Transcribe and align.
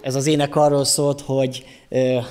Ez 0.00 0.14
az 0.14 0.26
ének 0.26 0.56
arról 0.56 0.84
szólt, 0.84 1.20
hogy 1.20 1.64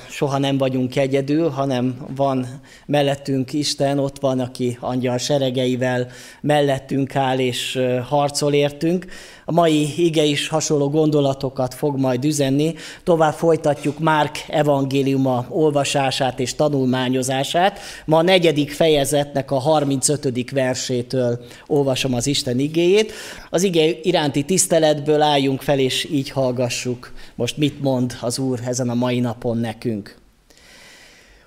soha 0.09 0.37
nem 0.37 0.57
vagyunk 0.57 0.95
egyedül, 0.95 1.49
hanem 1.49 2.05
van 2.15 2.45
mellettünk 2.85 3.53
Isten, 3.53 3.99
ott 3.99 4.19
van, 4.19 4.39
aki 4.39 4.77
angyal 4.79 5.17
seregeivel 5.17 6.07
mellettünk 6.41 7.15
áll 7.15 7.39
és 7.39 7.79
harcol 8.07 8.53
értünk. 8.53 9.05
A 9.45 9.51
mai 9.51 9.93
ige 9.97 10.23
is 10.23 10.47
hasonló 10.47 10.89
gondolatokat 10.89 11.73
fog 11.73 11.99
majd 11.99 12.25
üzenni. 12.25 12.73
Tovább 13.03 13.33
folytatjuk 13.33 13.99
Márk 13.99 14.45
evangéliuma 14.47 15.45
olvasását 15.49 16.39
és 16.39 16.55
tanulmányozását. 16.55 17.79
Ma 18.05 18.17
a 18.17 18.21
negyedik 18.21 18.71
fejezetnek 18.71 19.51
a 19.51 19.59
35. 19.59 20.51
versétől 20.51 21.39
olvasom 21.67 22.13
az 22.13 22.27
Isten 22.27 22.59
igéjét. 22.59 23.11
Az 23.49 23.63
ige 23.63 23.99
iránti 24.01 24.43
tiszteletből 24.43 25.21
álljunk 25.21 25.61
fel, 25.61 25.79
és 25.79 26.07
így 26.11 26.29
hallgassuk 26.29 27.11
most 27.35 27.57
mit 27.57 27.81
mond 27.81 28.17
az 28.21 28.39
Úr 28.39 28.59
ezen 28.65 28.89
a 28.89 28.93
mai 28.93 29.19
napon 29.19 29.46
nekünk. 29.55 30.17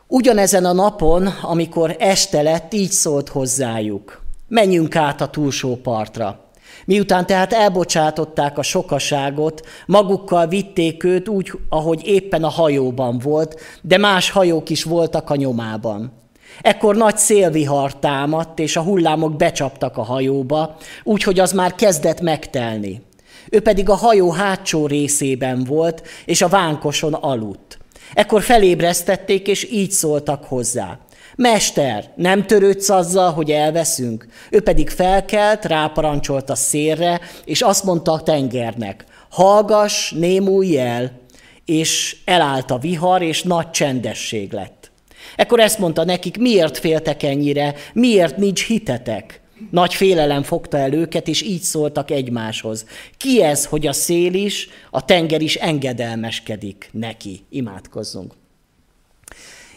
Ugyanezen 0.07 0.65
a 0.65 0.73
napon, 0.73 1.27
amikor 1.27 1.97
este 1.99 2.43
lett, 2.43 2.73
így 2.75 2.91
szólt 2.91 3.29
hozzájuk. 3.29 4.23
Menjünk 4.49 4.97
át 4.97 5.21
a 5.21 5.29
túlsó 5.29 5.77
partra. 5.77 6.51
Miután 6.85 7.27
tehát 7.27 7.53
elbocsátották 7.53 8.59
a 8.59 8.63
sokaságot, 8.63 9.67
magukkal 9.87 10.47
vitték 10.47 11.05
őt 11.05 11.29
úgy, 11.29 11.53
ahogy 11.69 12.07
éppen 12.07 12.45
a 12.45 12.49
hajóban 12.49 13.19
volt, 13.19 13.61
de 13.83 13.99
más 13.99 14.31
hajók 14.31 14.71
is 14.71 14.85
voltak 14.85 15.31
a 15.31 15.37
nyomában. 15.37 16.13
Ekkor 16.61 16.97
nagy 16.97 17.17
szélvihar 17.17 17.99
támadt, 17.99 18.59
és 18.59 18.77
a 18.77 18.83
hullámok 18.83 19.37
becsaptak 19.37 19.97
a 19.97 20.03
hajóba, 20.03 20.77
úgyhogy 21.03 21.39
az 21.39 21.53
már 21.53 21.75
kezdett 21.75 22.21
megtelni. 22.21 23.03
Ő 23.51 23.61
pedig 23.61 23.89
a 23.89 23.95
hajó 23.95 24.31
hátsó 24.31 24.87
részében 24.87 25.65
volt, 25.65 26.03
és 26.25 26.43
a 26.43 26.49
vánkoson 26.49 27.15
aludt. 27.15 27.80
Ekkor 28.15 28.43
felébresztették, 28.43 29.49
és 29.49 29.71
így 29.71 29.91
szóltak 29.91 30.45
hozzá. 30.45 30.99
Mester, 31.37 32.11
nem 32.17 32.47
törődsz 32.47 32.89
azzal, 32.89 33.33
hogy 33.33 33.51
elveszünk? 33.51 34.27
Ő 34.51 34.61
pedig 34.61 34.91
felkelt, 34.91 35.65
ráparancsolt 35.65 36.51
a 36.51 36.55
szélre, 36.55 37.21
és 37.45 37.63
azt 37.63 37.85
mondta 37.85 38.13
a 38.13 38.23
tengernek, 38.23 39.05
hallgass, 39.31 40.11
némulj 40.11 40.79
el, 40.79 41.21
és 41.65 42.17
elállt 42.25 42.71
a 42.71 42.79
vihar, 42.79 43.23
és 43.23 43.43
nagy 43.43 43.71
csendesség 43.71 44.53
lett. 44.53 44.91
Ekkor 45.37 45.61
ezt 45.61 45.79
mondta 45.79 46.05
nekik, 46.05 46.39
miért 46.39 46.79
féltek 46.79 47.23
ennyire, 47.23 47.75
miért 47.93 48.37
nincs 48.37 48.67
hitetek? 48.67 49.40
Nagy 49.71 49.95
félelem 49.95 50.43
fogta 50.43 50.77
el 50.77 50.93
őket, 50.93 51.29
és 51.29 51.43
így 51.43 51.61
szóltak 51.61 52.11
egymáshoz. 52.11 52.87
Ki 53.17 53.43
ez, 53.43 53.65
hogy 53.65 53.87
a 53.87 53.93
szél 53.93 54.35
is, 54.35 54.69
a 54.91 55.05
tenger 55.05 55.41
is 55.41 55.57
engedelmeskedik 55.57 56.89
neki? 56.93 57.41
Imádkozzunk. 57.49 58.33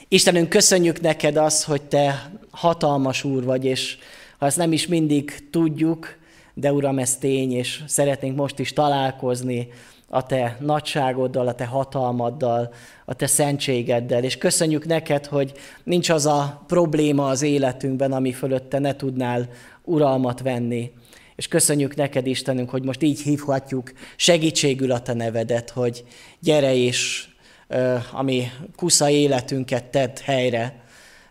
Istenünk, 0.07 0.49
köszönjük 0.49 1.01
neked 1.01 1.37
az, 1.37 1.63
hogy 1.63 1.81
te 1.81 2.31
hatalmas 2.51 3.23
úr 3.23 3.43
vagy, 3.43 3.65
és 3.65 3.97
ha 4.37 4.45
ezt 4.45 4.57
nem 4.57 4.71
is 4.71 4.87
mindig 4.87 5.49
tudjuk, 5.49 6.17
de 6.53 6.71
Uram, 6.73 6.99
ez 6.99 7.17
tény, 7.17 7.51
és 7.51 7.83
szeretnénk 7.87 8.35
most 8.35 8.59
is 8.59 8.73
találkozni 8.73 9.67
a 10.13 10.25
te 10.25 10.57
nagyságoddal, 10.59 11.47
a 11.47 11.53
te 11.53 11.65
hatalmaddal, 11.65 12.73
a 13.05 13.13
te 13.13 13.27
szentségeddel. 13.27 14.23
És 14.23 14.37
köszönjük 14.37 14.85
neked, 14.85 15.25
hogy 15.25 15.51
nincs 15.83 16.09
az 16.09 16.25
a 16.25 16.63
probléma 16.67 17.27
az 17.27 17.41
életünkben, 17.41 18.11
ami 18.11 18.31
fölött 18.31 18.69
te 18.69 18.79
ne 18.79 18.95
tudnál 18.95 19.49
uralmat 19.83 20.41
venni. 20.41 20.91
És 21.35 21.47
köszönjük 21.47 21.95
neked, 21.95 22.27
Istenünk, 22.27 22.69
hogy 22.69 22.83
most 22.83 23.01
így 23.01 23.21
hívhatjuk 23.21 23.91
segítségül 24.15 24.91
a 24.91 25.01
te 25.01 25.13
nevedet, 25.13 25.69
hogy 25.69 26.03
gyere 26.39 26.75
és 26.75 27.27
ami 28.11 28.51
kusza 28.75 29.09
életünket 29.09 29.83
tedd 29.83 30.17
helyre. 30.23 30.81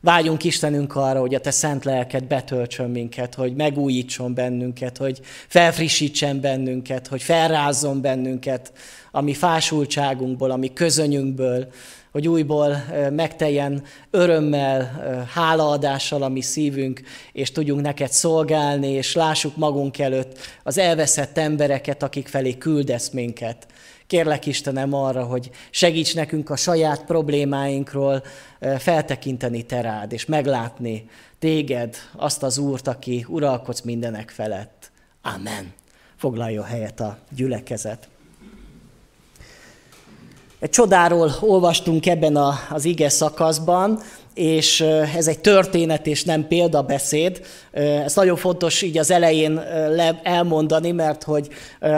Vágyunk 0.01 0.45
Istenünk 0.45 0.97
arra, 0.97 1.21
hogy 1.21 1.35
a 1.35 1.41
Te 1.41 1.51
szent 1.51 1.85
lelked 1.85 2.25
betöltsön 2.25 2.91
minket, 2.91 3.35
hogy 3.35 3.55
megújítson 3.55 4.35
bennünket, 4.35 4.97
hogy 4.99 5.21
felfrissítsen 5.49 6.41
bennünket, 6.41 7.07
hogy 7.07 7.23
felrázzon 7.23 8.01
bennünket, 8.01 8.73
ami 9.11 9.35
fásultságunkból, 9.35 10.51
ami 10.51 10.73
közönyünkből, 10.73 11.73
hogy 12.13 12.29
újból 12.29 12.85
megteljen 13.11 13.83
örömmel, 14.11 15.03
hálaadással 15.35 16.23
a 16.23 16.29
mi 16.29 16.41
szívünk, 16.41 17.03
és 17.33 17.53
tudjunk 17.53 17.81
neked 17.81 18.11
szolgálni, 18.11 18.89
és 18.89 19.15
lássuk 19.15 19.57
magunk 19.57 19.99
előtt 19.99 20.39
az 20.63 20.79
elveszett 20.79 21.39
embereket, 21.39 22.03
akik 22.03 22.29
felé 22.29 22.59
küldesz 22.59 23.11
minket. 23.11 23.67
Kérlek 24.07 24.47
Istenem 24.47 24.93
arra, 24.93 25.25
hogy 25.25 25.51
segíts 25.71 26.15
nekünk 26.15 26.51
a 26.51 26.57
saját 26.57 27.05
problémáinkról 27.05 28.23
feltekinteni 28.79 29.63
te 29.63 29.81
rád, 29.81 30.13
és 30.13 30.27
meglátni 30.27 31.09
téged, 31.39 31.97
azt 32.17 32.43
az 32.43 32.59
Úrt, 32.59 32.89
aki 32.89 33.25
uralkodsz 33.29 33.81
mindenek 33.81 34.31
felett. 34.31 34.91
Amen. 35.23 35.73
Foglaljon 36.17 36.65
helyet 36.65 37.01
a 37.01 37.19
gyülekezet. 37.37 38.09
Csodáról 40.71 41.33
olvastunk 41.41 42.07
ebben 42.07 42.37
az 42.71 42.85
ige 42.85 43.09
szakaszban, 43.09 44.01
és 44.35 44.81
ez 45.17 45.27
egy 45.27 45.39
történet 45.39 46.07
és 46.07 46.25
nem 46.25 46.47
példabeszéd. 46.47 47.41
Ez 47.73 48.15
nagyon 48.15 48.37
fontos 48.37 48.83
így 48.83 48.99
az 48.99 49.11
elején 49.11 49.61
elmondani, 50.23 50.91
mert 50.91 51.23
hogy 51.23 51.49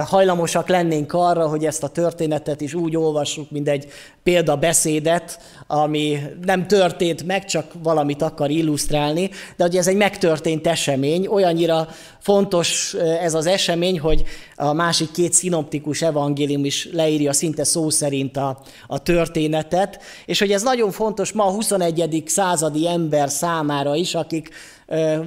hajlamosak 0.05 0.69
lennénk 0.69 1.13
arra, 1.13 1.49
hogy 1.49 1.65
ezt 1.65 1.83
a 1.83 1.89
történetet 1.89 2.61
is 2.61 2.75
úgy 2.75 2.97
olvassuk, 2.97 3.51
mint 3.51 3.69
egy 3.69 3.87
példabeszédet, 4.23 5.39
ami 5.67 6.19
nem 6.45 6.67
történt 6.67 7.27
meg, 7.27 7.45
csak 7.45 7.73
valamit 7.83 8.23
akar 8.23 8.51
illusztrálni, 8.51 9.31
de 9.57 9.65
hogy 9.65 9.77
ez 9.77 9.87
egy 9.87 9.97
megtörtént 9.97 10.67
esemény, 10.67 11.27
olyannyira 11.27 11.89
fontos 12.19 12.95
ez 13.21 13.35
az 13.35 13.47
esemény, 13.47 14.01
hogy 14.01 14.23
a 14.57 14.73
másik 14.73 15.11
két 15.11 15.33
szinoptikus 15.33 16.03
evangélium 16.03 16.65
is 16.65 16.89
leírja 16.93 17.33
szinte 17.33 17.65
szó 17.65 17.91
szerint 17.91 18.37
a, 18.37 18.61
a 18.87 19.03
történetet, 19.03 20.01
és 20.27 20.39
hogy 20.39 20.53
ez 20.53 20.63
nagyon 20.63 20.91
fontos 20.91 21.33
ma 21.33 21.45
a 21.45 21.51
21. 21.51 22.23
századi 22.27 22.89
ember 22.89 23.31
számára 23.31 23.95
is, 23.95 24.15
akik 24.15 24.51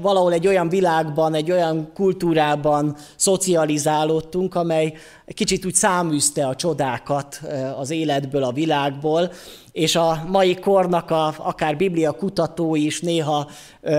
valahol 0.01 0.33
egy 0.33 0.47
olyan 0.47 0.69
világban, 0.69 1.33
egy 1.33 1.51
olyan 1.51 1.91
kultúrában 1.93 2.95
szocializálódtunk, 3.15 4.55
amely 4.55 4.93
kicsit 5.33 5.65
úgy 5.65 5.73
száműzte 5.73 6.47
a 6.47 6.55
csodákat 6.55 7.41
az 7.77 7.89
életből, 7.89 8.43
a 8.43 8.51
világból, 8.51 9.31
és 9.77 9.95
a 9.95 10.23
mai 10.27 10.55
kornak 10.55 11.11
a, 11.11 11.33
akár 11.37 11.77
biblia 11.77 12.11
kutatói 12.11 12.85
is 12.85 13.01
néha 13.01 13.49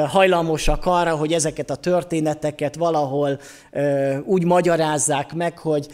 hajlamosak 0.07 0.87
arra, 0.87 1.17
hogy 1.17 1.33
ezeket 1.33 1.71
a 1.71 1.75
történeteket 1.75 2.77
valahol 2.77 3.39
úgy 4.25 4.45
magyarázzák 4.45 5.35
meg, 5.35 5.59
hogy 5.59 5.87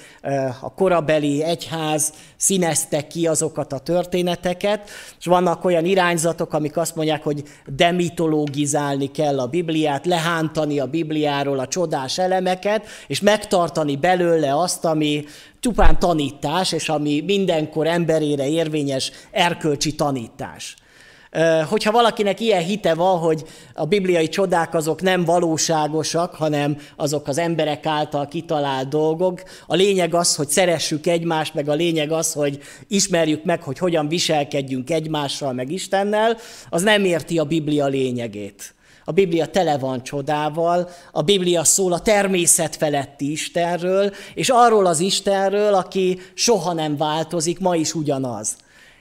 a 0.60 0.74
korabeli 0.74 1.42
egyház 1.42 2.12
színezte 2.36 3.06
ki 3.06 3.26
azokat 3.26 3.72
a 3.72 3.78
történeteket, 3.78 4.90
és 5.18 5.26
vannak 5.26 5.64
olyan 5.64 5.84
irányzatok, 5.84 6.52
amik 6.52 6.76
azt 6.76 6.96
mondják, 6.96 7.22
hogy 7.22 7.42
demitológizálni 7.66 9.10
kell 9.10 9.40
a 9.40 9.46
Bibliát, 9.46 10.06
lehántani 10.06 10.78
a 10.78 10.86
Bibliáról 10.86 11.58
a 11.58 11.68
csodás 11.68 12.18
elemeket, 12.18 12.86
és 13.06 13.20
megtartani 13.20 13.96
belőle 13.96 14.56
azt, 14.56 14.84
ami 14.84 15.23
csupán 15.60 15.98
tanítás, 15.98 16.72
és 16.72 16.88
ami 16.88 17.20
mindenkor 17.26 17.86
emberére 17.86 18.48
érvényes 18.48 19.10
erkölcsi 19.30 19.94
tanítás. 19.94 20.76
Hogyha 21.68 21.92
valakinek 21.92 22.40
ilyen 22.40 22.62
hite 22.62 22.94
van, 22.94 23.18
hogy 23.18 23.44
a 23.74 23.84
bibliai 23.86 24.28
csodák 24.28 24.74
azok 24.74 25.02
nem 25.02 25.24
valóságosak, 25.24 26.34
hanem 26.34 26.76
azok 26.96 27.28
az 27.28 27.38
emberek 27.38 27.86
által 27.86 28.28
kitalált 28.28 28.88
dolgok, 28.88 29.42
a 29.66 29.74
lényeg 29.74 30.14
az, 30.14 30.34
hogy 30.34 30.48
szeressük 30.48 31.06
egymást, 31.06 31.54
meg 31.54 31.68
a 31.68 31.74
lényeg 31.74 32.12
az, 32.12 32.32
hogy 32.32 32.58
ismerjük 32.88 33.44
meg, 33.44 33.62
hogy 33.62 33.78
hogyan 33.78 34.08
viselkedjünk 34.08 34.90
egymással, 34.90 35.52
meg 35.52 35.70
Istennel, 35.70 36.36
az 36.70 36.82
nem 36.82 37.04
érti 37.04 37.38
a 37.38 37.44
Biblia 37.44 37.86
lényegét. 37.86 38.73
A 39.04 39.12
Biblia 39.12 39.46
tele 39.46 39.78
van 39.78 40.02
csodával, 40.02 40.88
a 41.12 41.22
Biblia 41.22 41.64
szól 41.64 41.92
a 41.92 42.00
természet 42.00 42.76
feletti 42.76 43.30
Istenről, 43.30 44.12
és 44.34 44.48
arról 44.48 44.86
az 44.86 45.00
Istenről, 45.00 45.74
aki 45.74 46.20
soha 46.34 46.72
nem 46.72 46.96
változik, 46.96 47.58
ma 47.58 47.76
is 47.76 47.94
ugyanaz. 47.94 48.56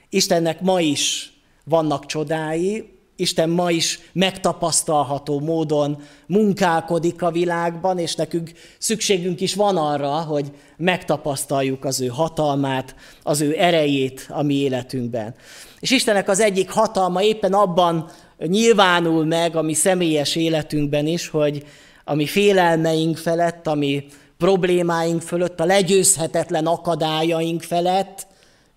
Istennek 0.08 0.60
ma 0.60 0.80
is 0.80 1.32
vannak 1.64 2.06
csodái, 2.06 2.94
Isten 3.16 3.50
ma 3.50 3.70
is 3.70 4.00
megtapasztalható 4.12 5.40
módon 5.40 6.02
munkálkodik 6.26 7.22
a 7.22 7.30
világban, 7.30 7.98
és 7.98 8.14
nekünk 8.14 8.52
szükségünk 8.78 9.40
is 9.40 9.54
van 9.54 9.76
arra, 9.76 10.10
hogy 10.10 10.52
megtapasztaljuk 10.76 11.84
az 11.84 12.00
ő 12.00 12.06
hatalmát, 12.06 12.94
az 13.22 13.40
ő 13.40 13.54
erejét 13.58 14.26
a 14.30 14.42
mi 14.42 14.54
életünkben. 14.54 15.34
És 15.80 15.90
Istennek 15.90 16.28
az 16.28 16.40
egyik 16.40 16.70
hatalma 16.70 17.22
éppen 17.22 17.52
abban 17.52 18.10
nyilvánul 18.46 19.24
meg 19.24 19.56
a 19.56 19.62
mi 19.62 19.74
személyes 19.74 20.36
életünkben 20.36 21.06
is, 21.06 21.28
hogy 21.28 21.64
a 22.04 22.14
mi 22.14 22.26
félelmeink 22.26 23.16
felett, 23.16 23.66
a 23.66 23.74
mi 23.74 24.04
problémáink 24.38 25.22
fölött, 25.22 25.60
a 25.60 25.64
legyőzhetetlen 25.64 26.66
akadályaink 26.66 27.62
felett, 27.62 28.26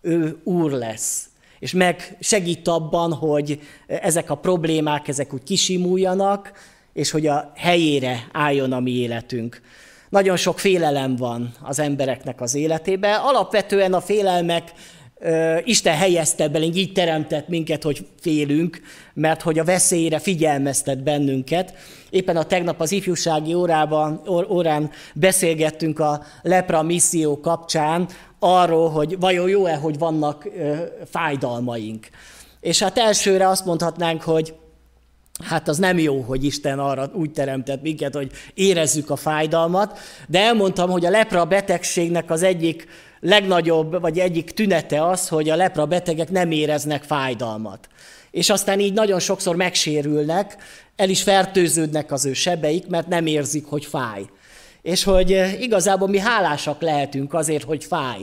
ő 0.01 0.37
úr 0.43 0.71
lesz. 0.71 1.29
És 1.59 1.71
meg 1.71 2.17
segít 2.19 2.67
abban, 2.67 3.13
hogy 3.13 3.59
ezek 3.87 4.29
a 4.29 4.35
problémák, 4.35 5.07
ezek 5.07 5.33
úgy 5.33 5.43
kisimuljanak, 5.43 6.51
és 6.93 7.11
hogy 7.11 7.27
a 7.27 7.51
helyére 7.55 8.27
álljon 8.31 8.71
a 8.71 8.79
mi 8.79 8.91
életünk. 8.91 9.61
Nagyon 10.09 10.37
sok 10.37 10.59
félelem 10.59 11.15
van 11.15 11.53
az 11.61 11.79
embereknek 11.79 12.41
az 12.41 12.55
életében. 12.55 13.19
Alapvetően 13.19 13.93
a 13.93 14.01
félelmek 14.01 14.71
Isten 15.63 15.95
helyezte 15.95 16.47
belénk, 16.47 16.75
így 16.75 16.91
teremtett 16.91 17.47
minket, 17.47 17.83
hogy 17.83 18.05
félünk, 18.21 18.81
mert 19.13 19.41
hogy 19.41 19.59
a 19.59 19.63
veszélyre 19.63 20.19
figyelmeztet 20.19 21.03
bennünket. 21.03 21.73
Éppen 22.09 22.37
a 22.37 22.43
tegnap 22.43 22.81
az 22.81 22.91
ifjúsági 22.91 23.53
órában, 23.53 24.21
órán 24.49 24.91
beszélgettünk 25.15 25.99
a 25.99 26.23
lepra 26.41 26.81
misszió 26.81 27.39
kapcsán 27.39 28.07
arról, 28.39 28.89
hogy 28.89 29.19
vajon 29.19 29.49
jó-e, 29.49 29.75
hogy 29.75 29.97
vannak 29.97 30.47
fájdalmaink. 31.05 32.07
És 32.59 32.79
hát 32.79 32.97
elsőre 32.97 33.47
azt 33.47 33.65
mondhatnánk, 33.65 34.21
hogy 34.21 34.53
Hát 35.43 35.67
az 35.67 35.77
nem 35.77 35.97
jó, 35.97 36.21
hogy 36.21 36.43
Isten 36.43 36.79
arra 36.79 37.11
úgy 37.13 37.31
teremtett 37.31 37.81
minket, 37.81 38.13
hogy 38.13 38.31
érezzük 38.53 39.09
a 39.09 39.15
fájdalmat, 39.15 39.99
de 40.27 40.39
elmondtam, 40.39 40.89
hogy 40.89 41.05
a 41.05 41.09
lepra 41.09 41.45
betegségnek 41.45 42.31
az 42.31 42.43
egyik 42.43 42.87
legnagyobb, 43.27 44.01
vagy 44.01 44.19
egyik 44.19 44.51
tünete 44.51 45.07
az, 45.07 45.27
hogy 45.27 45.49
a 45.49 45.55
lepra 45.55 45.85
betegek 45.85 46.29
nem 46.29 46.51
éreznek 46.51 47.03
fájdalmat. 47.03 47.87
És 48.31 48.49
aztán 48.49 48.79
így 48.79 48.93
nagyon 48.93 49.19
sokszor 49.19 49.55
megsérülnek, 49.55 50.57
el 50.95 51.09
is 51.09 51.23
fertőződnek 51.23 52.11
az 52.11 52.25
ő 52.25 52.33
sebeik, 52.33 52.87
mert 52.87 53.07
nem 53.07 53.25
érzik, 53.25 53.65
hogy 53.65 53.85
fáj. 53.85 54.25
És 54.81 55.03
hogy 55.03 55.33
eh, 55.33 55.61
igazából 55.61 56.07
mi 56.07 56.19
hálásak 56.19 56.81
lehetünk 56.81 57.33
azért, 57.33 57.63
hogy 57.63 57.83
fáj 57.83 58.19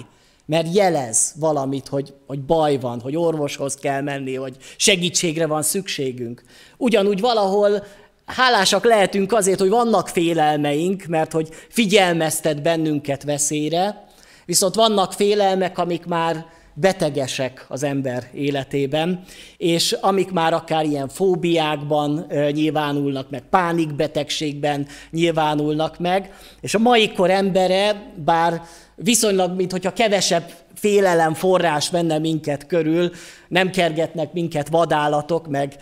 mert 0.46 0.74
jelez 0.74 1.32
valamit, 1.38 1.88
hogy, 1.88 2.14
hogy 2.26 2.40
baj 2.40 2.78
van, 2.78 3.00
hogy 3.00 3.16
orvoshoz 3.16 3.74
kell 3.74 4.00
menni, 4.00 4.34
hogy 4.34 4.56
segítségre 4.76 5.46
van 5.46 5.62
szükségünk. 5.62 6.42
Ugyanúgy 6.76 7.20
valahol 7.20 7.84
hálásak 8.24 8.84
lehetünk 8.84 9.32
azért, 9.32 9.60
hogy 9.60 9.68
vannak 9.68 10.08
félelmeink, 10.08 11.04
mert 11.04 11.32
hogy 11.32 11.48
figyelmeztet 11.68 12.62
bennünket 12.62 13.22
veszélyre, 13.22 14.03
viszont 14.46 14.74
vannak 14.74 15.12
félelmek, 15.12 15.78
amik 15.78 16.04
már 16.04 16.46
betegesek 16.74 17.64
az 17.68 17.82
ember 17.82 18.28
életében, 18.32 19.24
és 19.56 19.92
amik 19.92 20.30
már 20.30 20.52
akár 20.52 20.84
ilyen 20.84 21.08
fóbiákban 21.08 22.26
nyilvánulnak 22.50 23.30
meg, 23.30 23.42
pánikbetegségben 23.50 24.86
nyilvánulnak 25.10 25.98
meg, 25.98 26.32
és 26.60 26.74
a 26.74 26.78
mai 26.78 27.12
kor 27.12 27.30
embere, 27.30 28.12
bár 28.24 28.62
viszonylag, 28.96 29.56
mintha 29.56 29.92
kevesebb 29.92 30.50
félelem 30.74 31.34
forrás 31.34 31.90
venne 31.90 32.18
minket 32.18 32.66
körül, 32.66 33.10
nem 33.48 33.70
kergetnek 33.70 34.32
minket 34.32 34.68
vadállatok, 34.68 35.48
meg 35.48 35.76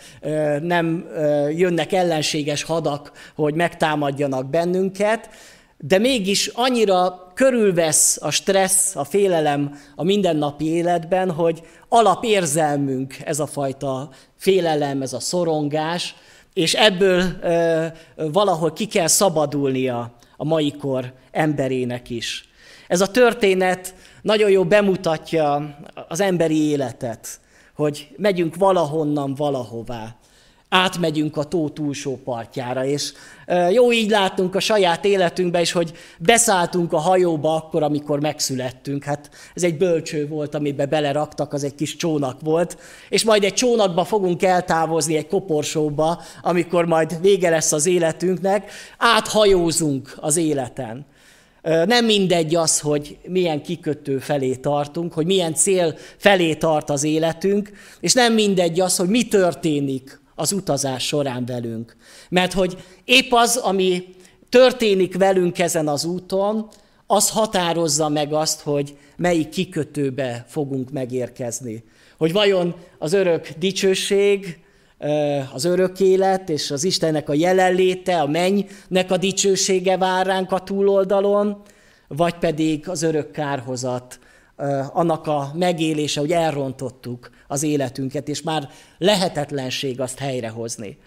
nem 0.61 1.05
jönnek 1.55 1.91
ellenséges 1.91 2.63
hadak, 2.63 3.11
hogy 3.35 3.53
megtámadjanak 3.53 4.49
bennünket, 4.49 5.29
de 5.85 5.97
mégis 5.97 6.47
annyira 6.47 7.31
körülvesz 7.33 8.17
a 8.21 8.31
stressz, 8.31 8.95
a 8.95 9.03
félelem 9.03 9.79
a 9.95 10.03
mindennapi 10.03 10.65
életben, 10.65 11.31
hogy 11.31 11.61
alapérzelmünk 11.89 13.17
ez 13.25 13.39
a 13.39 13.45
fajta 13.45 14.09
félelem, 14.37 15.01
ez 15.01 15.13
a 15.13 15.19
szorongás, 15.19 16.15
és 16.53 16.73
ebből 16.73 17.21
e, 17.21 17.93
valahol 18.15 18.73
ki 18.73 18.85
kell 18.85 19.07
szabadulnia 19.07 20.11
a 20.37 20.43
mai 20.43 20.71
kor 20.71 21.13
emberének 21.31 22.09
is. 22.09 22.49
Ez 22.87 23.01
a 23.01 23.11
történet 23.11 23.95
nagyon 24.21 24.49
jó 24.49 24.65
bemutatja 24.65 25.77
az 26.07 26.19
emberi 26.19 26.69
életet, 26.69 27.39
hogy 27.75 28.07
megyünk 28.17 28.55
valahonnan 28.55 29.35
valahová 29.35 30.15
átmegyünk 30.73 31.37
a 31.37 31.43
tó 31.43 31.69
túlsó 31.69 32.19
partjára, 32.23 32.85
és 32.85 33.13
jó 33.71 33.91
így 33.91 34.09
látunk 34.09 34.55
a 34.55 34.59
saját 34.59 35.05
életünkbe 35.05 35.61
is, 35.61 35.71
hogy 35.71 35.91
beszálltunk 36.19 36.93
a 36.93 36.97
hajóba 36.97 37.55
akkor, 37.55 37.83
amikor 37.83 38.19
megszülettünk. 38.19 39.03
Hát 39.03 39.29
ez 39.53 39.63
egy 39.63 39.77
bölcső 39.77 40.27
volt, 40.27 40.55
amiben 40.55 40.89
beleraktak, 40.89 41.53
az 41.53 41.63
egy 41.63 41.75
kis 41.75 41.95
csónak 41.95 42.41
volt, 42.41 42.77
és 43.09 43.23
majd 43.23 43.43
egy 43.43 43.53
csónakba 43.53 44.03
fogunk 44.03 44.43
eltávozni 44.43 45.15
egy 45.15 45.27
koporsóba, 45.27 46.21
amikor 46.41 46.85
majd 46.85 47.21
vége 47.21 47.49
lesz 47.49 47.71
az 47.71 47.85
életünknek, 47.85 48.71
áthajózunk 48.97 50.17
az 50.19 50.37
életen. 50.37 51.05
Nem 51.61 52.05
mindegy 52.05 52.55
az, 52.55 52.79
hogy 52.79 53.17
milyen 53.27 53.61
kikötő 53.61 54.17
felé 54.17 54.55
tartunk, 54.55 55.13
hogy 55.13 55.25
milyen 55.25 55.53
cél 55.53 55.95
felé 56.17 56.53
tart 56.53 56.89
az 56.89 57.03
életünk, 57.03 57.71
és 57.99 58.13
nem 58.13 58.33
mindegy 58.33 58.79
az, 58.79 58.95
hogy 58.95 59.09
mi 59.09 59.27
történik 59.27 60.21
az 60.35 60.51
utazás 60.51 61.05
során 61.05 61.45
velünk. 61.45 61.95
Mert 62.29 62.53
hogy 62.53 62.77
épp 63.05 63.31
az, 63.31 63.55
ami 63.55 64.05
történik 64.49 65.17
velünk 65.17 65.59
ezen 65.59 65.87
az 65.87 66.05
úton, 66.05 66.67
az 67.07 67.29
határozza 67.29 68.09
meg 68.09 68.33
azt, 68.33 68.61
hogy 68.61 68.97
melyik 69.17 69.49
kikötőbe 69.49 70.45
fogunk 70.47 70.91
megérkezni. 70.91 71.83
Hogy 72.17 72.31
vajon 72.31 72.75
az 72.97 73.13
örök 73.13 73.49
dicsőség, 73.57 74.57
az 75.53 75.65
örök 75.65 75.99
élet 75.99 76.49
és 76.49 76.71
az 76.71 76.83
Istennek 76.83 77.29
a 77.29 77.33
jelenléte, 77.33 78.21
a 78.21 78.27
mennynek 78.27 79.11
a 79.11 79.17
dicsősége 79.17 79.97
vár 79.97 80.25
ránk 80.25 80.51
a 80.51 80.59
túloldalon, 80.59 81.61
vagy 82.07 82.33
pedig 82.33 82.89
az 82.89 83.01
örök 83.01 83.31
kárhozat, 83.31 84.19
annak 84.91 85.27
a 85.27 85.51
megélése, 85.55 86.19
hogy 86.19 86.31
elrontottuk 86.31 87.29
az 87.47 87.63
életünket, 87.63 88.27
és 88.27 88.41
már 88.41 88.69
lehetetlenség 88.97 89.99
azt 89.99 90.17
helyrehozni. 90.17 90.97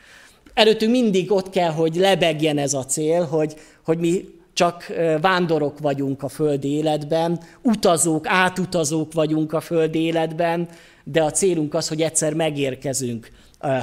Előttünk 0.54 0.90
mindig 0.90 1.32
ott 1.32 1.50
kell, 1.50 1.70
hogy 1.70 1.96
lebegjen 1.96 2.58
ez 2.58 2.74
a 2.74 2.84
cél, 2.84 3.24
hogy, 3.24 3.54
hogy 3.84 3.98
mi 3.98 4.24
csak 4.52 4.92
vándorok 5.20 5.78
vagyunk 5.78 6.22
a 6.22 6.28
földi 6.28 6.68
életben, 6.68 7.40
utazók, 7.62 8.26
átutazók 8.28 9.12
vagyunk 9.12 9.52
a 9.52 9.60
földi 9.60 9.98
életben, 9.98 10.68
de 11.04 11.22
a 11.22 11.30
célunk 11.30 11.74
az, 11.74 11.88
hogy 11.88 12.02
egyszer 12.02 12.34
megérkezünk 12.34 13.30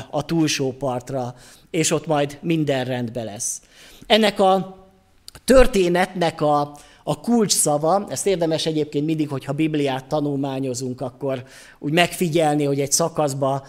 a 0.10 0.26
túlsó 0.26 0.72
partra, 0.72 1.36
és 1.70 1.92
ott 1.92 2.08
majd 2.08 2.38
minden 2.42 2.86
rendben 2.86 3.26
lesz. 3.26 3.62
Ennek 4.06 4.40
a 4.40 4.78
történetnek 5.46 6.42
a, 6.42 6.78
a 7.04 7.20
kulcs 7.20 7.52
szava, 7.52 8.06
ezt 8.10 8.28
érdemes 8.28 8.66
egyébként 8.66 9.06
mindig, 9.06 9.30
hogyha 9.30 9.54
Bibliát 9.54 10.06
tanulmányozunk, 10.06 11.02
akkor 11.02 11.44
úgy 11.80 11.92
megfigyelni, 11.92 12.64
hogy 12.64 12.80
egy 12.80 12.92
szakaszban 12.92 13.62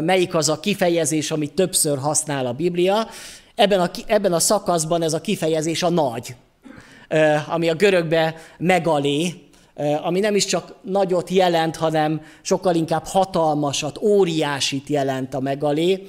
melyik 0.00 0.34
az 0.34 0.48
a 0.48 0.60
kifejezés, 0.60 1.30
amit 1.30 1.54
többször 1.54 1.98
használ 1.98 2.46
a 2.46 2.52
Biblia. 2.52 3.06
Ebben 3.54 3.80
a, 3.80 3.90
ebben 4.06 4.32
a 4.32 4.38
szakaszban 4.38 5.02
ez 5.02 5.12
a 5.12 5.20
kifejezés 5.20 5.82
a 5.82 5.90
nagy, 5.90 6.34
ami 7.48 7.68
a 7.68 7.74
görögbe 7.74 8.34
megalé, 8.58 9.34
ami 10.02 10.20
nem 10.20 10.34
is 10.34 10.44
csak 10.44 10.74
nagyot 10.82 11.30
jelent, 11.30 11.76
hanem 11.76 12.20
sokkal 12.42 12.74
inkább 12.74 13.04
hatalmasat, 13.06 13.98
óriásit 14.02 14.88
jelent 14.88 15.34
a 15.34 15.40
megalé. 15.40 16.06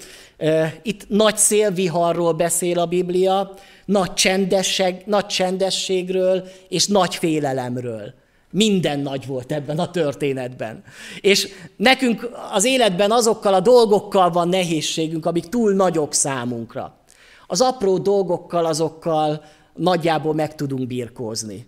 Itt 0.82 1.10
nagy 1.10 1.38
szélviharról 1.38 2.34
beszél 2.34 2.80
a 2.80 2.86
Biblia, 2.86 3.54
nagy, 3.86 4.14
csendesség, 4.14 4.96
nagy 5.06 5.26
csendességről 5.26 6.48
és 6.70 6.88
nagy 6.88 7.16
félelemről. 7.16 8.14
Minden 8.52 9.00
nagy 9.00 9.28
volt 9.28 9.52
ebben 9.52 9.80
a 9.80 9.92
történetben. 9.92 10.84
És 11.22 11.48
nekünk 11.76 12.30
az 12.54 12.66
életben 12.66 13.12
azokkal 13.12 13.54
a 13.54 13.60
dolgokkal 13.60 14.30
van 14.30 14.48
nehézségünk, 14.48 15.26
amik 15.26 15.50
túl 15.50 15.74
nagyok 15.74 16.14
számunkra. 16.14 16.98
Az 17.48 17.62
apró 17.62 17.98
dolgokkal, 17.98 18.66
azokkal 18.66 19.44
nagyjából 19.74 20.34
meg 20.34 20.56
tudunk 20.56 20.88
birkózni. 20.88 21.68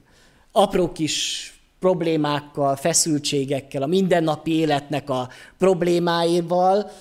Apró 0.52 0.92
kis 0.92 1.52
problémákkal, 1.80 2.76
feszültségekkel, 2.76 3.82
a 3.82 3.88
mindennapi 3.88 4.52
életnek 4.52 5.10
a 5.10 5.30
problémáival, 5.58 6.92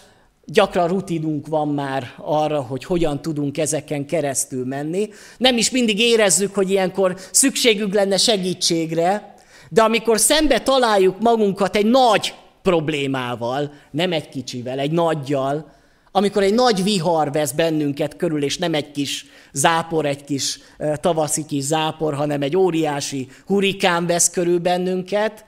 gyakran 0.46 0.88
rutinunk 0.88 1.46
van 1.46 1.68
már 1.68 2.14
arra, 2.16 2.60
hogy 2.60 2.84
hogyan 2.84 3.22
tudunk 3.22 3.58
ezeken 3.58 4.06
keresztül 4.06 4.64
menni. 4.64 5.08
Nem 5.38 5.56
is 5.56 5.70
mindig 5.70 5.98
érezzük, 5.98 6.54
hogy 6.54 6.70
ilyenkor 6.70 7.16
szükségünk 7.30 7.94
lenne 7.94 8.16
segítségre, 8.16 9.34
de 9.70 9.82
amikor 9.82 10.20
szembe 10.20 10.60
találjuk 10.60 11.20
magunkat 11.20 11.76
egy 11.76 11.86
nagy 11.86 12.34
problémával, 12.62 13.72
nem 13.90 14.12
egy 14.12 14.28
kicsivel, 14.28 14.78
egy 14.78 14.90
nagyjal, 14.90 15.74
amikor 16.12 16.42
egy 16.42 16.54
nagy 16.54 16.82
vihar 16.82 17.32
vesz 17.32 17.52
bennünket 17.52 18.16
körül, 18.16 18.42
és 18.42 18.58
nem 18.58 18.74
egy 18.74 18.90
kis 18.90 19.26
zápor, 19.52 20.06
egy 20.06 20.24
kis 20.24 20.58
tavaszi 21.00 21.44
kis 21.44 21.62
zápor, 21.62 22.14
hanem 22.14 22.42
egy 22.42 22.56
óriási 22.56 23.28
hurikán 23.46 24.06
vesz 24.06 24.30
körül 24.30 24.58
bennünket, 24.58 25.44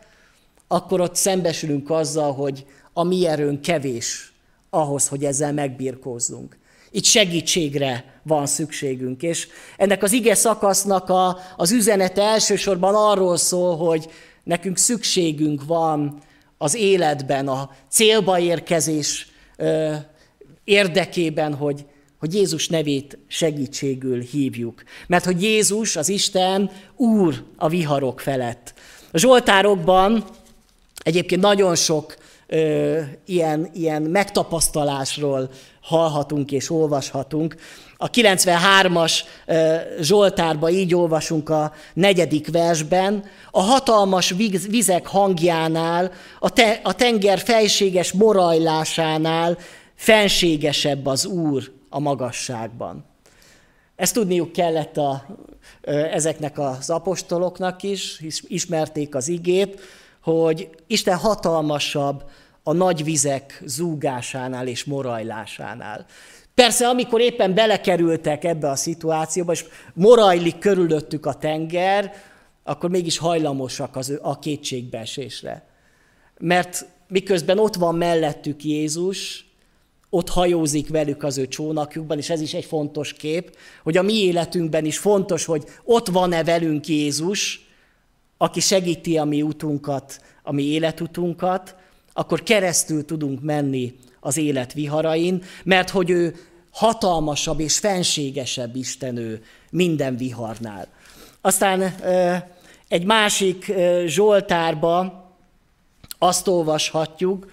akkor 0.69 1.01
ott 1.01 1.15
szembesülünk 1.15 1.91
azzal, 1.91 2.33
hogy 2.33 2.67
a 2.93 3.03
mi 3.03 3.27
erőnk 3.27 3.61
kevés 3.61 4.33
ahhoz, 4.79 5.09
hogy 5.09 5.25
ezzel 5.25 5.53
megbirkózzunk. 5.53 6.59
Itt 6.91 7.05
segítségre 7.05 8.21
van 8.23 8.47
szükségünk, 8.47 9.23
és 9.23 9.49
ennek 9.77 10.03
az 10.03 10.13
ige 10.13 10.35
szakasznak 10.35 11.09
a, 11.09 11.39
az 11.57 11.73
üzenete 11.73 12.23
elsősorban 12.23 12.95
arról 12.95 13.37
szól, 13.37 13.77
hogy 13.77 14.11
nekünk 14.45 14.77
szükségünk 14.77 15.65
van 15.65 16.19
az 16.59 16.75
életben, 16.75 17.49
a 17.49 17.71
célba 17.91 18.39
érkezés 18.39 19.29
érdekében, 20.65 21.55
hogy, 21.55 21.85
hogy 22.19 22.35
Jézus 22.35 22.69
nevét 22.69 23.19
segítségül 23.27 24.21
hívjuk. 24.21 24.83
Mert 25.07 25.25
hogy 25.25 25.43
Jézus, 25.43 25.97
az 25.97 26.09
Isten, 26.09 26.71
Úr 26.97 27.45
a 27.57 27.69
viharok 27.69 28.21
felett. 28.21 28.75
A 29.11 29.19
Zsoltárokban 29.19 30.25
egyébként 31.03 31.41
nagyon 31.41 31.75
sok 31.75 32.17
ö, 32.49 33.01
ilyen, 33.27 33.71
ilyen 33.73 34.03
megtapasztalásról 34.03 35.51
hallhatunk 35.81 36.53
és 36.53 36.71
olvashatunk. 36.71 37.57
A 37.97 38.11
93-as 38.11 39.21
Zsoltárba 40.01 40.71
így 40.71 40.95
olvasunk 40.95 41.49
a 41.49 41.73
negyedik 41.95 42.51
versben, 42.51 43.25
a 43.51 43.61
hatalmas 43.61 44.35
vizek 44.69 45.07
hangjánál, 45.07 46.13
a, 46.39 46.51
te, 46.51 46.81
a 46.83 46.93
tenger 46.93 47.39
fejséges 47.39 48.13
morajlásánál 48.13 49.59
fenségesebb 49.95 51.07
az 51.07 51.27
Úr 51.27 51.73
a 51.89 52.01
magasságban. 52.01 53.05
Ezt 53.97 54.15
tudniuk 54.15 54.53
kellett 54.53 54.97
a, 54.97 55.27
ezeknek 56.13 56.59
az 56.59 56.91
apostoloknak 56.91 57.83
is, 57.83 58.23
ismerték 58.43 59.15
az 59.15 59.29
igét, 59.29 59.81
hogy 60.33 60.69
Isten 60.87 61.17
hatalmasabb 61.17 62.25
a 62.63 62.73
nagy 62.73 63.05
vizek 63.05 63.63
zúgásánál 63.65 64.67
és 64.67 64.85
morajlásánál. 64.85 66.07
Persze, 66.55 66.89
amikor 66.89 67.21
éppen 67.21 67.55
belekerültek 67.55 68.45
ebbe 68.45 68.71
a 68.71 68.77
szituációba, 68.77 69.53
és 69.53 69.65
morajlik 69.95 70.59
körülöttük 70.59 71.27
a 71.27 71.35
tenger, 71.35 72.13
akkor 72.65 72.91
mégis 72.91 73.19
hajlamosak 73.19 73.97
az 73.97 74.19
a 74.23 74.39
kétségbeesésre. 74.39 75.67
Mert 76.39 76.87
miközben 77.09 77.59
ott 77.59 77.75
van 77.75 77.95
mellettük 77.95 78.65
Jézus, 78.65 79.47
ott 80.11 80.29
hajózik 80.29 80.89
velük 80.89 81.23
az 81.23 81.39
ő 81.39 81.49
csónakjukban, 81.49 82.19
és 82.19 82.31
ez 82.31 82.41
is 82.41 82.55
egy 82.55 82.65
fontos 82.65 83.13
kép, 83.13 83.57
hogy 83.83 83.97
a 83.97 84.03
mi 84.03 84.15
életünkben 84.15 84.85
is 84.85 84.99
fontos, 84.99 85.45
hogy 85.45 85.65
ott 85.85 86.09
van-e 86.09 86.45
velünk 86.45 86.89
Jézus, 86.89 87.68
aki 88.39 88.61
segíti 88.61 89.19
a 89.19 89.25
mi 89.25 89.43
utunkat, 89.43 90.21
a 90.43 90.53
mi 90.53 90.63
életutunkat, 90.63 91.77
akkor 92.13 92.43
keresztül 92.43 93.05
tudunk 93.05 93.43
menni 93.43 93.95
az 94.21 94.37
élet 94.37 94.73
viharain, 94.73 95.43
mert 95.65 95.91
hogy 95.91 96.11
ő 96.11 96.35
hatalmasabb 96.71 97.61
és 97.61 97.79
fenségesebb 97.79 98.77
Istenő 98.77 99.43
minden 99.71 100.17
viharnál. 100.17 100.87
Aztán 101.41 101.95
egy 102.89 103.05
másik 103.05 103.73
Zsoltárba 104.07 105.27
azt 106.19 106.49
olvashatjuk, 106.49 107.47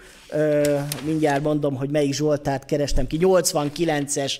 mindjárt 1.04 1.42
mondom, 1.42 1.76
hogy 1.76 1.90
melyik 1.90 2.14
Zsoltárt 2.14 2.64
kerestem 2.64 3.06
ki, 3.06 3.18
89-es 3.20 4.32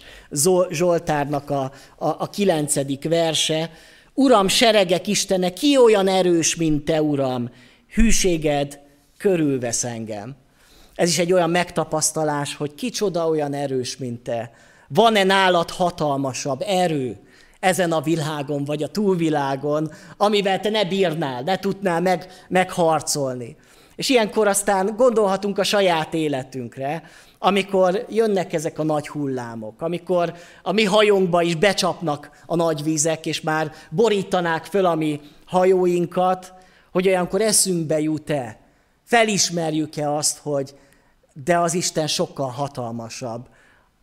Zsoltárnak 0.71 1.51
a, 1.51 1.63
a, 1.97 2.09
a 2.09 2.31
9. 2.31 3.09
verse. 3.09 3.71
Uram, 4.19 4.49
seregek 4.49 5.07
Istene, 5.07 5.53
ki 5.53 5.77
olyan 5.77 6.09
erős, 6.09 6.57
mint 6.57 6.85
Te, 6.85 7.03
Uram? 7.03 7.51
Hűséged 7.95 8.81
körülvesz 9.19 9.85
engem. 9.85 10.37
Ez 10.95 11.09
is 11.09 11.19
egy 11.19 11.33
olyan 11.33 11.51
megtapasztalás, 11.51 12.55
hogy 12.55 12.75
kicsoda 12.75 13.29
olyan 13.29 13.53
erős, 13.55 13.97
mint 13.97 14.21
Te. 14.21 14.51
Van-e 14.89 15.25
nálad 15.25 15.71
hatalmasabb 15.71 16.63
erő 16.67 17.17
ezen 17.61 17.93
a 17.93 18.01
világon, 18.01 18.65
vagy 18.65 18.83
a 18.83 18.89
túlvilágon, 18.89 19.91
amivel 20.17 20.61
te 20.61 20.71
ne 20.71 20.85
bírnál, 20.85 21.43
ne 21.43 21.59
tudnál 21.59 22.01
meg, 22.01 22.27
megharcolni. 22.49 23.57
És 23.97 24.09
ilyenkor 24.09 24.47
aztán 24.47 24.95
gondolhatunk 24.97 25.59
a 25.59 25.65
saját 25.65 26.15
életünkre, 26.15 27.03
amikor 27.39 28.07
jönnek 28.09 28.53
ezek 28.53 28.79
a 28.79 28.83
nagy 28.83 29.09
hullámok, 29.09 29.83
amikor 29.83 30.35
a 30.63 30.73
mi 30.73 30.85
hajónkba 30.85 31.43
is 31.43 31.55
becsapnak 31.55 32.31
a 32.47 32.57
nagy 32.57 32.83
vizek, 32.83 33.27
és 33.27 33.41
már 33.41 33.73
borítanák 33.91 34.65
föl 34.65 34.87
a 34.87 34.95
mi 34.95 35.21
hajóinkat, 35.45 36.53
hogy 36.93 37.07
olyankor 37.07 37.41
eszünkbe 37.41 38.01
jut-e, 38.01 38.61
felismerjük-e 39.03 40.11
azt, 40.11 40.39
hogy 40.39 40.75
de 41.45 41.59
az 41.59 41.75
Isten 41.75 42.07
sokkal 42.07 42.49
hatalmasabb 42.49 43.49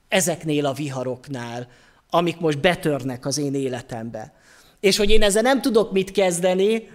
ezeknél 0.07 0.65
a 0.65 0.73
viharoknál, 0.73 1.67
amik 2.09 2.39
most 2.39 2.59
betörnek 2.59 3.25
az 3.25 3.37
én 3.37 3.53
életembe. 3.53 4.33
És 4.79 4.97
hogy 4.97 5.09
én 5.09 5.23
ezzel 5.23 5.41
nem 5.41 5.61
tudok 5.61 5.91
mit 5.91 6.11
kezdeni, 6.11 6.89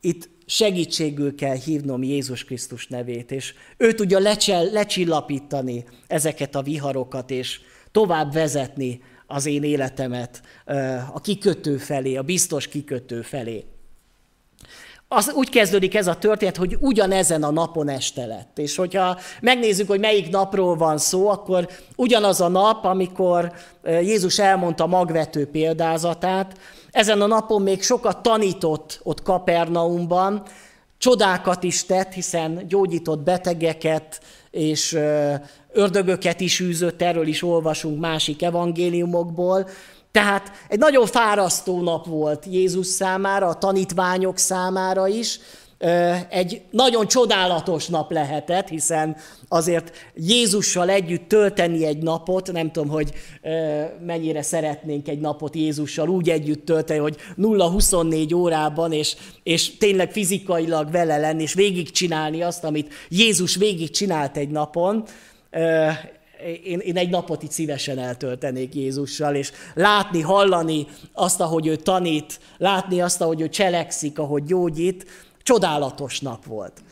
itt 0.00 0.28
segítségül 0.46 1.34
kell 1.34 1.56
hívnom 1.56 2.02
Jézus 2.02 2.44
Krisztus 2.44 2.86
nevét, 2.86 3.30
és 3.30 3.54
ő 3.76 3.92
tudja 3.92 4.18
lecsel, 4.18 4.64
lecsillapítani 4.64 5.84
ezeket 6.06 6.54
a 6.54 6.62
viharokat, 6.62 7.30
és 7.30 7.60
tovább 7.90 8.32
vezetni 8.32 9.00
az 9.26 9.46
én 9.46 9.62
életemet 9.62 10.42
a 11.12 11.20
kikötő 11.20 11.76
felé, 11.76 12.16
a 12.16 12.22
biztos 12.22 12.68
kikötő 12.68 13.22
felé 13.22 13.64
az 15.14 15.32
úgy 15.34 15.48
kezdődik 15.48 15.94
ez 15.94 16.06
a 16.06 16.16
történet, 16.16 16.56
hogy 16.56 16.76
ugyanezen 16.80 17.42
a 17.42 17.50
napon 17.50 17.88
este 17.88 18.26
lett. 18.26 18.58
És 18.58 18.76
hogyha 18.76 19.18
megnézzük, 19.40 19.88
hogy 19.88 20.00
melyik 20.00 20.30
napról 20.30 20.76
van 20.76 20.98
szó, 20.98 21.28
akkor 21.28 21.68
ugyanaz 21.96 22.40
a 22.40 22.48
nap, 22.48 22.84
amikor 22.84 23.52
Jézus 23.84 24.38
elmondta 24.38 24.86
magvető 24.86 25.46
példázatát, 25.46 26.58
ezen 26.94 27.20
a 27.20 27.26
napon 27.26 27.62
még 27.62 27.82
sokat 27.82 28.22
tanított 28.22 29.00
ott 29.02 29.22
Kapernaumban, 29.22 30.42
csodákat 30.98 31.62
is 31.62 31.84
tett, 31.84 32.12
hiszen 32.12 32.68
gyógyított 32.68 33.18
betegeket, 33.18 34.20
és 34.50 34.98
ördögöket 35.72 36.40
is 36.40 36.60
űzött, 36.60 37.02
erről 37.02 37.26
is 37.26 37.42
olvasunk 37.42 38.00
másik 38.00 38.42
evangéliumokból, 38.42 39.68
tehát 40.12 40.50
egy 40.68 40.78
nagyon 40.78 41.06
fárasztó 41.06 41.82
nap 41.82 42.06
volt 42.06 42.44
Jézus 42.46 42.86
számára, 42.86 43.46
a 43.46 43.58
tanítványok 43.58 44.38
számára 44.38 45.08
is, 45.08 45.38
egy 46.28 46.62
nagyon 46.70 47.06
csodálatos 47.06 47.86
nap 47.86 48.10
lehetett, 48.12 48.68
hiszen 48.68 49.16
azért 49.48 49.92
Jézussal 50.14 50.88
együtt 50.90 51.28
tölteni 51.28 51.86
egy 51.86 51.98
napot, 51.98 52.52
nem 52.52 52.72
tudom, 52.72 52.88
hogy 52.88 53.12
mennyire 54.06 54.42
szeretnénk 54.42 55.08
egy 55.08 55.20
napot 55.20 55.54
Jézussal 55.54 56.08
úgy 56.08 56.30
együtt 56.30 56.64
tölteni, 56.64 56.98
hogy 56.98 57.16
0-24 57.36 58.34
órában, 58.36 58.92
és, 58.92 59.16
és 59.42 59.76
tényleg 59.76 60.12
fizikailag 60.12 60.90
vele 60.90 61.16
lenni, 61.16 61.42
és 61.42 61.54
végigcsinálni 61.54 62.42
azt, 62.42 62.64
amit 62.64 62.92
Jézus 63.08 63.56
végigcsinált 63.56 64.36
egy 64.36 64.50
napon, 64.50 65.04
én, 66.64 66.78
én 66.78 66.96
egy 66.96 67.10
napot 67.10 67.42
itt 67.42 67.50
szívesen 67.50 67.98
eltöltenék 67.98 68.74
Jézussal, 68.74 69.34
és 69.34 69.52
látni, 69.74 70.20
hallani 70.20 70.86
azt, 71.12 71.40
ahogy 71.40 71.66
ő 71.66 71.76
tanít, 71.76 72.40
látni 72.58 73.00
azt, 73.00 73.20
ahogy 73.20 73.40
ő 73.40 73.48
cselekszik, 73.48 74.18
ahogy 74.18 74.44
gyógyít, 74.44 75.06
csodálatos 75.44 76.20
nap 76.20 76.44
volt. 76.44 76.82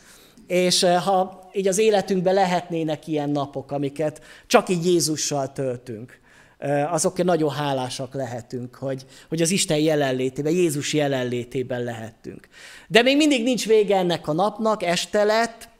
És 0.47 0.83
eh, 0.83 1.03
ha 1.03 1.49
így 1.53 1.67
az 1.67 1.77
életünkben 1.77 2.33
lehetnének 2.33 3.07
ilyen 3.07 3.29
napok, 3.29 3.71
amiket 3.71 4.21
csak 4.47 4.69
így 4.69 4.85
Jézussal 4.85 5.51
töltünk, 5.51 6.19
eh, 6.57 6.93
azokért 6.93 7.27
nagyon 7.27 7.49
hálásak 7.49 8.13
lehetünk, 8.13 8.75
hogy, 8.75 9.05
hogy 9.29 9.41
az 9.41 9.51
Isten 9.51 9.77
jelenlétében, 9.77 10.53
Jézus 10.53 10.93
jelenlétében 10.93 11.83
lehettünk. 11.83 12.47
De 12.87 13.01
még 13.01 13.17
mindig 13.17 13.43
nincs 13.43 13.67
vége 13.67 13.97
ennek 13.97 14.27
a 14.27 14.33
napnak, 14.33 14.83
este 14.83 15.23
lett, 15.23 15.71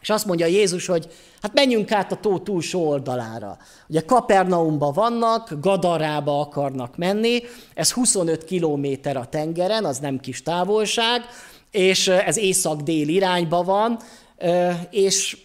és 0.00 0.10
azt 0.10 0.26
mondja 0.26 0.46
Jézus, 0.46 0.86
hogy 0.86 1.08
hát 1.40 1.52
menjünk 1.52 1.92
át 1.92 2.12
a 2.12 2.16
tó 2.16 2.38
túlsó 2.38 2.88
oldalára. 2.88 3.58
Ugye 3.88 4.00
Kapernaumban 4.00 4.92
vannak, 4.92 5.52
Gadarába 5.60 6.40
akarnak 6.40 6.96
menni, 6.96 7.42
ez 7.74 7.92
25 7.92 8.44
kilométer 8.44 9.16
a 9.16 9.26
tengeren, 9.26 9.84
az 9.84 9.98
nem 9.98 10.20
kis 10.20 10.42
távolság, 10.42 11.24
és 11.70 12.08
ez 12.08 12.36
észak-dél 12.36 13.08
irányba 13.08 13.62
van, 13.62 13.98
és 14.90 15.36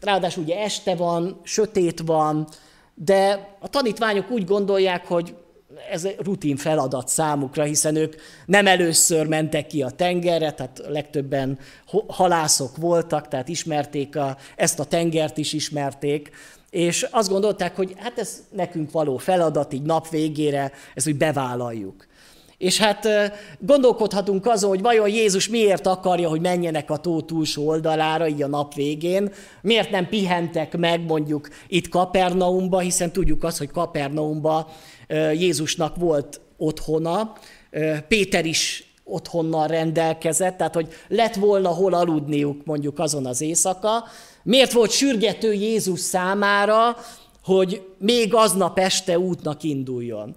ráadásul 0.00 0.42
ugye 0.42 0.60
este 0.60 0.94
van, 0.94 1.40
sötét 1.42 2.00
van, 2.00 2.48
de 2.94 3.48
a 3.60 3.68
tanítványok 3.68 4.30
úgy 4.30 4.44
gondolják, 4.44 5.06
hogy 5.06 5.34
ez 5.90 6.04
egy 6.04 6.16
rutin 6.18 6.56
feladat 6.56 7.08
számukra, 7.08 7.62
hiszen 7.62 7.96
ők 7.96 8.14
nem 8.46 8.66
először 8.66 9.26
mentek 9.26 9.66
ki 9.66 9.82
a 9.82 9.90
tengerre, 9.90 10.52
tehát 10.52 10.82
legtöbben 10.88 11.58
halászok 12.06 12.76
voltak, 12.76 13.28
tehát 13.28 13.48
ismerték 13.48 14.16
a, 14.16 14.36
ezt 14.56 14.78
a 14.78 14.84
tengert 14.84 15.38
is 15.38 15.52
ismerték, 15.52 16.30
és 16.70 17.06
azt 17.10 17.28
gondolták, 17.28 17.76
hogy 17.76 17.94
hát 17.96 18.18
ez 18.18 18.42
nekünk 18.50 18.90
való 18.90 19.16
feladat, 19.16 19.72
így 19.72 19.82
nap 19.82 20.08
végére, 20.08 20.72
ezt 20.94 21.06
úgy 21.06 21.16
bevállaljuk. 21.16 22.06
És 22.62 22.78
hát 22.78 23.08
gondolkodhatunk 23.58 24.46
azon, 24.46 24.70
hogy 24.70 24.80
vajon 24.80 25.08
Jézus 25.08 25.48
miért 25.48 25.86
akarja, 25.86 26.28
hogy 26.28 26.40
menjenek 26.40 26.90
a 26.90 26.96
tó 26.96 27.20
túlsó 27.20 27.66
oldalára, 27.66 28.28
így 28.28 28.42
a 28.42 28.46
nap 28.46 28.74
végén, 28.74 29.32
miért 29.62 29.90
nem 29.90 30.08
pihentek 30.08 30.76
meg 30.76 31.04
mondjuk 31.04 31.48
itt 31.68 31.88
Kapernaumba, 31.88 32.78
hiszen 32.78 33.12
tudjuk 33.12 33.44
azt, 33.44 33.58
hogy 33.58 33.70
Kapernaumba 33.70 34.70
Jézusnak 35.32 35.96
volt 35.96 36.40
otthona, 36.56 37.32
Péter 38.08 38.44
is 38.44 38.92
otthonnal 39.04 39.66
rendelkezett, 39.66 40.56
tehát 40.56 40.74
hogy 40.74 40.88
lett 41.08 41.34
volna 41.34 41.68
hol 41.68 41.94
aludniuk 41.94 42.64
mondjuk 42.64 42.98
azon 42.98 43.26
az 43.26 43.40
éjszaka. 43.40 44.04
Miért 44.42 44.72
volt 44.72 44.90
sürgető 44.90 45.52
Jézus 45.52 46.00
számára, 46.00 46.96
hogy 47.44 47.82
még 47.98 48.34
aznap 48.34 48.78
este 48.78 49.18
útnak 49.18 49.62
induljon? 49.62 50.34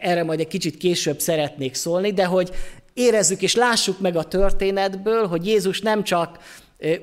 Erre 0.00 0.24
majd 0.24 0.40
egy 0.40 0.48
kicsit 0.48 0.76
később 0.76 1.20
szeretnék 1.20 1.74
szólni, 1.74 2.12
de 2.12 2.24
hogy 2.24 2.50
érezzük 2.94 3.42
és 3.42 3.54
lássuk 3.54 4.00
meg 4.00 4.16
a 4.16 4.24
történetből, 4.24 5.26
hogy 5.26 5.46
Jézus 5.46 5.80
nem 5.80 6.04
csak 6.04 6.38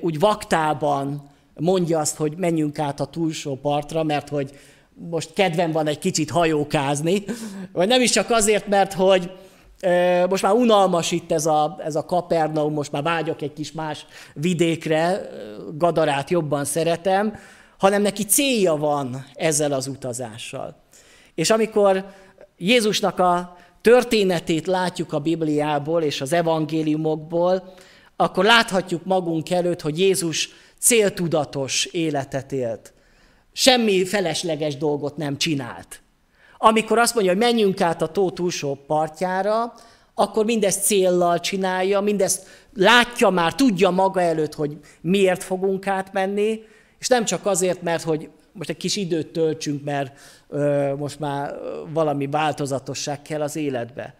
úgy 0.00 0.18
vaktában 0.18 1.30
mondja 1.54 1.98
azt, 1.98 2.16
hogy 2.16 2.34
menjünk 2.36 2.78
át 2.78 3.00
a 3.00 3.04
túlsó 3.04 3.56
partra, 3.56 4.02
mert 4.02 4.28
hogy 4.28 4.50
most 5.10 5.32
kedvem 5.32 5.72
van 5.72 5.86
egy 5.86 5.98
kicsit 5.98 6.30
hajókázni, 6.30 7.24
vagy 7.72 7.88
nem 7.88 8.00
is 8.00 8.10
csak 8.10 8.30
azért, 8.30 8.66
mert 8.66 8.92
hogy 8.92 9.30
most 10.28 10.42
már 10.42 10.52
unalmas 10.52 11.10
itt 11.10 11.32
ez 11.32 11.46
a, 11.46 11.76
ez 11.84 11.94
a 11.94 12.04
Kapernaum, 12.04 12.72
most 12.72 12.92
már 12.92 13.02
vágyok 13.02 13.42
egy 13.42 13.52
kis 13.52 13.72
más 13.72 14.06
vidékre, 14.34 15.28
Gadarát 15.74 16.30
jobban 16.30 16.64
szeretem, 16.64 17.36
hanem 17.78 18.02
neki 18.02 18.24
célja 18.24 18.74
van 18.76 19.26
ezzel 19.34 19.72
az 19.72 19.86
utazással. 19.86 20.76
És 21.34 21.50
amikor 21.50 22.04
Jézusnak 22.64 23.18
a 23.18 23.56
történetét 23.80 24.66
látjuk 24.66 25.12
a 25.12 25.18
Bibliából 25.18 26.02
és 26.02 26.20
az 26.20 26.32
evangéliumokból, 26.32 27.74
akkor 28.16 28.44
láthatjuk 28.44 29.04
magunk 29.04 29.50
előtt, 29.50 29.80
hogy 29.80 29.98
Jézus 29.98 30.48
céltudatos 30.78 31.84
életet 31.84 32.52
élt. 32.52 32.92
Semmi 33.52 34.04
felesleges 34.04 34.76
dolgot 34.76 35.16
nem 35.16 35.38
csinált. 35.38 36.00
Amikor 36.58 36.98
azt 36.98 37.14
mondja, 37.14 37.32
hogy 37.32 37.40
menjünk 37.40 37.80
át 37.80 38.02
a 38.02 38.08
tó 38.08 38.30
túlsó 38.30 38.78
partjára, 38.86 39.74
akkor 40.14 40.44
mindezt 40.44 40.84
céllal 40.84 41.40
csinálja, 41.40 42.00
mindezt 42.00 42.46
látja 42.74 43.30
már, 43.30 43.54
tudja 43.54 43.90
maga 43.90 44.20
előtt, 44.20 44.54
hogy 44.54 44.78
miért 45.00 45.42
fogunk 45.42 45.86
átmenni, 45.86 46.60
és 46.98 47.08
nem 47.08 47.24
csak 47.24 47.46
azért, 47.46 47.82
mert 47.82 48.02
hogy 48.02 48.28
most 48.52 48.68
egy 48.68 48.76
kis 48.76 48.96
időt 48.96 49.26
töltsünk, 49.26 49.84
mert 49.84 50.18
ö, 50.48 50.94
most 50.96 51.18
már 51.18 51.54
valami 51.92 52.26
változatosság 52.26 53.22
kell 53.22 53.42
az 53.42 53.56
életbe. 53.56 54.14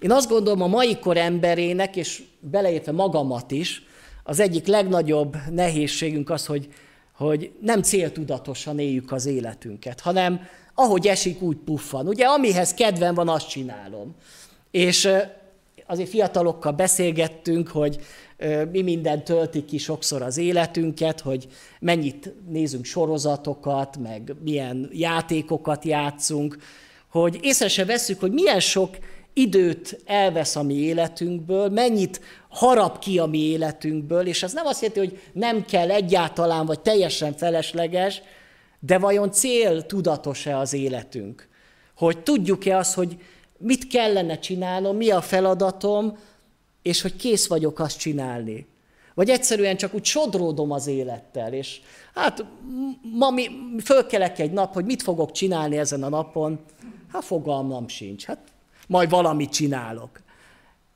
Én 0.00 0.10
azt 0.10 0.28
gondolom, 0.28 0.62
a 0.62 0.66
mai 0.66 0.98
kor 0.98 1.16
emberének, 1.16 1.96
és 1.96 2.22
beleértve 2.40 2.92
magamat 2.92 3.50
is, 3.50 3.82
az 4.24 4.40
egyik 4.40 4.66
legnagyobb 4.66 5.36
nehézségünk 5.50 6.30
az, 6.30 6.46
hogy, 6.46 6.68
hogy 7.12 7.52
nem 7.60 7.82
céltudatosan 7.82 8.78
éljük 8.78 9.12
az 9.12 9.26
életünket, 9.26 10.00
hanem 10.00 10.40
ahogy 10.74 11.06
esik, 11.06 11.42
úgy 11.42 11.56
puffan. 11.56 12.06
Ugye, 12.06 12.26
amihez 12.26 12.74
kedvem 12.74 13.14
van, 13.14 13.28
azt 13.28 13.48
csinálom. 13.48 14.14
És 14.70 15.08
azért 15.92 16.08
fiatalokkal 16.08 16.72
beszélgettünk, 16.72 17.68
hogy 17.68 17.98
mi 18.70 18.82
minden 18.82 19.24
tölti 19.24 19.64
ki 19.64 19.78
sokszor 19.78 20.22
az 20.22 20.36
életünket, 20.36 21.20
hogy 21.20 21.46
mennyit 21.80 22.34
nézünk 22.48 22.84
sorozatokat, 22.84 23.96
meg 23.96 24.34
milyen 24.44 24.88
játékokat 24.92 25.84
játszunk, 25.84 26.56
hogy 27.10 27.38
észre 27.42 27.68
se 27.68 27.84
veszük, 27.84 28.20
hogy 28.20 28.32
milyen 28.32 28.60
sok 28.60 28.98
időt 29.32 30.00
elvesz 30.06 30.56
a 30.56 30.62
mi 30.62 30.74
életünkből, 30.74 31.68
mennyit 31.68 32.20
harap 32.48 32.98
ki 32.98 33.18
a 33.18 33.26
mi 33.26 33.38
életünkből, 33.38 34.26
és 34.26 34.42
az 34.42 34.52
nem 34.52 34.66
azt 34.66 34.82
jelenti, 34.82 35.00
hogy 35.00 35.20
nem 35.32 35.64
kell 35.64 35.90
egyáltalán, 35.90 36.66
vagy 36.66 36.80
teljesen 36.80 37.32
felesleges, 37.32 38.22
de 38.80 38.98
vajon 38.98 39.32
cél 39.32 39.86
tudatos-e 39.86 40.58
az 40.58 40.72
életünk? 40.72 41.48
Hogy 41.96 42.22
tudjuk-e 42.22 42.76
azt, 42.76 42.94
hogy 42.94 43.16
mit 43.62 43.86
kellene 43.86 44.38
csinálnom, 44.38 44.96
mi 44.96 45.10
a 45.10 45.20
feladatom, 45.20 46.18
és 46.82 47.02
hogy 47.02 47.16
kész 47.16 47.46
vagyok 47.46 47.78
azt 47.78 47.98
csinálni. 47.98 48.66
Vagy 49.14 49.30
egyszerűen 49.30 49.76
csak 49.76 49.94
úgy 49.94 50.04
sodródom 50.04 50.70
az 50.70 50.86
élettel, 50.86 51.52
és 51.52 51.80
hát 52.14 52.44
ma 53.12 53.30
mi, 53.30 53.48
fölkelek 53.84 54.38
egy 54.38 54.52
nap, 54.52 54.72
hogy 54.74 54.84
mit 54.84 55.02
fogok 55.02 55.32
csinálni 55.32 55.78
ezen 55.78 56.02
a 56.02 56.08
napon, 56.08 56.60
hát 57.12 57.24
fogalmam 57.24 57.88
sincs, 57.88 58.24
hát 58.24 58.38
majd 58.86 59.10
valamit 59.10 59.50
csinálok. 59.50 60.20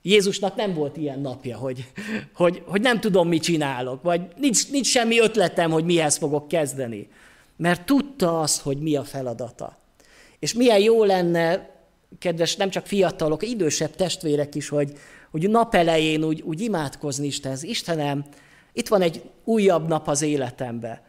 Jézusnak 0.02 0.56
nem 0.56 0.74
volt 0.74 0.96
ilyen 0.96 1.20
napja, 1.20 1.56
hogy, 1.56 1.92
hogy, 2.34 2.62
hogy 2.66 2.80
nem 2.80 3.00
tudom, 3.00 3.28
mit 3.28 3.42
csinálok, 3.42 4.02
vagy 4.02 4.20
nincs, 4.36 4.70
nincs 4.70 4.86
semmi 4.86 5.20
ötletem, 5.20 5.70
hogy 5.70 5.84
mihez 5.84 6.16
fogok 6.16 6.48
kezdeni. 6.48 7.08
Mert 7.56 7.86
tudta 7.86 8.40
azt, 8.40 8.60
hogy 8.60 8.78
mi 8.78 8.96
a 8.96 9.04
feladata. 9.04 9.78
És 10.38 10.54
milyen 10.54 10.78
jó 10.80 11.04
lenne, 11.04 11.75
kedves 12.18 12.56
nem 12.56 12.70
csak 12.70 12.86
fiatalok, 12.86 13.48
idősebb 13.48 13.94
testvérek 13.94 14.54
is, 14.54 14.68
hogy, 14.68 14.92
hogy 15.30 15.50
nap 15.50 15.74
elején 15.74 16.24
úgy, 16.24 16.42
úgy 16.42 16.60
imádkozni 16.60 17.26
Istenhez. 17.26 17.62
Istenem, 17.62 18.24
itt 18.72 18.88
van 18.88 19.02
egy 19.02 19.22
újabb 19.44 19.88
nap 19.88 20.08
az 20.08 20.22
életembe. 20.22 21.02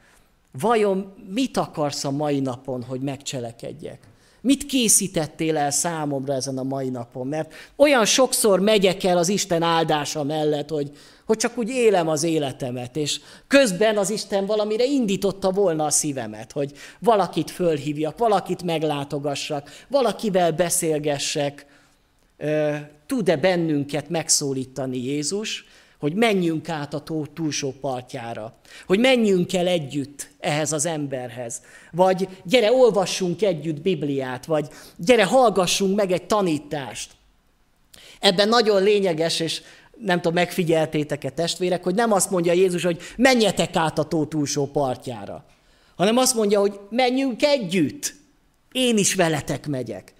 Vajon 0.52 1.14
mit 1.34 1.58
akarsz 1.58 2.04
a 2.04 2.12
mai 2.12 2.40
napon, 2.40 2.84
hogy 2.84 3.02
megcselekedjek? 3.02 4.00
Mit 4.42 4.66
készítettél 4.66 5.58
el 5.58 5.72
számomra 5.72 6.34
ezen 6.34 6.58
a 6.58 6.64
mai 6.64 6.90
napon? 6.90 7.28
Mert 7.28 7.54
olyan 7.76 8.06
sokszor 8.06 8.60
megyek 8.60 9.04
el 9.04 9.18
az 9.18 9.30
Isten 9.30 9.62
áldása 9.62 10.24
mellett, 10.24 10.70
hogy, 10.70 10.92
hogy 11.26 11.38
csak 11.38 11.58
úgy 11.58 11.70
élem 11.70 12.08
az 12.08 12.24
életemet, 12.24 12.96
és 12.96 13.20
közben 13.48 13.98
az 13.98 14.10
Isten 14.10 14.46
valamire 14.46 14.84
indította 14.84 15.52
volna 15.52 15.86
a 15.86 15.90
szívemet, 15.90 16.52
hogy 16.52 16.72
valakit 17.00 17.52
fölhívjak, 17.52 18.18
valakit 18.18 18.64
meglátogassak, 18.64 19.70
valakivel 19.88 20.52
beszélgessek. 20.52 21.66
Tud-e 23.06 23.38
bennünket 23.38 24.10
megszólítani 24.10 24.98
Jézus, 24.98 25.66
hogy 26.00 26.14
menjünk 26.14 26.70
át 26.70 26.94
a 26.94 27.00
tó 27.00 27.26
túlsó 27.26 27.74
partjára, 27.82 28.56
hogy 28.86 29.00
menjünk 29.00 29.54
el 29.54 29.68
együtt 29.68 30.30
ehhez 30.40 30.72
az 30.72 30.86
emberhez, 30.86 31.62
vagy 31.92 32.28
gyere, 32.44 32.72
olvassunk 32.72 33.42
együtt 33.42 33.82
Bibliát, 33.82 34.46
vagy 34.46 34.68
gyere, 34.96 35.26
hallgassunk 35.26 35.96
meg 35.96 36.12
egy 36.12 36.24
tanítást. 36.24 37.12
Ebben 38.20 38.50
nagyon 38.50 38.84
lényeges, 38.84 39.40
és 39.40 39.62
nem 39.98 40.18
tudom, 40.18 40.34
megfigyeltétek-e 40.34 41.30
testvérek, 41.30 41.84
hogy 41.84 41.96
nem 41.96 42.12
azt 42.12 42.30
mondja 42.30 42.54
Jézus, 42.54 42.84
hogy 42.84 43.00
menjetek 43.16 43.76
át 43.76 44.00
a 44.00 44.04
tó 44.04 44.26
túlsó 44.26 44.66
partjára, 44.66 45.46
hanem 45.96 46.18
azt 46.18 46.36
mondja, 46.36 46.60
hogy 46.60 46.80
menjünk 46.90 47.44
együtt, 47.44 48.16
én 48.72 48.98
is 48.98 49.16
veletek 49.16 49.68
megyek. 49.68 50.14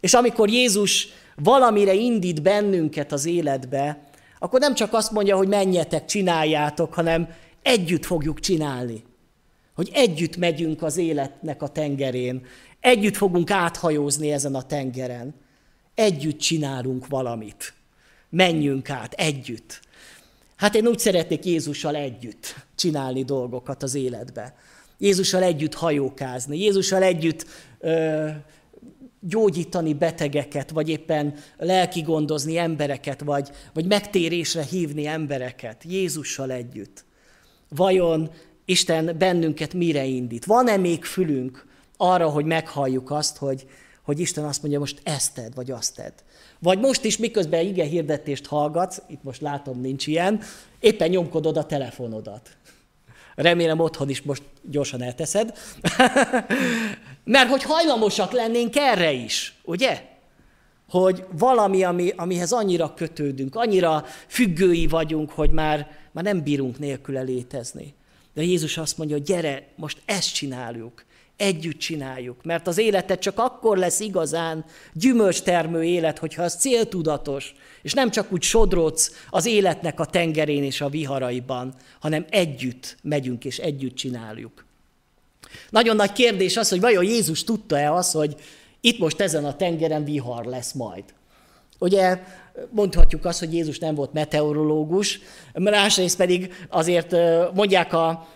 És 0.00 0.14
amikor 0.14 0.48
Jézus 0.48 1.08
valamire 1.36 1.94
indít 1.94 2.42
bennünket 2.42 3.12
az 3.12 3.26
életbe, 3.26 4.09
akkor 4.42 4.60
nem 4.60 4.74
csak 4.74 4.92
azt 4.92 5.10
mondja, 5.10 5.36
hogy 5.36 5.48
menjetek, 5.48 6.04
csináljátok, 6.04 6.94
hanem 6.94 7.28
együtt 7.62 8.04
fogjuk 8.04 8.40
csinálni. 8.40 9.02
Hogy 9.74 9.90
együtt 9.92 10.36
megyünk 10.36 10.82
az 10.82 10.96
életnek 10.96 11.62
a 11.62 11.68
tengerén, 11.68 12.46
együtt 12.80 13.16
fogunk 13.16 13.50
áthajózni 13.50 14.32
ezen 14.32 14.54
a 14.54 14.62
tengeren, 14.62 15.34
együtt 15.94 16.38
csinálunk 16.38 17.06
valamit. 17.06 17.74
Menjünk 18.30 18.90
át 18.90 19.12
együtt. 19.12 19.80
Hát 20.56 20.74
én 20.74 20.86
úgy 20.86 20.98
szeretnék 20.98 21.44
Jézussal 21.44 21.94
együtt 21.94 22.54
csinálni 22.74 23.24
dolgokat 23.24 23.82
az 23.82 23.94
életbe. 23.94 24.54
Jézussal 24.98 25.42
együtt 25.42 25.74
hajókázni, 25.74 26.58
Jézussal 26.58 27.02
együtt 27.02 27.46
ö, 27.78 28.28
gyógyítani 29.20 29.94
betegeket, 29.94 30.70
vagy 30.70 30.88
éppen 30.88 31.34
lelki 31.56 32.00
gondozni 32.00 32.56
embereket, 32.56 33.20
vagy, 33.20 33.50
vagy 33.72 33.86
megtérésre 33.86 34.62
hívni 34.62 35.06
embereket 35.06 35.84
Jézussal 35.84 36.50
együtt. 36.50 37.04
Vajon 37.68 38.30
Isten 38.64 39.18
bennünket 39.18 39.74
mire 39.74 40.04
indít? 40.04 40.44
Van-e 40.44 40.76
még 40.76 41.04
fülünk 41.04 41.66
arra, 41.96 42.28
hogy 42.28 42.44
meghalljuk 42.44 43.10
azt, 43.10 43.36
hogy, 43.36 43.66
hogy 44.02 44.20
Isten 44.20 44.44
azt 44.44 44.60
mondja, 44.62 44.78
most 44.78 45.00
ezt 45.02 45.34
tedd, 45.34 45.50
vagy 45.54 45.70
azt 45.70 45.94
tedd. 45.94 46.12
Vagy 46.58 46.78
most 46.78 47.04
is, 47.04 47.16
miközben 47.16 47.66
ige 47.66 47.84
hirdetést 47.84 48.46
hallgatsz, 48.46 49.02
itt 49.08 49.22
most 49.22 49.40
látom, 49.40 49.80
nincs 49.80 50.06
ilyen, 50.06 50.40
éppen 50.80 51.08
nyomkodod 51.08 51.56
a 51.56 51.66
telefonodat. 51.66 52.56
Remélem 53.34 53.80
otthon 53.80 54.08
is 54.08 54.22
most 54.22 54.42
gyorsan 54.62 55.02
elteszed. 55.02 55.52
Mert 57.24 57.50
hogy 57.50 57.62
hajlamosak 57.62 58.32
lennénk 58.32 58.76
erre 58.76 59.12
is, 59.12 59.54
ugye? 59.64 60.08
Hogy 60.88 61.24
valami, 61.38 61.84
ami, 61.84 62.12
amihez 62.16 62.52
annyira 62.52 62.94
kötődünk, 62.94 63.54
annyira 63.54 64.04
függői 64.26 64.86
vagyunk, 64.86 65.30
hogy 65.30 65.50
már, 65.50 65.90
már 66.12 66.24
nem 66.24 66.42
bírunk 66.42 66.78
nélküle 66.78 67.20
létezni. 67.20 67.94
De 68.34 68.42
Jézus 68.42 68.78
azt 68.78 68.98
mondja, 68.98 69.16
hogy 69.16 69.26
gyere, 69.26 69.68
most 69.76 70.02
ezt 70.04 70.34
csináljuk 70.34 71.04
együtt 71.40 71.78
csináljuk. 71.78 72.44
Mert 72.44 72.66
az 72.66 72.78
életed 72.78 73.18
csak 73.18 73.38
akkor 73.38 73.78
lesz 73.78 74.00
igazán 74.00 74.64
gyümölcstermő 74.92 75.84
élet, 75.84 76.18
hogyha 76.18 76.42
az 76.42 76.54
céltudatos, 76.54 77.54
és 77.82 77.92
nem 77.92 78.10
csak 78.10 78.32
úgy 78.32 78.42
sodródsz 78.42 79.24
az 79.30 79.46
életnek 79.46 80.00
a 80.00 80.04
tengerén 80.04 80.64
és 80.64 80.80
a 80.80 80.88
viharaiban, 80.88 81.74
hanem 82.00 82.26
együtt 82.30 82.96
megyünk 83.02 83.44
és 83.44 83.58
együtt 83.58 83.94
csináljuk. 83.94 84.64
Nagyon 85.70 85.96
nagy 85.96 86.12
kérdés 86.12 86.56
az, 86.56 86.68
hogy 86.68 86.80
vajon 86.80 87.04
Jézus 87.04 87.44
tudta-e 87.44 87.92
azt, 87.92 88.12
hogy 88.12 88.36
itt 88.80 88.98
most 88.98 89.20
ezen 89.20 89.44
a 89.44 89.56
tengeren 89.56 90.04
vihar 90.04 90.44
lesz 90.44 90.72
majd. 90.72 91.04
Ugye 91.78 92.22
mondhatjuk 92.70 93.24
azt, 93.24 93.38
hogy 93.38 93.54
Jézus 93.54 93.78
nem 93.78 93.94
volt 93.94 94.12
meteorológus, 94.12 95.20
másrészt 95.54 96.16
pedig 96.16 96.52
azért 96.68 97.16
mondják 97.54 97.92
a 97.92 98.28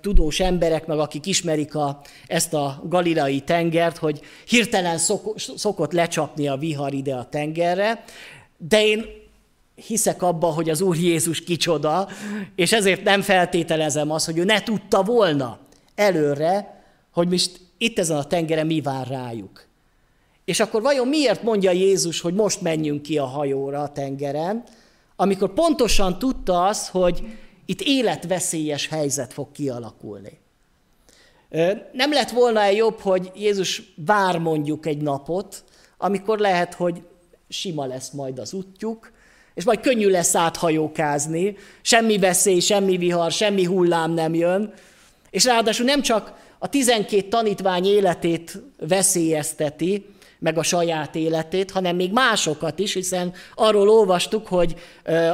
tudós 0.00 0.40
emberek, 0.40 0.86
meg 0.86 0.98
akik 0.98 1.26
ismerik 1.26 1.74
a, 1.74 2.00
ezt 2.26 2.54
a 2.54 2.82
galileai 2.88 3.40
tengert, 3.40 3.96
hogy 3.96 4.20
hirtelen 4.46 4.98
szok, 4.98 5.34
szokott 5.56 5.92
lecsapni 5.92 6.48
a 6.48 6.56
vihar 6.56 6.92
ide 6.92 7.14
a 7.14 7.28
tengerre, 7.28 8.04
de 8.56 8.86
én 8.86 9.04
hiszek 9.86 10.22
abba, 10.22 10.46
hogy 10.46 10.70
az 10.70 10.80
Úr 10.80 10.96
Jézus 10.96 11.44
kicsoda, 11.44 12.08
és 12.54 12.72
ezért 12.72 13.02
nem 13.02 13.22
feltételezem 13.22 14.10
azt, 14.10 14.26
hogy 14.26 14.38
ő 14.38 14.44
ne 14.44 14.62
tudta 14.62 15.02
volna 15.02 15.58
előre, 16.02 16.84
hogy 17.12 17.28
most 17.28 17.60
itt 17.78 17.98
ezen 17.98 18.16
a 18.16 18.24
tengeren 18.24 18.66
mi 18.66 18.80
vár 18.80 19.06
rájuk. 19.06 19.66
És 20.44 20.60
akkor 20.60 20.82
vajon 20.82 21.08
miért 21.08 21.42
mondja 21.42 21.70
Jézus, 21.70 22.20
hogy 22.20 22.34
most 22.34 22.60
menjünk 22.60 23.02
ki 23.02 23.18
a 23.18 23.24
hajóra 23.24 23.82
a 23.82 23.92
tengeren, 23.92 24.64
amikor 25.16 25.52
pontosan 25.52 26.18
tudta 26.18 26.64
azt, 26.64 26.88
hogy 26.88 27.22
itt 27.66 27.80
életveszélyes 27.80 28.88
helyzet 28.88 29.32
fog 29.32 29.52
kialakulni. 29.52 30.38
Nem 31.92 32.12
lett 32.12 32.30
volna 32.30 32.68
jobb, 32.68 32.98
hogy 32.98 33.30
Jézus 33.34 33.82
vár 33.96 34.38
mondjuk 34.38 34.86
egy 34.86 35.02
napot, 35.02 35.64
amikor 35.98 36.38
lehet, 36.38 36.74
hogy 36.74 37.02
sima 37.48 37.86
lesz 37.86 38.10
majd 38.10 38.38
az 38.38 38.52
útjuk, 38.52 39.12
és 39.54 39.64
majd 39.64 39.80
könnyű 39.80 40.08
lesz 40.08 40.34
áthajókázni, 40.34 41.56
semmi 41.82 42.18
veszély, 42.18 42.60
semmi 42.60 42.96
vihar, 42.96 43.32
semmi 43.32 43.64
hullám 43.64 44.12
nem 44.12 44.34
jön, 44.34 44.72
és 45.32 45.44
ráadásul 45.44 45.84
nem 45.86 46.02
csak 46.02 46.32
a 46.58 46.68
12 46.68 47.28
tanítvány 47.28 47.86
életét 47.86 48.62
veszélyezteti, 48.78 50.06
meg 50.38 50.58
a 50.58 50.62
saját 50.62 51.14
életét, 51.14 51.70
hanem 51.70 51.96
még 51.96 52.12
másokat 52.12 52.78
is, 52.78 52.94
hiszen 52.94 53.32
arról 53.54 53.88
olvastuk, 53.88 54.46
hogy 54.46 54.74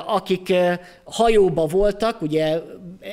akik 0.07 0.55
hajóba 1.05 1.67
voltak, 1.67 2.23
ugye 2.23 2.61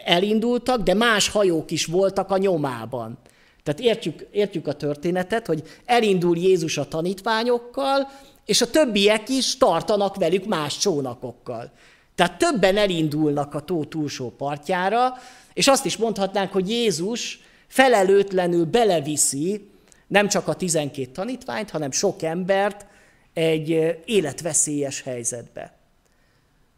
elindultak, 0.03 0.81
de 0.81 0.93
más 0.93 1.29
hajók 1.29 1.71
is 1.71 1.85
voltak 1.85 2.31
a 2.31 2.37
nyomában. 2.37 3.17
Tehát 3.63 3.79
értjük, 3.79 4.27
értjük 4.31 4.67
a 4.67 4.73
történetet, 4.73 5.45
hogy 5.47 5.63
elindul 5.85 6.37
Jézus 6.37 6.77
a 6.77 6.87
tanítványokkal, 6.87 8.11
és 8.45 8.61
a 8.61 8.69
többiek 8.69 9.29
is 9.29 9.57
tartanak 9.57 10.15
velük 10.15 10.45
más 10.45 10.77
csónakokkal. 10.77 11.71
Tehát 12.15 12.37
többen 12.37 12.77
elindulnak 12.77 13.53
a 13.53 13.59
tó 13.59 13.83
túlsó 13.83 14.29
partjára, 14.29 15.13
és 15.53 15.67
azt 15.67 15.85
is 15.85 15.97
mondhatnánk, 15.97 16.51
hogy 16.51 16.69
Jézus 16.69 17.39
felelőtlenül 17.67 18.65
beleviszi 18.65 19.69
nem 20.07 20.27
csak 20.27 20.47
a 20.47 20.53
12 20.53 21.11
tanítványt, 21.11 21.69
hanem 21.69 21.91
sok 21.91 22.21
embert 22.21 22.85
egy 23.33 23.99
életveszélyes 24.05 25.01
helyzetbe. 25.01 25.77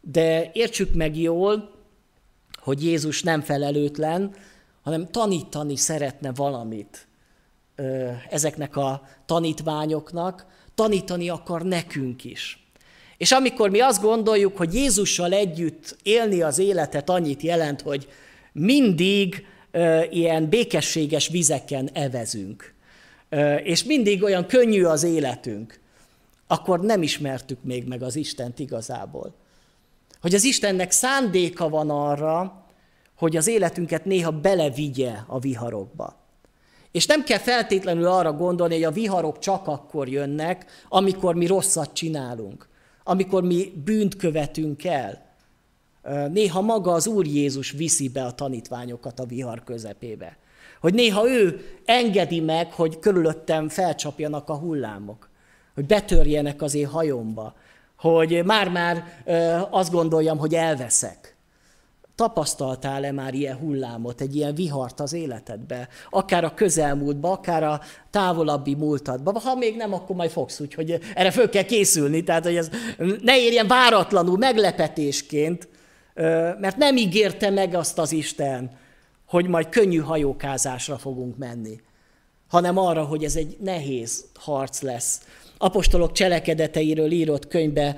De 0.01 0.49
értsük 0.53 0.93
meg 0.93 1.17
jól, 1.17 1.71
hogy 2.59 2.83
Jézus 2.83 3.23
nem 3.23 3.41
felelőtlen, 3.41 4.35
hanem 4.81 5.07
tanítani 5.11 5.75
szeretne 5.75 6.31
valamit 6.33 7.07
ezeknek 8.29 8.75
a 8.75 9.07
tanítványoknak, 9.25 10.45
tanítani 10.75 11.29
akar 11.29 11.61
nekünk 11.61 12.23
is. 12.23 12.66
És 13.17 13.31
amikor 13.31 13.69
mi 13.69 13.79
azt 13.79 14.01
gondoljuk, 14.01 14.57
hogy 14.57 14.73
Jézussal 14.73 15.33
együtt 15.33 15.97
élni 16.03 16.41
az 16.41 16.59
életet 16.59 17.09
annyit 17.09 17.41
jelent, 17.41 17.81
hogy 17.81 18.07
mindig 18.51 19.45
ilyen 20.09 20.49
békességes 20.49 21.27
vizeken 21.27 21.89
evezünk, 21.93 22.73
és 23.63 23.83
mindig 23.83 24.23
olyan 24.23 24.45
könnyű 24.45 24.83
az 24.83 25.03
életünk, 25.03 25.79
akkor 26.47 26.79
nem 26.79 27.01
ismertük 27.01 27.63
még 27.63 27.87
meg 27.87 28.01
az 28.01 28.15
Istent 28.15 28.59
igazából. 28.59 29.33
Hogy 30.21 30.35
az 30.35 30.43
Istennek 30.43 30.91
szándéka 30.91 31.69
van 31.69 31.89
arra, 31.89 32.65
hogy 33.17 33.37
az 33.37 33.47
életünket 33.47 34.05
néha 34.05 34.31
belevigye 34.31 35.11
a 35.27 35.39
viharokba. 35.39 36.15
És 36.91 37.05
nem 37.05 37.23
kell 37.23 37.37
feltétlenül 37.37 38.05
arra 38.05 38.33
gondolni, 38.33 38.73
hogy 38.73 38.83
a 38.83 38.91
viharok 38.91 39.39
csak 39.39 39.67
akkor 39.67 40.07
jönnek, 40.07 40.65
amikor 40.89 41.35
mi 41.35 41.45
rosszat 41.45 41.93
csinálunk, 41.93 42.67
amikor 43.07 43.43
mi 43.43 43.73
bűnt 43.83 44.15
követünk 44.15 44.83
el. 44.83 45.25
Néha 46.31 46.61
maga 46.61 46.91
az 46.91 47.07
Úr 47.07 47.25
Jézus 47.25 47.71
viszi 47.71 48.09
be 48.09 48.25
a 48.25 48.31
tanítványokat 48.31 49.19
a 49.19 49.25
vihar 49.25 49.63
közepébe. 49.63 50.37
Hogy 50.81 50.93
néha 50.93 51.29
ő 51.29 51.61
engedi 51.85 52.39
meg, 52.39 52.71
hogy 52.71 52.99
körülöttem 52.99 53.69
felcsapjanak 53.69 54.49
a 54.49 54.55
hullámok, 54.55 55.29
hogy 55.73 55.85
betörjenek 55.85 56.61
az 56.61 56.73
én 56.73 56.87
hajomba, 56.87 57.55
hogy 57.97 58.45
már-már 58.45 59.23
azt 59.69 59.91
gondoljam, 59.91 60.37
hogy 60.37 60.53
elveszek. 60.53 61.36
Tapasztaltál-e 62.17 63.11
már 63.11 63.33
ilyen 63.33 63.57
hullámot, 63.57 64.21
egy 64.21 64.35
ilyen 64.35 64.55
vihart 64.55 64.99
az 64.99 65.13
életedbe? 65.13 65.87
Akár 66.09 66.43
a 66.43 66.53
közelmúltba, 66.53 67.31
akár 67.31 67.63
a 67.63 67.81
távolabbi 68.09 68.75
múltadba. 68.75 69.39
Ha 69.39 69.55
még 69.55 69.75
nem, 69.75 69.93
akkor 69.93 70.15
majd 70.15 70.31
fogsz, 70.31 70.59
úgyhogy 70.59 70.99
erre 71.15 71.31
föl 71.31 71.49
kell 71.49 71.63
készülni. 71.63 72.23
Tehát, 72.23 72.43
hogy 72.43 72.55
ez 72.55 72.69
ne 73.21 73.39
érjen 73.39 73.67
váratlanul, 73.67 74.37
meglepetésként, 74.37 75.67
mert 76.59 76.77
nem 76.77 76.97
ígérte 76.97 77.49
meg 77.49 77.73
azt 77.73 77.99
az 77.99 78.11
Isten, 78.11 78.71
hogy 79.27 79.47
majd 79.47 79.69
könnyű 79.69 79.99
hajókázásra 79.99 80.97
fogunk 80.97 81.37
menni, 81.37 81.81
hanem 82.47 82.77
arra, 82.77 83.03
hogy 83.03 83.23
ez 83.23 83.35
egy 83.35 83.57
nehéz 83.59 84.25
harc 84.39 84.81
lesz. 84.81 85.21
Apostolok 85.57 86.11
cselekedeteiről 86.11 87.11
írott 87.11 87.47
könyvbe 87.47 87.97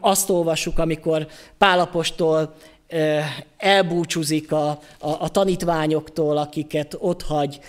azt 0.00 0.30
olvassuk, 0.30 0.78
amikor 0.78 1.26
Pálapostól 1.58 2.54
elbúcsúzik 3.56 4.52
a, 4.52 4.68
a, 4.68 4.78
a 4.98 5.28
tanítványoktól, 5.28 6.36
akiket 6.36 6.96
ott 6.98 7.22
hagy 7.22 7.60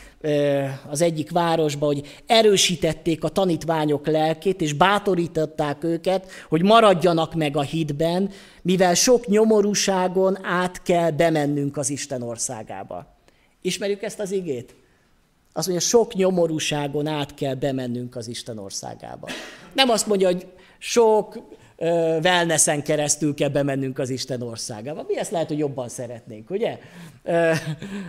az 0.89 1.01
egyik 1.01 1.31
városba, 1.31 1.85
hogy 1.85 2.21
erősítették 2.25 3.23
a 3.23 3.29
tanítványok 3.29 4.07
lelkét, 4.07 4.61
és 4.61 4.73
bátorították 4.73 5.83
őket, 5.83 6.29
hogy 6.49 6.63
maradjanak 6.63 7.33
meg 7.33 7.57
a 7.57 7.61
hitben, 7.61 8.29
mivel 8.61 8.93
sok 8.93 9.27
nyomorúságon 9.27 10.45
át 10.45 10.81
kell 10.81 11.11
bemennünk 11.11 11.77
az 11.77 11.89
Isten 11.89 12.21
országába. 12.21 13.15
Ismerjük 13.61 14.01
ezt 14.01 14.19
az 14.19 14.31
igét? 14.31 14.75
Azt 15.53 15.67
mondja, 15.67 15.87
sok 15.87 16.13
nyomorúságon 16.13 17.07
át 17.07 17.33
kell 17.33 17.55
bemennünk 17.55 18.15
az 18.15 18.27
Isten 18.27 18.57
országába. 18.57 19.27
Nem 19.73 19.89
azt 19.89 20.07
mondja, 20.07 20.27
hogy 20.27 20.47
sok 20.77 21.37
wellnessen 22.23 22.83
keresztül 22.83 23.33
kell 23.33 23.49
bemennünk 23.49 23.99
az 23.99 24.09
Isten 24.09 24.41
országába. 24.41 25.03
Mi 25.07 25.17
ezt 25.17 25.31
lehet, 25.31 25.47
hogy 25.47 25.57
jobban 25.57 25.89
szeretnénk, 25.89 26.49
ugye? 26.49 26.79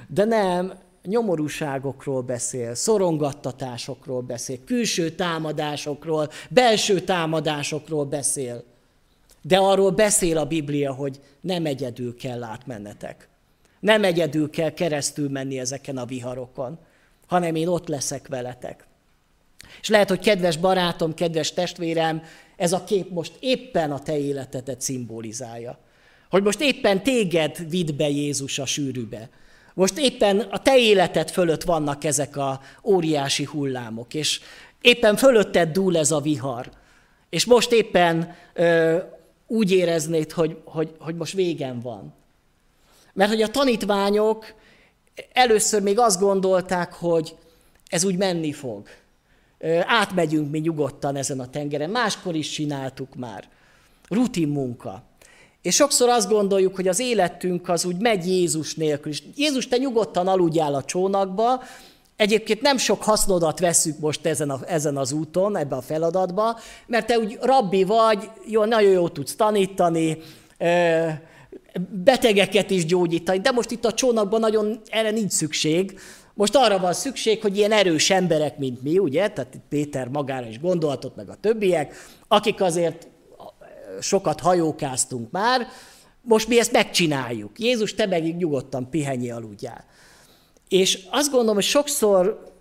De 0.08 0.24
nem, 0.24 0.72
nyomorúságokról 1.04 2.22
beszél, 2.22 2.74
szorongattatásokról 2.74 4.20
beszél, 4.20 4.64
külső 4.64 5.10
támadásokról, 5.10 6.30
belső 6.48 7.00
támadásokról 7.00 8.04
beszél. 8.04 8.64
De 9.42 9.58
arról 9.58 9.90
beszél 9.90 10.38
a 10.38 10.44
Biblia, 10.44 10.92
hogy 10.92 11.20
nem 11.40 11.66
egyedül 11.66 12.16
kell 12.16 12.42
átmennetek. 12.42 13.28
Nem 13.80 14.04
egyedül 14.04 14.50
kell 14.50 14.70
keresztül 14.70 15.28
menni 15.28 15.58
ezeken 15.58 15.96
a 15.96 16.04
viharokon, 16.04 16.78
hanem 17.26 17.54
én 17.54 17.68
ott 17.68 17.88
leszek 17.88 18.28
veletek. 18.28 18.86
És 19.80 19.88
lehet, 19.88 20.08
hogy 20.08 20.18
kedves 20.18 20.56
barátom, 20.56 21.14
kedves 21.14 21.52
testvérem, 21.52 22.22
ez 22.56 22.72
a 22.72 22.84
kép 22.84 23.10
most 23.10 23.32
éppen 23.40 23.90
a 23.92 23.98
te 23.98 24.18
életedet 24.18 24.80
szimbolizálja. 24.80 25.78
Hogy 26.30 26.42
most 26.42 26.60
éppen 26.60 27.02
téged 27.02 27.70
vidd 27.70 27.96
be 27.96 28.08
Jézus 28.08 28.58
a 28.58 28.66
sűrűbe. 28.66 29.28
Most 29.74 29.98
éppen 29.98 30.40
a 30.40 30.62
te 30.62 30.78
életed 30.78 31.30
fölött 31.30 31.62
vannak 31.62 32.04
ezek 32.04 32.36
a 32.36 32.60
óriási 32.84 33.44
hullámok, 33.44 34.14
és 34.14 34.40
éppen 34.80 35.16
fölötted 35.16 35.68
dúl 35.68 35.96
ez 35.96 36.10
a 36.10 36.20
vihar. 36.20 36.70
És 37.30 37.44
most 37.44 37.72
éppen 37.72 38.34
ö, 38.54 38.98
úgy 39.46 39.70
éreznéd, 39.70 40.32
hogy, 40.32 40.60
hogy, 40.64 40.94
hogy 40.98 41.14
most 41.14 41.32
végem 41.32 41.80
van. 41.80 42.14
Mert 43.12 43.30
hogy 43.30 43.42
a 43.42 43.48
tanítványok 43.48 44.54
először 45.32 45.82
még 45.82 45.98
azt 45.98 46.20
gondolták, 46.20 46.92
hogy 46.92 47.36
ez 47.86 48.04
úgy 48.04 48.16
menni 48.16 48.52
fog 48.52 48.88
átmegyünk 49.86 50.50
mi 50.50 50.58
nyugodtan 50.58 51.16
ezen 51.16 51.40
a 51.40 51.50
tengeren. 51.50 51.90
Máskor 51.90 52.34
is 52.34 52.50
csináltuk 52.50 53.14
már. 53.14 53.48
Rutin 54.08 54.48
munka. 54.48 55.02
És 55.62 55.74
sokszor 55.74 56.08
azt 56.08 56.28
gondoljuk, 56.28 56.76
hogy 56.76 56.88
az 56.88 56.98
életünk 56.98 57.68
az 57.68 57.84
úgy 57.84 57.96
megy 57.96 58.26
Jézus 58.26 58.74
nélkül. 58.74 59.12
És 59.12 59.22
Jézus, 59.36 59.68
te 59.68 59.76
nyugodtan 59.76 60.28
aludjál 60.28 60.74
a 60.74 60.84
csónakba, 60.84 61.62
Egyébként 62.16 62.60
nem 62.60 62.76
sok 62.76 63.02
hasznodat 63.02 63.58
veszük 63.58 63.98
most 63.98 64.26
ezen, 64.26 64.50
a, 64.50 64.60
ezen 64.66 64.96
az 64.96 65.12
úton, 65.12 65.56
ebbe 65.56 65.76
a 65.76 65.80
feladatba, 65.80 66.58
mert 66.86 67.06
te 67.06 67.18
úgy 67.18 67.38
rabbi 67.40 67.84
vagy, 67.84 68.30
jó, 68.46 68.64
nagyon 68.64 68.90
jó 68.90 69.08
tudsz 69.08 69.34
tanítani, 69.34 70.18
betegeket 72.04 72.70
is 72.70 72.84
gyógyítani, 72.84 73.38
de 73.38 73.50
most 73.50 73.70
itt 73.70 73.84
a 73.84 73.92
csónakban 73.92 74.40
nagyon 74.40 74.80
erre 74.88 75.10
nincs 75.10 75.32
szükség, 75.32 75.98
most 76.40 76.56
arra 76.56 76.78
van 76.78 76.92
szükség, 76.92 77.40
hogy 77.42 77.56
ilyen 77.56 77.72
erős 77.72 78.10
emberek, 78.10 78.58
mint 78.58 78.82
mi, 78.82 78.98
ugye, 78.98 79.28
tehát 79.28 79.54
itt 79.54 79.62
Péter 79.68 80.08
magára 80.08 80.46
is 80.46 80.60
gondolhatott, 80.60 81.16
meg 81.16 81.28
a 81.28 81.34
többiek, 81.34 81.94
akik 82.28 82.60
azért 82.60 83.08
sokat 84.00 84.40
hajókáztunk 84.40 85.30
már, 85.30 85.66
most 86.22 86.48
mi 86.48 86.58
ezt 86.58 86.72
megcsináljuk. 86.72 87.58
Jézus, 87.58 87.94
te 87.94 88.06
meg 88.06 88.36
nyugodtan 88.36 88.90
pihenj 88.90 89.30
aludjál. 89.30 89.84
És 90.68 91.06
azt 91.10 91.30
gondolom, 91.30 91.54
hogy 91.54 91.64
sokszor, 91.64 92.52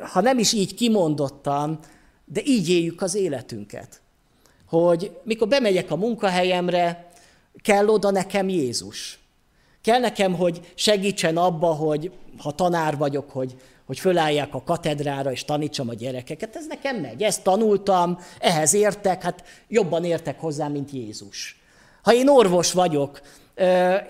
ha 0.00 0.20
nem 0.20 0.38
is 0.38 0.52
így 0.52 0.74
kimondottan, 0.74 1.78
de 2.24 2.40
így 2.44 2.68
éljük 2.68 3.02
az 3.02 3.14
életünket. 3.14 4.00
Hogy 4.66 5.12
mikor 5.24 5.48
bemegyek 5.48 5.90
a 5.90 5.96
munkahelyemre, 5.96 7.12
kell 7.62 7.88
oda 7.88 8.10
nekem 8.10 8.48
Jézus. 8.48 9.21
Kell 9.82 9.98
nekem, 9.98 10.34
hogy 10.34 10.60
segítsen 10.74 11.36
abba, 11.36 11.66
hogy 11.66 12.10
ha 12.38 12.50
tanár 12.50 12.96
vagyok, 12.96 13.30
hogy, 13.30 13.54
hogy 13.86 13.98
fölálljak 13.98 14.54
a 14.54 14.62
katedrára 14.62 15.32
és 15.32 15.44
tanítsam 15.44 15.88
a 15.88 15.94
gyerekeket. 15.94 16.56
Ez 16.56 16.66
nekem 16.66 16.96
megy, 16.96 17.22
ezt 17.22 17.42
tanultam, 17.42 18.18
ehhez 18.40 18.74
értek, 18.74 19.22
hát 19.22 19.44
jobban 19.68 20.04
értek 20.04 20.40
hozzá, 20.40 20.68
mint 20.68 20.90
Jézus. 20.90 21.60
Ha 22.02 22.14
én 22.14 22.28
orvos 22.28 22.72
vagyok, 22.72 23.20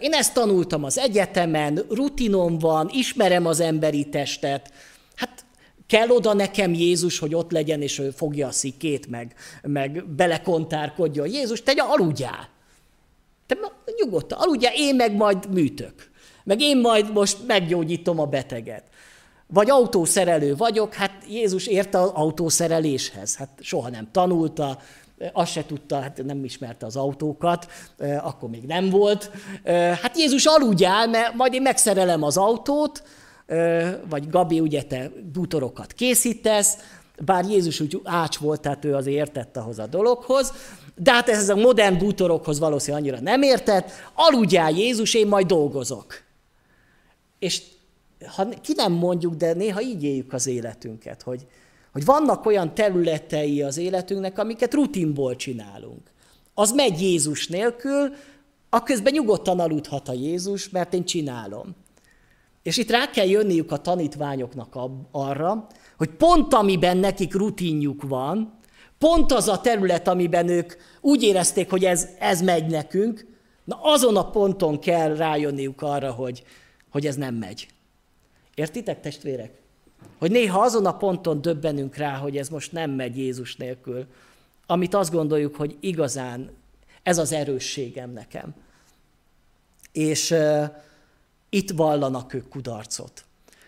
én 0.01 0.13
ezt 0.13 0.35
tanultam 0.35 0.85
az 0.85 0.99
egyetemen, 0.99 1.87
rutinom 1.89 2.59
van, 2.59 2.89
ismerem 2.93 3.47
az 3.47 3.61
emberi 3.61 4.09
testet, 4.09 4.73
hát 5.17 5.45
kell 5.87 6.09
oda 6.09 6.33
nekem 6.33 6.75
Jézus, 6.75 7.19
hogy 7.19 7.35
ott 7.35 7.51
legyen, 7.51 7.83
és 7.83 7.99
ő 7.99 8.11
fogja 8.11 8.47
a 8.47 8.53
szikét, 8.53 9.07
meg, 9.07 9.35
meg 9.63 10.05
belekontárkodjon. 10.05 11.29
Jézus, 11.29 11.63
te 11.63 11.73
aludjál. 11.77 12.49
Te 13.55 13.93
nyugodtan, 14.05 14.39
aludjál, 14.39 14.73
én 14.77 14.95
meg 14.95 15.15
majd 15.15 15.53
műtök. 15.53 16.11
Meg 16.45 16.61
én 16.61 16.81
majd 16.81 17.13
most 17.13 17.39
meggyógyítom 17.47 18.21
a 18.21 18.27
beteget. 18.27 18.85
Vagy 19.47 19.71
autószerelő 19.71 20.57
vagyok, 20.57 20.95
hát 20.95 21.13
Jézus 21.29 21.67
érte 21.67 22.01
az 22.01 22.11
autószereléshez. 22.15 23.37
Hát 23.37 23.49
soha 23.61 23.89
nem 23.89 24.09
tanulta, 24.13 24.79
azt 25.33 25.53
se 25.53 25.67
tudta, 25.67 26.01
hát 26.01 26.25
nem 26.25 26.45
ismerte 26.45 26.87
az 26.87 26.97
autókat, 26.97 27.67
akkor 28.21 28.49
még 28.49 28.63
nem 28.63 28.91
volt. 28.91 29.31
Hát 30.03 30.19
Jézus 30.19 30.47
aludjál, 30.47 31.09
mert 31.09 31.35
majd 31.35 31.55
én 31.55 31.63
megszerelem 31.63 32.23
az 32.23 32.37
autót, 32.37 33.03
vagy 34.09 34.31
Gabi, 34.31 34.61
ugye 34.61 34.83
te 34.83 35.11
bútorokat 35.33 35.93
készítesz, 35.93 36.77
bár 37.25 37.45
Jézus 37.45 37.81
úgy 37.81 38.01
ács 38.05 38.37
volt, 38.37 38.61
tehát 38.61 38.85
ő 38.85 38.95
azért 38.95 39.17
értett 39.17 39.57
ahhoz 39.57 39.79
a 39.79 39.87
dologhoz, 39.87 40.53
de 40.97 41.13
hát 41.13 41.29
ez 41.29 41.49
a 41.49 41.57
modern 41.57 41.99
bútorokhoz 41.99 42.59
valószínűleg 42.59 43.03
annyira 43.03 43.21
nem 43.21 43.43
értett, 43.43 43.91
aludjál 44.15 44.71
Jézus, 44.71 45.15
én 45.15 45.27
majd 45.27 45.47
dolgozok. 45.47 46.23
És 47.39 47.63
ha 48.27 48.49
ki 48.49 48.73
nem 48.77 48.93
mondjuk, 48.93 49.35
de 49.35 49.53
néha 49.53 49.83
így 49.83 50.05
éljük 50.05 50.33
az 50.33 50.47
életünket, 50.47 51.23
hogy, 51.23 51.47
hogy 51.93 52.05
vannak 52.05 52.47
olyan 52.47 52.75
területei 52.75 53.63
az 53.63 53.77
életünknek, 53.77 54.39
amiket 54.39 54.75
rutinból 54.75 55.37
csinálunk. 55.37 56.11
Az 56.55 56.73
megy 56.73 57.01
Jézus 57.01 57.49
nélkül, 57.49 58.15
akközben 58.71 59.13
nyugodtan 59.13 59.61
aludhat 59.61 60.09
a 60.09 60.13
Jézus, 60.13 60.69
mert 60.69 60.95
én 60.95 61.05
csinálom. 61.05 61.75
És 62.63 62.77
itt 62.77 62.91
rá 62.91 63.11
kell 63.11 63.27
jönniük 63.27 63.73
a 63.73 63.77
tanítványoknak 63.77 64.79
arra, 65.11 65.67
hogy 66.03 66.11
pont 66.11 66.55
amiben 66.55 66.97
nekik 66.97 67.35
rutinjuk 67.35 68.03
van, 68.03 68.59
pont 68.99 69.33
az 69.33 69.49
a 69.49 69.61
terület, 69.61 70.09
amiben 70.09 70.49
ők 70.49 70.73
úgy 71.01 71.23
érezték, 71.23 71.71
hogy 71.71 71.85
ez, 71.85 72.09
ez 72.19 72.43
megy 72.43 72.67
nekünk, 72.67 73.27
na 73.65 73.79
azon 73.83 74.17
a 74.17 74.31
ponton 74.31 74.79
kell 74.79 75.17
rájönniük 75.17 75.83
arra, 75.83 76.13
hogy, 76.13 76.45
hogy 76.91 77.07
ez 77.07 77.17
nem 77.17 77.35
megy. 77.35 77.69
Értitek, 78.55 79.01
testvérek? 79.01 79.61
Hogy 80.19 80.31
néha 80.31 80.61
azon 80.61 80.87
a 80.87 80.97
ponton 80.97 81.43
döbbenünk 81.43 81.97
rá, 81.97 82.17
hogy 82.17 82.37
ez 82.37 82.49
most 82.49 82.73
nem 82.73 82.91
megy 82.91 83.19
Jézus 83.19 83.57
nélkül, 83.57 84.07
amit 84.67 84.95
azt 84.95 85.13
gondoljuk, 85.13 85.57
hogy 85.57 85.77
igazán 85.81 86.51
ez 87.03 87.19
az 87.19 87.33
erősségem 87.33 88.11
nekem. 88.11 88.55
És 89.93 90.31
uh, 90.31 90.65
itt 91.49 91.71
vallanak 91.71 92.35
ők 92.35 92.49
kudarcot. 92.49 93.25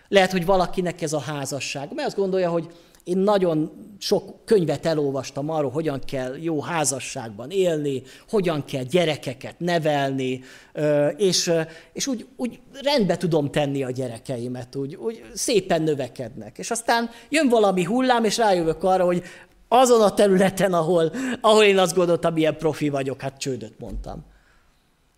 Lehet, 0.09 0.33
hogy 0.33 0.45
valakinek 0.45 1.03
ez 1.03 1.13
a 1.13 1.21
házasság, 1.21 1.93
mert 1.95 2.07
azt 2.07 2.17
gondolja, 2.17 2.51
hogy 2.51 2.69
én 3.05 3.19
nagyon 3.19 3.71
sok 3.99 4.45
könyvet 4.45 4.87
elolvastam 4.87 5.51
arról, 5.51 5.71
hogyan 5.71 6.01
kell 6.07 6.37
jó 6.39 6.61
házasságban 6.61 7.51
élni, 7.51 8.03
hogyan 8.29 8.65
kell 8.65 8.83
gyerekeket 8.83 9.55
nevelni, 9.59 10.41
és, 11.17 11.53
és 11.93 12.07
úgy, 12.07 12.27
úgy 12.37 12.61
rendbe 12.83 13.17
tudom 13.17 13.51
tenni 13.51 13.83
a 13.83 13.91
gyerekeimet, 13.91 14.77
úgy, 14.77 14.95
úgy 14.95 15.25
szépen 15.35 15.83
növekednek. 15.83 16.59
És 16.59 16.71
aztán 16.71 17.11
jön 17.29 17.49
valami 17.49 17.85
hullám, 17.85 18.25
és 18.25 18.37
rájövök 18.37 18.83
arra, 18.83 19.05
hogy 19.05 19.23
azon 19.69 20.03
a 20.03 20.15
területen, 20.15 20.73
ahol, 20.73 21.13
ahol 21.41 21.63
én 21.65 21.79
azt 21.79 21.95
gondoltam, 21.95 22.33
milyen 22.33 22.57
profi 22.57 22.89
vagyok, 22.89 23.21
hát 23.21 23.39
csődöt 23.39 23.79
mondtam. 23.79 24.25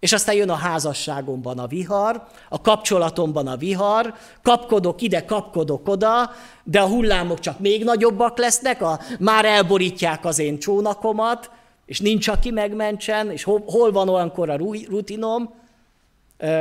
És 0.07 0.13
aztán 0.13 0.35
jön 0.35 0.51
a 0.51 0.55
házasságomban 0.55 1.59
a 1.59 1.67
vihar, 1.67 2.27
a 2.49 2.61
kapcsolatomban 2.61 3.47
a 3.47 3.57
vihar, 3.57 4.15
kapkodok 4.43 5.03
ide, 5.03 5.25
kapkodok 5.25 5.89
oda, 5.89 6.31
de 6.65 6.81
a 6.81 6.87
hullámok 6.87 7.41
csak 7.41 7.59
még 7.59 7.85
nagyobbak 7.85 8.39
lesznek, 8.39 8.83
a, 8.83 9.01
már 9.19 9.45
elborítják 9.45 10.25
az 10.25 10.39
én 10.39 10.59
csónakomat, 10.59 11.51
és 11.87 12.01
nincs, 12.01 12.29
aki 12.29 12.51
megmentsen, 12.51 13.31
és 13.31 13.43
hol, 13.43 13.63
hol 13.67 13.93
van 13.93 14.09
olyankor 14.09 14.51
a 14.51 14.57
rutinom, 14.89 15.55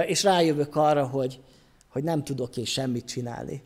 és 0.05 0.23
rájövök 0.23 0.75
arra, 0.75 1.05
hogy, 1.05 1.39
hogy 1.89 2.03
nem 2.03 2.23
tudok 2.23 2.57
én 2.57 2.65
semmit 2.65 3.05
csinálni. 3.05 3.63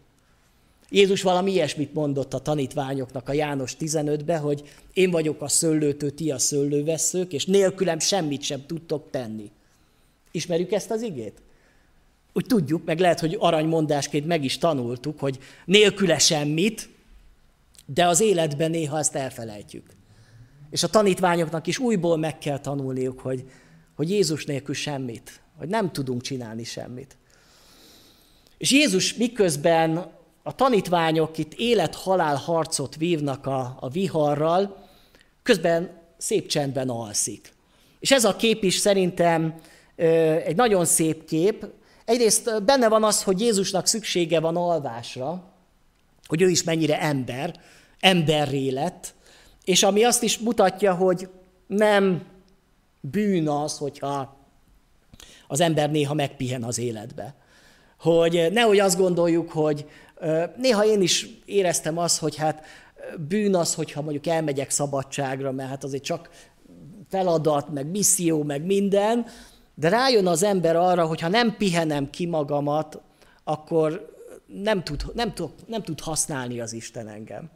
Jézus 0.90 1.22
valami 1.22 1.52
ilyesmit 1.52 1.94
mondott 1.94 2.34
a 2.34 2.40
tanítványoknak 2.40 3.30
a 3.30 3.34
János 3.34 3.76
15-be, 3.80 4.38
hogy 4.38 4.64
én 4.94 5.12
vagyok 5.12 5.42
a 5.42 5.48
szőlőtő, 5.48 6.10
ti 6.10 6.32
a 6.32 6.38
szőlőveszők, 6.38 7.34
és 7.34 7.46
nélkülem 7.46 8.00
semmit 8.00 8.42
sem 8.42 8.66
tudtok 8.66 9.10
tenni. 9.12 9.52
Ismerjük 10.32 10.72
ezt 10.72 10.92
az 10.92 11.02
igét? 11.02 11.42
Úgy 12.34 12.46
tudjuk, 12.46 12.86
meg 12.86 13.00
lehet, 13.00 13.20
hogy 13.20 13.36
aranymondásként 13.40 14.26
meg 14.26 14.44
is 14.44 14.58
tanultuk, 14.58 15.20
hogy 15.20 15.40
nélküle 15.66 16.18
semmit, 16.18 16.90
de 17.86 18.08
az 18.08 18.20
életben 18.20 18.72
néha 18.72 18.98
ezt 18.98 19.16
elfelejtjük. 19.16 19.86
És 20.70 20.84
a 20.84 20.88
tanítványoknak 20.88 21.68
is 21.68 21.78
újból 21.78 22.18
meg 22.18 22.38
kell 22.38 22.60
tanulniuk, 22.60 23.20
hogy, 23.20 23.44
hogy 23.96 24.10
Jézus 24.10 24.46
nélkül 24.46 24.76
semmit, 24.76 25.42
hogy 25.58 25.68
nem 25.68 25.92
tudunk 25.92 26.22
csinálni 26.22 26.64
semmit. 26.64 27.18
És 28.58 28.72
Jézus 28.72 29.14
miközben 29.14 30.12
a 30.44 30.56
tanítványok 30.56 31.38
itt 31.38 31.54
élet-halál 31.54 32.36
harcot 32.36 32.96
vívnak 32.96 33.46
a, 33.46 33.78
a 33.80 33.90
viharral, 33.90 34.88
közben 35.44 35.98
szép 36.18 36.48
csendben 36.48 36.90
alszik. 36.90 37.54
És 38.00 38.12
ez 38.12 38.24
a 38.24 38.36
kép 38.36 38.64
is 38.64 38.76
szerintem 38.76 39.56
egy 40.46 40.56
nagyon 40.56 40.86
szép 40.86 41.26
kép. 41.26 41.66
Egyrészt 42.06 42.64
benne 42.64 42.88
van 42.90 43.04
az, 43.04 43.24
hogy 43.24 43.42
Jézusnak 43.42 43.88
szüksége 43.88 44.40
van 44.40 44.56
alvásra, 44.56 45.44
hogy 46.28 46.42
ő 46.42 46.50
is 46.50 46.64
mennyire 46.64 47.02
ember, 47.02 47.60
emberré 48.00 48.70
lett, 48.70 49.14
és 49.64 49.84
ami 49.84 50.04
azt 50.04 50.24
is 50.24 50.38
mutatja, 50.38 50.94
hogy 50.94 51.30
nem 51.68 52.26
bűn 53.02 53.50
az, 53.50 53.78
hogyha 53.78 54.38
az 55.48 55.60
ember 55.60 55.92
néha 55.92 56.14
megpihen 56.14 56.64
az 56.64 56.80
életbe. 56.80 57.36
Hogy 58.00 58.48
nehogy 58.52 58.80
azt 58.80 58.98
gondoljuk, 58.98 59.52
hogy 59.52 59.86
néha 60.58 60.86
én 60.86 61.02
is 61.02 61.28
éreztem 61.46 61.98
azt, 61.98 62.20
hogy 62.20 62.36
hát 62.36 62.66
bűn 63.28 63.56
az, 63.56 63.76
hogyha 63.76 64.02
mondjuk 64.02 64.28
elmegyek 64.28 64.70
szabadságra, 64.70 65.52
mert 65.52 65.70
hát 65.70 65.84
azért 65.84 66.04
csak 66.04 66.30
feladat, 67.10 67.70
meg 67.70 67.88
misszió, 67.88 68.44
meg 68.44 68.66
minden, 68.66 69.26
de 69.80 69.90
rájön 69.90 70.28
az 70.28 70.44
ember 70.44 70.76
arra, 70.76 71.06
hogy 71.06 71.22
ha 71.22 71.28
nem 71.28 71.56
pihenem 71.58 72.10
ki 72.10 72.26
magamat, 72.26 73.02
akkor 73.44 74.16
nem 74.46 74.84
tud, 74.84 75.04
nem, 75.14 75.34
tud, 75.34 75.50
nem 75.68 75.84
tud 75.84 76.00
használni 76.00 76.60
az 76.60 76.74
Isten 76.74 77.08
engem. 77.08 77.50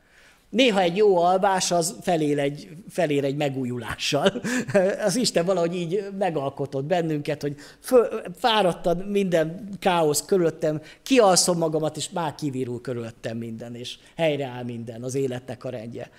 Néha 0.50 0.80
egy 0.80 0.98
jó 0.98 1.18
alvás 1.18 1.72
az 1.72 1.96
felér 2.02 2.40
egy, 2.40 2.70
felér 2.90 3.24
egy 3.24 3.36
megújulással. 3.36 4.42
Az 5.06 5.16
Isten 5.16 5.46
valahogy 5.46 5.76
így 5.76 6.08
megalkotott 6.18 6.84
bennünket, 6.84 7.42
hogy 7.42 7.56
föl, 7.80 8.08
fáradtan 8.36 8.98
minden 8.98 9.70
káosz 9.80 10.26
körülöttem, 10.26 10.82
kialszom 11.04 11.58
magamat, 11.58 11.98
és 11.98 12.10
már 12.10 12.36
kivirul 12.36 12.82
körülöttem 12.82 13.38
minden, 13.38 13.76
és 13.76 13.98
helyreáll 14.16 14.64
minden, 14.64 15.04
az 15.04 15.16
életnek 15.16 15.64
a 15.64 15.70
rendje. 15.70 16.10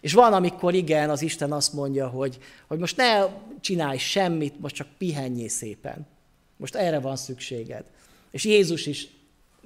És 0.00 0.12
van, 0.12 0.32
amikor 0.32 0.74
igen, 0.74 1.10
az 1.10 1.22
Isten 1.22 1.52
azt 1.52 1.72
mondja, 1.72 2.08
hogy, 2.08 2.38
hogy 2.66 2.78
most 2.78 2.96
ne 2.96 3.26
csinálj 3.60 3.98
semmit, 3.98 4.60
most 4.60 4.74
csak 4.74 4.86
pihenjél 4.98 5.48
szépen. 5.48 6.06
Most 6.56 6.74
erre 6.74 7.00
van 7.00 7.16
szükséged. 7.16 7.84
És 8.30 8.44
Jézus 8.44 8.86
is 8.86 9.08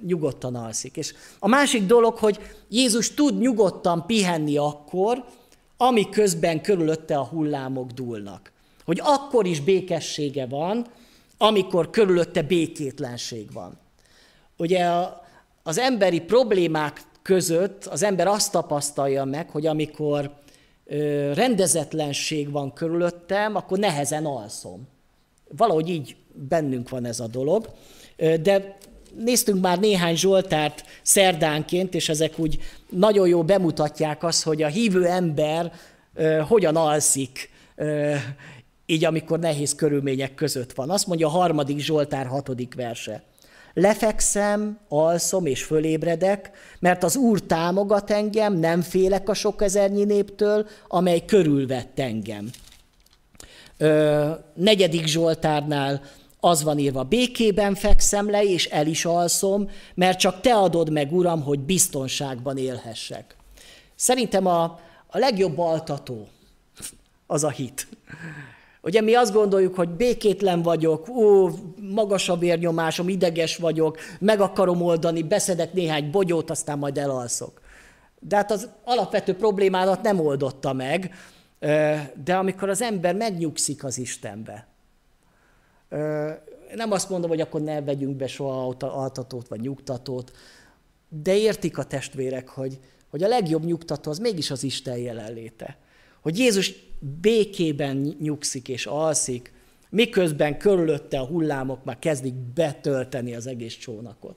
nyugodtan 0.05 0.55
alszik. 0.55 0.97
És 0.97 1.13
a 1.39 1.47
másik 1.47 1.85
dolog, 1.85 2.17
hogy 2.17 2.39
Jézus 2.69 3.13
tud 3.13 3.39
nyugodtan 3.39 4.05
pihenni 4.05 4.57
akkor, 4.57 5.25
ami 5.77 6.09
közben 6.09 6.61
körülötte 6.61 7.17
a 7.17 7.23
hullámok 7.23 7.91
dúlnak. 7.91 8.51
Hogy 8.85 8.99
akkor 9.03 9.45
is 9.45 9.59
békessége 9.59 10.45
van, 10.45 10.87
amikor 11.37 11.89
körülötte 11.89 12.41
békétlenség 12.41 13.51
van. 13.51 13.77
Ugye 14.57 14.89
az 15.63 15.77
emberi 15.77 16.21
problémák 16.21 17.01
között 17.23 17.85
az 17.85 18.03
ember 18.03 18.27
azt 18.27 18.51
tapasztalja 18.51 19.23
meg, 19.23 19.49
hogy 19.49 19.65
amikor 19.65 20.31
rendezetlenség 21.33 22.51
van 22.51 22.73
körülöttem, 22.73 23.55
akkor 23.55 23.77
nehezen 23.77 24.25
alszom. 24.25 24.87
Valahogy 25.57 25.89
így 25.89 26.15
bennünk 26.33 26.89
van 26.89 27.05
ez 27.05 27.19
a 27.19 27.27
dolog. 27.27 27.69
De 28.17 28.77
néztünk 29.17 29.61
már 29.61 29.79
néhány 29.79 30.15
Zsoltárt 30.15 30.83
szerdánként, 31.01 31.93
és 31.93 32.09
ezek 32.09 32.39
úgy 32.39 32.59
nagyon 32.89 33.27
jó 33.27 33.43
bemutatják 33.43 34.23
azt, 34.23 34.43
hogy 34.43 34.61
a 34.61 34.67
hívő 34.67 35.05
ember 35.05 35.71
hogyan 36.47 36.75
alszik, 36.75 37.49
így 38.85 39.05
amikor 39.05 39.39
nehéz 39.39 39.75
körülmények 39.75 40.35
között 40.35 40.73
van. 40.73 40.89
Azt 40.89 41.07
mondja 41.07 41.27
a 41.27 41.31
harmadik 41.31 41.79
Zsoltár 41.79 42.25
hatodik 42.25 42.75
verse. 42.75 43.23
Lefekszem, 43.73 44.79
alszom 44.87 45.45
és 45.45 45.63
fölébredek, 45.63 46.51
mert 46.79 47.03
az 47.03 47.15
Úr 47.15 47.41
támogat 47.41 48.11
engem, 48.11 48.53
nem 48.53 48.81
félek 48.81 49.29
a 49.29 49.33
sok 49.33 49.61
ezernyi 49.61 50.03
néptől, 50.03 50.67
amely 50.87 51.25
körülvett 51.25 51.99
engem. 51.99 52.49
Ö, 53.77 54.29
negyedik 54.53 55.05
Zsoltárnál 55.05 56.01
az 56.39 56.63
van 56.63 56.79
írva, 56.79 57.03
békében 57.03 57.75
fekszem 57.75 58.29
le, 58.29 58.43
és 58.43 58.65
el 58.65 58.87
is 58.87 59.05
alszom, 59.05 59.69
mert 59.95 60.19
csak 60.19 60.41
te 60.41 60.53
adod 60.53 60.91
meg, 60.91 61.13
Uram, 61.13 61.41
hogy 61.41 61.59
biztonságban 61.59 62.57
élhessek. 62.57 63.35
Szerintem 63.95 64.45
a, 64.45 64.63
a 65.07 65.17
legjobb 65.17 65.59
altató 65.59 66.27
az 67.27 67.43
a 67.43 67.49
hit. 67.49 67.87
Ugye 68.83 69.01
mi 69.01 69.13
azt 69.13 69.33
gondoljuk, 69.33 69.75
hogy 69.75 69.89
békétlen 69.89 70.61
vagyok, 70.61 71.09
ó, 71.09 71.49
magas 71.91 72.29
a 72.29 72.37
vérnyomásom, 72.37 73.09
ideges 73.09 73.57
vagyok, 73.57 73.97
meg 74.19 74.39
akarom 74.39 74.81
oldani, 74.81 75.23
beszedek 75.23 75.73
néhány 75.73 76.11
bogyót, 76.11 76.49
aztán 76.49 76.77
majd 76.77 76.97
elalszok. 76.97 77.61
De 78.19 78.35
hát 78.35 78.51
az 78.51 78.69
alapvető 78.83 79.35
problémádat 79.35 80.01
nem 80.01 80.19
oldotta 80.19 80.73
meg, 80.73 81.15
de 82.23 82.35
amikor 82.35 82.69
az 82.69 82.81
ember 82.81 83.15
megnyugszik 83.15 83.83
az 83.83 83.97
Istenbe, 83.97 84.67
nem 86.75 86.91
azt 86.91 87.09
mondom, 87.09 87.29
hogy 87.29 87.41
akkor 87.41 87.61
ne 87.61 87.81
vegyünk 87.81 88.15
be 88.15 88.27
soha 88.27 88.75
altatót 88.79 89.47
vagy 89.47 89.59
nyugtatót, 89.59 90.31
de 91.09 91.35
értik 91.37 91.77
a 91.77 91.83
testvérek, 91.83 92.49
hogy, 92.49 92.79
hogy 93.09 93.23
a 93.23 93.27
legjobb 93.27 93.65
nyugtató 93.65 94.11
az 94.11 94.17
mégis 94.17 94.51
az 94.51 94.63
Isten 94.63 94.97
jelenléte. 94.97 95.77
Hogy 96.21 96.37
Jézus 96.39 96.73
békében 97.21 98.15
nyugszik 98.19 98.67
és 98.67 98.85
alszik, 98.85 99.53
miközben 99.89 100.57
körülötte 100.57 101.19
a 101.19 101.25
hullámok 101.25 101.83
már 101.83 101.99
kezdik 101.99 102.33
betölteni 102.33 103.35
az 103.35 103.47
egész 103.47 103.77
csónakot. 103.77 104.35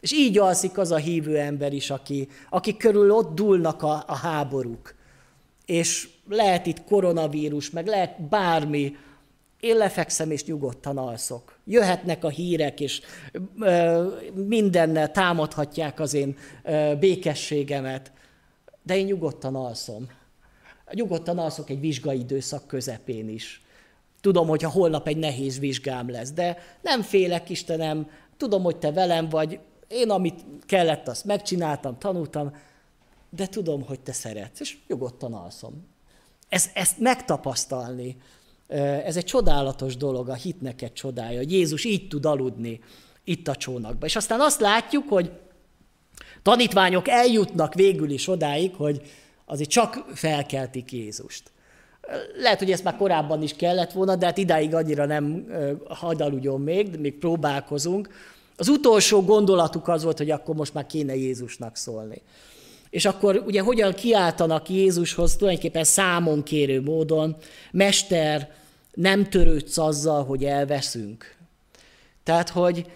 És 0.00 0.12
így 0.12 0.38
alszik 0.38 0.78
az 0.78 0.90
a 0.90 0.96
hívő 0.96 1.38
ember 1.38 1.72
is, 1.72 1.90
aki, 1.90 2.28
aki 2.50 2.76
körül 2.76 3.10
ott 3.10 3.34
dúlnak 3.34 3.82
a, 3.82 4.04
a 4.06 4.16
háborúk. 4.16 4.94
És 5.66 6.08
lehet 6.28 6.66
itt 6.66 6.84
koronavírus, 6.84 7.70
meg 7.70 7.86
lehet 7.86 8.28
bármi, 8.28 8.96
én 9.60 9.76
lefekszem 9.76 10.30
és 10.30 10.44
nyugodtan 10.44 10.98
alszok. 10.98 11.58
Jöhetnek 11.64 12.24
a 12.24 12.28
hírek, 12.28 12.80
és 12.80 13.00
ö, 13.60 14.06
mindennel 14.34 15.10
támadhatják 15.10 16.00
az 16.00 16.14
én 16.14 16.36
ö, 16.62 16.92
békességemet, 17.00 18.12
de 18.82 18.96
én 18.96 19.04
nyugodtan 19.04 19.54
alszom. 19.54 20.06
Nyugodtan 20.94 21.38
alszok 21.38 21.70
egy 21.70 21.80
vizsgai 21.80 22.18
időszak 22.18 22.66
közepén 22.66 23.28
is. 23.28 23.62
Tudom, 24.20 24.48
hogy 24.48 24.62
ha 24.62 24.70
holnap 24.70 25.08
egy 25.08 25.16
nehéz 25.16 25.58
vizsgám 25.58 26.10
lesz, 26.10 26.32
de 26.32 26.58
nem 26.80 27.02
félek, 27.02 27.48
Istenem, 27.48 28.10
tudom, 28.36 28.62
hogy 28.62 28.76
Te 28.76 28.92
velem 28.92 29.28
vagy, 29.28 29.58
én 29.88 30.10
amit 30.10 30.44
kellett, 30.66 31.08
azt 31.08 31.24
megcsináltam, 31.24 31.98
tanultam, 31.98 32.56
de 33.30 33.46
tudom, 33.46 33.82
hogy 33.82 34.00
Te 34.00 34.12
szeretsz, 34.12 34.60
és 34.60 34.78
nyugodtan 34.88 35.32
alszom. 35.32 35.86
Ezt, 36.48 36.70
ezt 36.74 36.98
megtapasztalni, 36.98 38.16
ez 39.04 39.16
egy 39.16 39.24
csodálatos 39.24 39.96
dolog, 39.96 40.28
a 40.28 40.34
hitnek 40.34 40.82
egy 40.82 40.92
csodája, 40.92 41.38
hogy 41.38 41.52
Jézus 41.52 41.84
így 41.84 42.08
tud 42.08 42.24
aludni 42.24 42.80
itt 43.24 43.48
a 43.48 43.56
csónakban. 43.56 44.08
És 44.08 44.16
aztán 44.16 44.40
azt 44.40 44.60
látjuk, 44.60 45.08
hogy 45.08 45.32
tanítványok 46.42 47.08
eljutnak 47.08 47.74
végül 47.74 48.10
is 48.10 48.28
odáig, 48.28 48.74
hogy 48.74 49.02
azért 49.52 49.70
csak 49.70 50.04
felkeltik 50.14 50.92
Jézust. 50.92 51.50
Lehet, 52.36 52.58
hogy 52.58 52.70
ezt 52.70 52.84
már 52.84 52.96
korábban 52.96 53.42
is 53.42 53.56
kellett 53.56 53.92
volna, 53.92 54.16
de 54.16 54.26
hát 54.26 54.38
idáig 54.38 54.74
annyira 54.74 55.06
nem 55.06 55.46
hagyaludjon 55.88 56.60
még, 56.60 56.98
még 56.98 57.18
próbálkozunk. 57.18 58.08
Az 58.56 58.68
utolsó 58.68 59.22
gondolatuk 59.22 59.88
az 59.88 60.02
volt, 60.02 60.18
hogy 60.18 60.30
akkor 60.30 60.54
most 60.54 60.74
már 60.74 60.86
kéne 60.86 61.14
Jézusnak 61.16 61.76
szólni. 61.76 62.22
És 62.90 63.04
akkor 63.04 63.42
ugye 63.46 63.60
hogyan 63.60 63.94
kiáltanak 63.94 64.68
Jézushoz 64.68 65.36
tulajdonképpen 65.36 65.84
számon 65.84 66.42
kérő 66.42 66.80
módon, 66.82 67.36
Mester, 67.70 68.50
nem 68.94 69.28
törődsz 69.28 69.78
azzal, 69.78 70.24
hogy 70.24 70.44
elveszünk. 70.44 71.34
Tehát, 72.22 72.48
hogy 72.48 72.86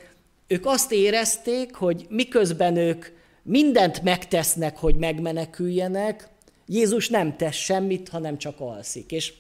ők 0.47 0.66
azt 0.66 0.92
érezték, 0.92 1.75
hogy 1.75 2.07
miközben 2.09 2.77
ők 2.77 3.07
mindent 3.42 4.03
megtesznek, 4.03 4.77
hogy 4.77 4.95
megmeneküljenek, 4.95 6.29
Jézus 6.66 7.09
nem 7.09 7.37
tesz 7.37 7.55
semmit, 7.55 8.09
hanem 8.09 8.38
csak 8.38 8.61
alszik. 8.61 9.12
És 9.12 9.33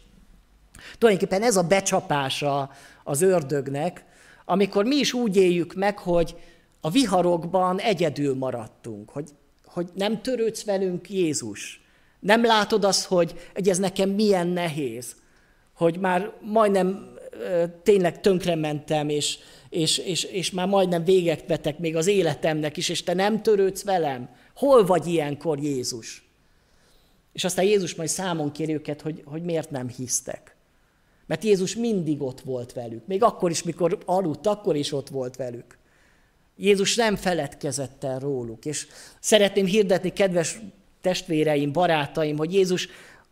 tulajdonképpen 0.98 1.42
ez 1.42 1.56
a 1.56 1.62
becsapása 1.62 2.70
az 3.04 3.22
ördögnek, 3.22 4.04
amikor 4.44 4.84
mi 4.84 4.96
is 4.96 5.12
úgy 5.12 5.36
éljük 5.36 5.74
meg, 5.74 5.98
hogy 5.98 6.36
a 6.80 6.90
viharokban 6.90 7.80
egyedül 7.80 8.34
maradtunk, 8.34 9.10
hogy, 9.10 9.28
hogy 9.64 9.88
nem 9.94 10.22
törődsz 10.22 10.64
velünk 10.64 11.10
Jézus. 11.10 11.80
Nem 12.20 12.44
látod 12.44 12.84
azt, 12.84 13.04
hogy, 13.04 13.34
hogy 13.54 13.68
ez 13.68 13.78
nekem 13.78 14.10
milyen 14.10 14.46
nehéz 14.46 15.16
hogy 15.76 15.98
már 15.98 16.32
majdnem 16.40 17.14
tényleg 17.82 18.20
tönkrementem, 18.20 19.08
és, 19.08 19.38
és, 19.70 19.98
és, 19.98 20.24
és 20.24 20.50
már 20.50 20.66
majdnem 20.66 21.04
véget 21.04 21.46
vetek 21.46 21.78
még 21.78 21.96
az 21.96 22.06
életemnek 22.06 22.76
is, 22.76 22.88
és 22.88 23.02
te 23.02 23.14
nem 23.14 23.42
törődsz 23.42 23.84
velem. 23.84 24.28
Hol 24.54 24.84
vagy 24.86 25.06
ilyenkor 25.06 25.58
Jézus? 25.58 26.25
És 27.36 27.44
aztán 27.44 27.64
Jézus 27.64 27.94
majd 27.94 28.08
számon 28.08 28.52
kéri 28.52 28.72
őket, 28.72 29.00
hogy, 29.00 29.22
hogy 29.24 29.42
miért 29.42 29.70
nem 29.70 29.88
hisztek. 29.88 30.56
Mert 31.26 31.44
Jézus 31.44 31.74
mindig 31.74 32.22
ott 32.22 32.40
volt 32.40 32.72
velük. 32.72 33.06
Még 33.06 33.22
akkor 33.22 33.50
is, 33.50 33.62
mikor 33.62 33.98
aludt, 34.04 34.46
akkor 34.46 34.76
is 34.76 34.92
ott 34.92 35.08
volt 35.08 35.36
velük. 35.36 35.78
Jézus 36.56 36.94
nem 36.94 37.16
feledkezett 37.16 38.04
el 38.04 38.18
róluk. 38.18 38.64
És 38.64 38.86
szeretném 39.20 39.66
hirdetni, 39.66 40.12
kedves 40.12 40.58
testvéreim, 41.00 41.72
barátaim, 41.72 42.36
hogy 42.36 42.54
Jézus 42.54 42.88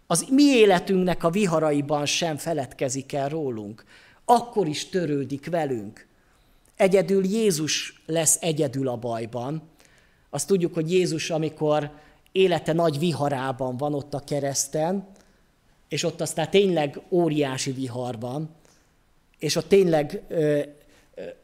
az 0.07 0.27
mi 0.31 0.43
életünknek 0.43 1.25
a 1.25 1.31
viharaiban 1.31 2.07
sem 2.07 2.37
feledkezik 2.37 3.13
el 3.13 3.29
rólunk. 3.29 3.85
Akkor 4.25 4.67
is 4.67 4.89
törődik 4.89 5.51
velünk. 5.51 6.07
Egyedül 6.77 7.25
Jézus 7.25 8.03
lesz 8.07 8.39
egyedül 8.41 8.89
a 8.89 8.97
bajban. 8.97 9.63
Azt 10.31 10.47
tudjuk, 10.47 10.75
hogy 10.75 10.93
Jézus, 10.93 11.31
amikor 11.31 12.03
élete 12.35 12.73
nagy 12.73 12.99
viharában 12.99 13.77
van 13.77 13.95
ott 13.95 14.15
a 14.15 14.21
kereszten, 14.21 15.07
és 15.89 16.03
ott 16.03 16.21
aztán 16.21 16.51
tényleg 16.51 17.01
óriási 17.11 17.73
viharban, 17.73 18.51
és 19.39 19.57
ott 19.57 19.69
tényleg 19.69 20.23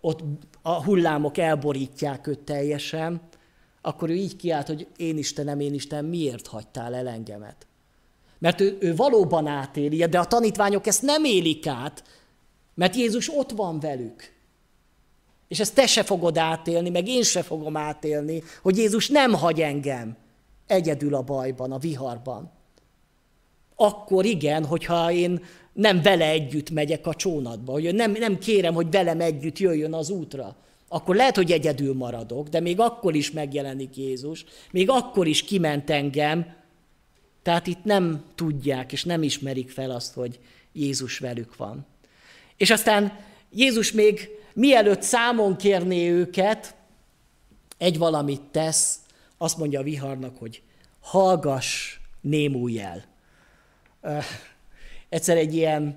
ott 0.01 0.21
a 0.63 0.85
hullámok 0.85 1.39
elborítják 1.39 2.27
őt 2.27 2.39
teljesen, 2.39 3.21
akkor 3.81 4.11
ő 4.11 4.15
így 4.15 4.37
kiált, 4.37 4.67
hogy 4.67 4.87
én 4.97 5.19
Istenem, 5.19 5.61
én 5.61 5.75
Isten, 5.75 6.05
miért 6.05 6.47
hagytál 6.47 6.95
el 6.95 7.09
engemet? 7.09 7.67
Mert 8.39 8.61
ő, 8.61 8.77
ő 8.81 8.97
valóban 8.97 9.47
átéli, 9.47 10.05
de 10.05 10.19
a 10.19 10.27
tanítványok 10.27 10.87
ezt 10.87 11.03
nem 11.03 11.25
élik 11.25 11.67
át, 11.67 12.05
mert 12.75 12.95
Jézus 12.95 13.29
ott 13.29 13.51
van 13.51 13.81
velük. 13.81 14.33
És 15.49 15.61
ezt 15.61 15.75
te 15.75 15.87
se 15.87 16.03
fogod 16.03 16.39
átélni, 16.39 16.91
meg 16.91 17.09
én 17.09 17.23
se 17.23 17.43
fogom 17.43 17.77
átélni, 17.77 18.43
hogy 18.63 18.77
Jézus 18.77 19.09
nem 19.09 19.33
hagy 19.33 19.61
engem 19.61 20.17
egyedül 20.71 21.15
a 21.15 21.23
bajban, 21.23 21.73
a 21.73 21.79
viharban. 21.79 22.51
Akkor 23.77 24.25
igen, 24.25 24.65
hogyha 24.65 25.13
én 25.13 25.45
nem 25.73 26.03
vele 26.03 26.29
együtt 26.29 26.71
megyek 26.71 27.07
a 27.07 27.15
csónatba, 27.15 27.73
hogy 27.73 27.95
nem, 27.95 28.13
nem 28.13 28.39
kérem, 28.39 28.75
hogy 28.75 28.91
velem 28.91 29.21
együtt 29.21 29.59
jöjjön 29.59 29.95
az 29.95 30.11
útra, 30.11 30.57
akkor 30.89 31.17
lehet, 31.17 31.37
hogy 31.37 31.53
egyedül 31.53 31.95
maradok, 31.95 32.49
de 32.49 32.61
még 32.61 32.81
akkor 32.81 33.15
is 33.15 33.31
megjelenik 33.31 33.97
Jézus, 33.97 34.45
még 34.71 34.91
akkor 34.91 35.27
is 35.27 35.43
kiment 35.43 35.91
engem, 35.91 36.55
tehát 37.43 37.67
itt 37.67 37.85
nem 37.85 38.25
tudják 38.35 38.93
és 38.93 39.05
nem 39.05 39.23
ismerik 39.23 39.71
fel 39.71 39.91
azt, 39.91 40.15
hogy 40.15 40.39
Jézus 40.73 41.19
velük 41.19 41.57
van. 41.57 41.87
És 42.57 42.71
aztán 42.71 43.19
Jézus 43.53 43.93
még 43.93 44.29
mielőtt 44.55 45.03
számon 45.03 45.57
kérné 45.57 46.11
őket, 46.11 46.75
egy 47.79 47.99
valamit 47.99 48.41
tesz, 48.41 49.01
azt 49.39 49.59
mondja 49.59 49.81
a 49.81 49.83
viharnak, 49.83 50.39
hogy 50.39 50.63
hallgass, 51.01 51.99
némulj 52.21 52.81
el. 52.81 53.05
Egyszer 55.09 55.37
egy 55.37 55.55
ilyen 55.55 55.97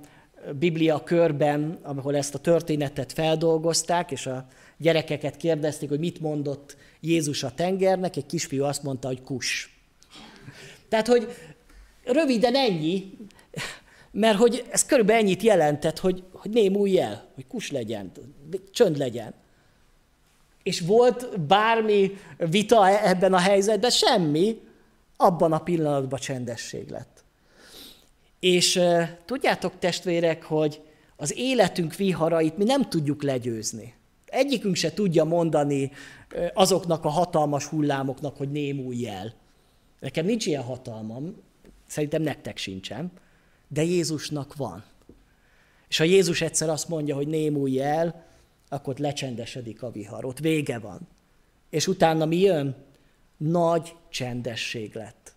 biblia 0.59 1.03
körben, 1.03 1.79
ahol 1.81 2.15
ezt 2.15 2.35
a 2.35 2.39
történetet 2.39 3.13
feldolgozták, 3.13 4.11
és 4.11 4.25
a 4.25 4.47
gyerekeket 4.77 5.37
kérdezték, 5.37 5.89
hogy 5.89 5.99
mit 5.99 6.19
mondott 6.19 6.77
Jézus 6.99 7.43
a 7.43 7.51
tengernek, 7.55 8.15
egy 8.15 8.25
kisfiú 8.25 8.63
azt 8.63 8.83
mondta, 8.83 9.07
hogy 9.07 9.21
kus. 9.21 9.77
Tehát, 10.89 11.07
hogy 11.07 11.35
Röviden 12.03 12.55
ennyi, 12.55 13.17
mert 14.11 14.37
hogy 14.37 14.65
ez 14.69 14.85
körülbelül 14.85 15.21
ennyit 15.21 15.41
jelentett, 15.41 15.99
hogy, 15.99 16.23
hogy 16.31 16.51
némulj 16.51 16.99
el, 16.99 17.29
hogy 17.35 17.47
kus 17.47 17.71
legyen, 17.71 18.11
csönd 18.71 18.97
legyen. 18.97 19.33
És 20.63 20.79
volt 20.79 21.39
bármi 21.39 22.11
vita 22.37 22.87
e- 22.89 23.09
ebben 23.09 23.33
a 23.33 23.37
helyzetben? 23.37 23.89
Semmi. 23.89 24.61
Abban 25.17 25.51
a 25.51 25.59
pillanatban 25.59 26.19
csendesség 26.19 26.89
lett. 26.89 27.23
És 28.39 28.75
uh, 28.75 29.03
tudjátok, 29.25 29.79
testvérek, 29.79 30.43
hogy 30.43 30.81
az 31.15 31.37
életünk 31.37 31.95
viharait 31.95 32.57
mi 32.57 32.63
nem 32.63 32.89
tudjuk 32.89 33.23
legyőzni. 33.23 33.93
Egyikünk 34.25 34.75
se 34.75 34.93
tudja 34.93 35.23
mondani 35.23 35.91
azoknak 36.53 37.05
a 37.05 37.09
hatalmas 37.09 37.65
hullámoknak, 37.65 38.37
hogy 38.37 38.51
némulj 38.51 39.07
el. 39.07 39.33
Nekem 39.99 40.25
nincs 40.25 40.45
ilyen 40.45 40.63
hatalmam, 40.63 41.35
szerintem 41.87 42.21
nektek 42.21 42.57
sincsen, 42.57 43.11
de 43.67 43.83
Jézusnak 43.83 44.55
van. 44.55 44.83
És 45.87 45.97
ha 45.97 46.03
Jézus 46.03 46.41
egyszer 46.41 46.69
azt 46.69 46.87
mondja, 46.87 47.15
hogy 47.15 47.27
némulj 47.27 47.81
el, 47.81 48.25
akkor 48.69 48.97
lecsendesedik 48.97 49.83
a 49.83 49.91
vihar, 49.91 50.25
ott 50.25 50.39
vége 50.39 50.79
van. 50.79 51.07
És 51.69 51.87
utána 51.87 52.25
mi 52.25 52.39
jön? 52.39 52.75
Nagy 53.49 53.95
csendesség 54.09 54.95
lett. 54.95 55.35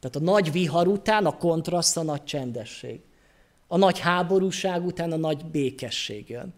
Tehát 0.00 0.16
a 0.16 0.20
nagy 0.20 0.52
vihar 0.52 0.88
után 0.88 1.26
a 1.26 1.36
kontraszt 1.36 1.96
a 1.96 2.02
nagy 2.02 2.24
csendesség. 2.24 3.00
A 3.66 3.76
nagy 3.76 3.98
háborúság 3.98 4.84
után 4.84 5.12
a 5.12 5.16
nagy 5.16 5.44
békesség 5.44 6.28
jön. 6.28 6.54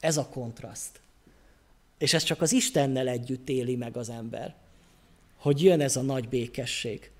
Ez 0.00 0.16
a 0.16 0.28
kontraszt. 0.28 1.00
És 1.98 2.14
ez 2.14 2.22
csak 2.22 2.40
az 2.40 2.52
Istennel 2.52 3.08
együtt 3.08 3.48
éli 3.48 3.76
meg 3.76 3.96
az 3.96 4.08
ember, 4.08 4.54
hogy 5.36 5.62
jön 5.62 5.80
ez 5.80 5.96
a 5.96 6.02
nagy 6.02 6.28
békesség. 6.28 7.10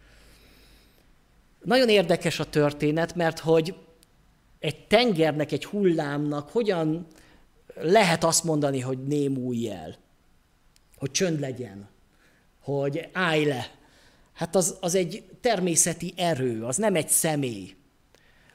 Nagyon 1.65 1.89
érdekes 1.89 2.41
a 2.41 2.51
történet, 2.51 3.15
mert 3.15 3.39
hogy 3.39 3.75
egy 4.59 4.87
tengernek, 4.87 5.53
egy 5.53 5.65
hullámnak 5.65 6.51
hogyan 6.51 7.07
lehet 7.75 8.25
azt 8.25 8.45
mondani, 8.45 8.81
hogy 8.81 9.07
némulj 9.07 9.71
el, 9.71 9.97
hogy 10.97 11.11
csönd 11.11 11.41
legyen, 11.41 11.89
hogy 12.63 13.09
állj 13.13 13.45
le. 13.45 13.71
Hát 14.33 14.57
az, 14.57 14.77
az 14.81 14.95
egy 14.95 15.25
természeti 15.41 16.13
erő, 16.17 16.65
az 16.65 16.77
nem 16.77 16.95
egy 16.95 17.09
személy. 17.09 17.75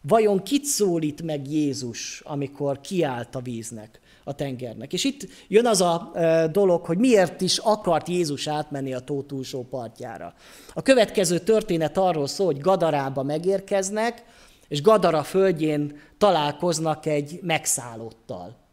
Vajon 0.02 0.44
kit 0.44 0.64
szólít 0.64 1.22
meg 1.22 1.52
Jézus, 1.52 2.22
amikor 2.26 2.82
kiállt 2.82 3.36
a 3.36 3.40
víznek, 3.40 4.00
a 4.24 4.34
tengernek? 4.34 4.94
És 4.94 5.04
itt 5.04 5.28
jön 5.48 5.66
az 5.66 5.82
a 5.82 6.12
dolog, 6.52 6.86
hogy 6.86 6.98
miért 6.98 7.42
is 7.42 7.58
akart 7.58 8.08
Jézus 8.08 8.48
átmenni 8.48 8.94
a 8.94 9.00
tó 9.00 9.22
túlsó 9.22 9.64
partjára. 9.64 10.34
A 10.74 10.82
következő 10.82 11.40
történet 11.40 11.98
arról 11.98 12.28
szól, 12.28 12.46
hogy 12.46 12.60
Gadarába 12.60 13.24
megérkeznek, 13.24 14.24
és 14.68 14.82
Gadara 14.82 15.24
földjén 15.24 16.00
találkoznak 16.18 17.06
egy 17.06 17.40
megszállottal 17.42 18.66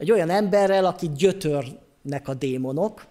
egy 0.00 0.10
olyan 0.10 0.30
emberrel, 0.30 0.84
aki 0.84 1.10
gyötörnek 1.16 2.28
a 2.28 2.34
démonok, 2.34 3.06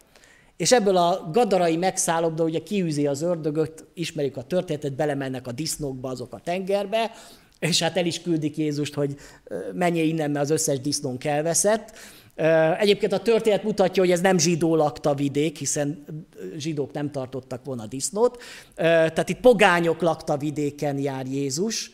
és 0.60 0.72
ebből 0.72 0.98
a 0.98 1.30
gadarai 1.34 1.78
megszállókból 1.78 2.46
ugye 2.46 2.60
kiűzi 2.60 3.08
az 3.08 3.22
ördögöt, 3.22 3.86
ismerik 3.94 4.38
a 4.38 4.44
történetet, 4.44 4.94
belemennek 4.94 5.48
a 5.48 5.52
disznókba, 5.52 6.10
azok 6.10 6.34
a 6.34 6.40
tengerbe, 6.40 7.12
és 7.60 7.82
hát 7.82 7.98
el 7.98 8.06
is 8.06 8.22
küldik 8.22 8.58
Jézust, 8.58 8.94
hogy 8.94 9.16
menjél 9.74 10.08
innen, 10.08 10.32
mert 10.32 10.44
az 10.44 10.52
összes 10.52 10.80
disznónk 10.80 11.24
elveszett. 11.26 11.92
Egyébként 12.80 13.14
a 13.14 13.20
történet 13.20 13.64
mutatja, 13.64 14.04
hogy 14.04 14.12
ez 14.12 14.22
nem 14.22 14.38
zsidó 14.38 14.76
lakta 14.76 15.14
vidék, 15.14 15.58
hiszen 15.58 16.06
zsidók 16.58 16.92
nem 16.92 17.12
tartottak 17.12 17.66
volna 17.66 17.86
disznót. 17.86 18.42
Tehát 18.76 19.30
itt 19.30 19.40
pogányok 19.40 20.02
lakta 20.02 20.38
vidéken 20.38 20.98
jár 20.98 21.26
Jézus, 21.26 21.92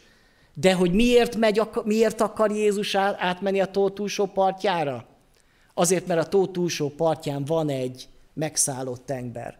de 0.53 0.73
hogy 0.73 0.91
miért, 0.91 1.35
megy, 1.35 1.61
miért 1.83 2.21
akar 2.21 2.51
Jézus 2.51 2.95
átmenni 2.95 3.59
a 3.59 3.65
tó 3.65 3.89
túlsó 3.89 4.25
partjára? 4.25 5.05
Azért, 5.73 6.07
mert 6.07 6.19
a 6.19 6.29
tó 6.29 6.47
túlsó 6.47 6.89
partján 6.89 7.45
van 7.45 7.69
egy 7.69 8.07
megszállott 8.35 9.09
ember. 9.09 9.57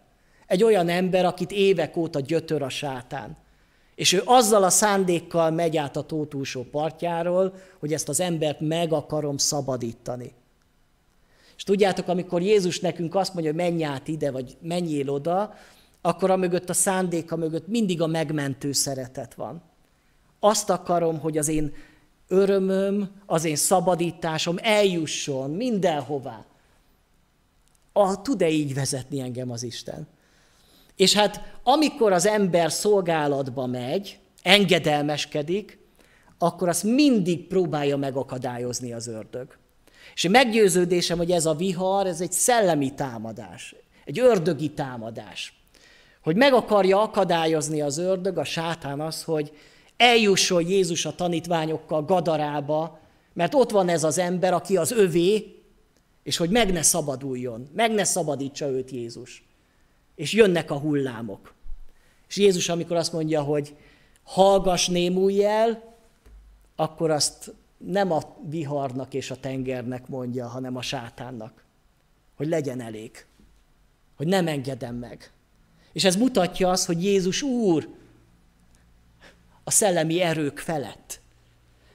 Egy 0.48 0.64
olyan 0.64 0.90
ember, 0.90 1.26
akit 1.26 1.52
évek 1.52 1.98
óta 1.98 2.20
gyötör 2.20 2.62
a 2.62 2.70
sátán. 2.70 3.38
És 3.96 4.14
ő 4.14 4.22
azzal 4.26 4.64
a 4.64 4.70
szándékkal 4.70 5.52
megy 5.52 5.78
át 5.78 5.98
a 5.98 6.04
tó 6.04 6.26
túlsó 6.26 6.64
partjáról, 6.64 7.54
hogy 7.80 7.94
ezt 7.94 8.10
az 8.10 8.20
embert 8.20 8.60
meg 8.60 8.94
akarom 8.94 9.38
szabadítani. 9.38 10.34
És 11.58 11.64
tudjátok, 11.64 12.08
amikor 12.08 12.42
Jézus 12.42 12.80
nekünk 12.80 13.16
azt 13.16 13.34
mondja, 13.34 13.52
hogy 13.52 13.62
menj 13.62 13.84
át 13.84 14.08
ide, 14.08 14.32
vagy 14.32 14.58
menjél 14.62 15.10
oda, 15.10 15.54
akkor 16.02 16.32
a 16.32 16.36
mögött 16.36 16.70
a 16.70 16.74
szándéka 16.74 17.36
mögött 17.36 17.68
mindig 17.68 18.02
a 18.02 18.08
megmentő 18.08 18.72
szeretet 18.72 19.34
van. 19.34 19.62
Azt 20.40 20.70
akarom, 20.70 21.20
hogy 21.20 21.38
az 21.38 21.48
én 21.48 21.74
örömöm, 22.28 23.12
az 23.26 23.44
én 23.44 23.56
szabadításom 23.56 24.56
eljusson 24.62 25.52
mindenhová. 25.52 26.46
A, 27.98 28.22
tud-e 28.22 28.50
így 28.50 28.74
vezetni 28.74 29.20
engem 29.20 29.52
az 29.52 29.64
Isten? 29.64 30.08
És 30.96 31.14
hát 31.14 31.60
amikor 31.64 32.12
az 32.12 32.26
ember 32.26 32.72
szolgálatba 32.72 33.66
megy, 33.66 34.20
engedelmeskedik, 34.42 35.80
akkor 36.38 36.70
azt 36.70 36.84
mindig 36.84 37.48
próbálja 37.48 37.98
megakadályozni 37.98 38.94
az 38.94 39.08
ördög. 39.08 39.58
És 40.14 40.28
meggyőződésem, 40.28 41.18
hogy 41.18 41.32
ez 41.32 41.46
a 41.46 41.54
vihar, 41.54 42.08
ez 42.08 42.22
egy 42.22 42.32
szellemi 42.32 42.94
támadás, 42.94 43.76
egy 44.06 44.20
ördögi 44.20 44.70
támadás. 44.70 45.54
Hogy 46.24 46.36
meg 46.36 46.54
akarja 46.54 47.02
akadályozni 47.02 47.82
az 47.82 47.98
ördög, 47.98 48.38
a 48.38 48.44
sátán 48.44 49.02
az, 49.02 49.24
hogy 49.24 49.52
eljusson 49.98 50.68
Jézus 50.68 51.06
a 51.06 51.16
tanítványokkal 51.16 52.06
Gadarába, 52.06 53.00
mert 53.34 53.54
ott 53.54 53.72
van 53.72 53.90
ez 53.90 54.04
az 54.04 54.18
ember, 54.18 54.54
aki 54.54 54.78
az 54.78 54.92
övé, 54.92 55.55
és 56.26 56.38
hogy 56.38 56.50
meg 56.50 56.72
ne 56.72 56.82
szabaduljon, 56.82 57.70
meg 57.74 57.92
ne 57.92 58.04
szabadítsa 58.04 58.68
őt 58.68 58.92
Jézus. 58.92 59.44
És 60.16 60.34
jönnek 60.34 60.72
a 60.72 60.78
hullámok. 60.78 61.54
És 62.28 62.38
Jézus, 62.38 62.70
amikor 62.70 62.96
azt 62.96 63.14
mondja, 63.14 63.42
hogy 63.42 63.76
hallgass, 64.24 64.88
némulj 64.88 65.46
el, 65.46 65.96
akkor 66.76 67.12
azt 67.12 67.54
nem 67.78 68.12
a 68.12 68.38
viharnak 68.50 69.14
és 69.14 69.32
a 69.32 69.40
tengernek 69.40 70.08
mondja, 70.08 70.48
hanem 70.48 70.76
a 70.76 70.82
sátánnak, 70.82 71.64
hogy 72.36 72.48
legyen 72.48 72.82
elég, 72.82 73.26
hogy 74.16 74.28
nem 74.28 74.48
engedem 74.48 74.96
meg. 74.96 75.32
És 75.92 76.04
ez 76.04 76.16
mutatja 76.16 76.70
azt, 76.70 76.86
hogy 76.86 77.04
Jézus 77.04 77.42
Úr, 77.42 77.90
a 79.64 79.72
szellemi 79.72 80.22
erők 80.22 80.60
felett. 80.60 81.20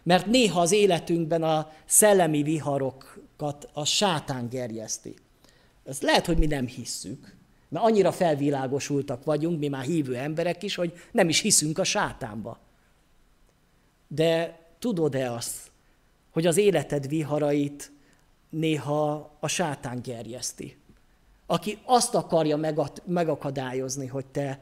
Mert 0.03 0.27
néha 0.27 0.61
az 0.61 0.73
életünkben 0.73 1.43
a 1.43 1.73
szellemi 1.85 2.43
viharokat 2.43 3.69
a 3.73 3.85
sátán 3.85 4.49
gerjeszti. 4.49 5.15
Ez 5.85 6.01
lehet, 6.01 6.27
hogy 6.27 6.39
mi 6.39 6.47
nem 6.47 6.67
hisszük, 6.67 7.37
mert 7.69 7.85
annyira 7.85 8.13
felvilágosultak 8.13 9.25
vagyunk, 9.25 9.59
mi 9.59 9.69
már 9.69 9.85
hívő 9.85 10.17
emberek 10.17 10.63
is, 10.63 10.75
hogy 10.75 10.93
nem 11.13 11.29
is 11.29 11.41
hiszünk 11.41 11.79
a 11.79 11.85
sátánba. 11.85 12.59
De 14.09 14.59
tudod-e 14.79 15.33
azt, 15.33 15.71
hogy 16.31 16.47
az 16.47 16.57
életed 16.57 17.09
viharait 17.09 17.93
néha 18.51 19.37
a 19.41 19.49
sátán 19.49 20.03
gerjeszti? 20.03 20.77
Aki 21.47 21.79
azt 21.85 22.15
akarja 22.15 22.81
megakadályozni, 23.05 24.07
hogy 24.07 24.27
te 24.27 24.61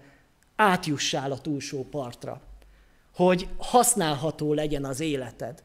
átjussál 0.57 1.33
a 1.33 1.41
túlsó 1.41 1.85
partra 1.85 2.48
hogy 3.19 3.49
használható 3.57 4.53
legyen 4.53 4.85
az 4.85 5.01
életed, 5.01 5.63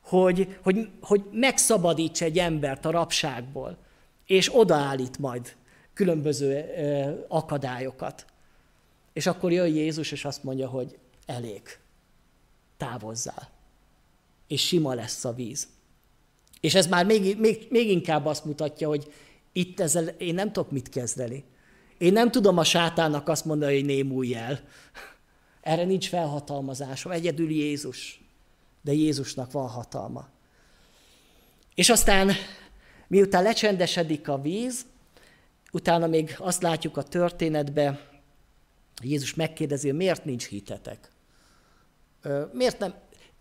hogy, 0.00 0.58
hogy, 0.62 0.88
hogy 1.00 1.24
megszabadíts 1.32 2.22
egy 2.22 2.38
embert 2.38 2.84
a 2.84 2.90
rabságból, 2.90 3.78
és 4.24 4.56
odaállít 4.56 5.18
majd 5.18 5.56
különböző 5.94 6.64
akadályokat. 7.28 8.26
És 9.12 9.26
akkor 9.26 9.52
jön 9.52 9.66
Jézus, 9.66 10.12
és 10.12 10.24
azt 10.24 10.44
mondja, 10.44 10.68
hogy 10.68 10.98
elég, 11.26 11.62
távozzál, 12.76 13.50
és 14.46 14.66
sima 14.66 14.94
lesz 14.94 15.24
a 15.24 15.32
víz. 15.32 15.68
És 16.60 16.74
ez 16.74 16.86
már 16.86 17.04
még, 17.06 17.38
még, 17.38 17.66
még 17.70 17.90
inkább 17.90 18.26
azt 18.26 18.44
mutatja, 18.44 18.88
hogy 18.88 19.12
itt 19.52 19.80
ezzel 19.80 20.06
én 20.06 20.34
nem 20.34 20.52
tudok 20.52 20.70
mit 20.70 20.88
kezdeni. 20.88 21.44
Én 21.98 22.12
nem 22.12 22.30
tudom 22.30 22.58
a 22.58 22.64
sátának 22.64 23.28
azt 23.28 23.44
mondani, 23.44 23.74
hogy 23.74 23.84
némulj 23.84 24.34
el, 24.34 24.60
erre 25.66 25.84
nincs 25.84 26.08
felhatalmazásom, 26.08 27.12
egyedül 27.12 27.50
Jézus. 27.50 28.20
De 28.82 28.92
Jézusnak 28.92 29.52
van 29.52 29.68
hatalma. 29.68 30.28
És 31.74 31.88
aztán, 31.88 32.32
miután 33.08 33.42
lecsendesedik 33.42 34.28
a 34.28 34.40
víz, 34.40 34.86
utána 35.72 36.06
még 36.06 36.36
azt 36.38 36.62
látjuk 36.62 36.96
a 36.96 37.02
történetbe, 37.02 38.10
Jézus 39.02 39.34
megkérdezi, 39.34 39.92
miért 39.92 40.24
nincs 40.24 40.46
hitetek? 40.46 41.10
Miért 42.52 42.78
nem? 42.78 42.94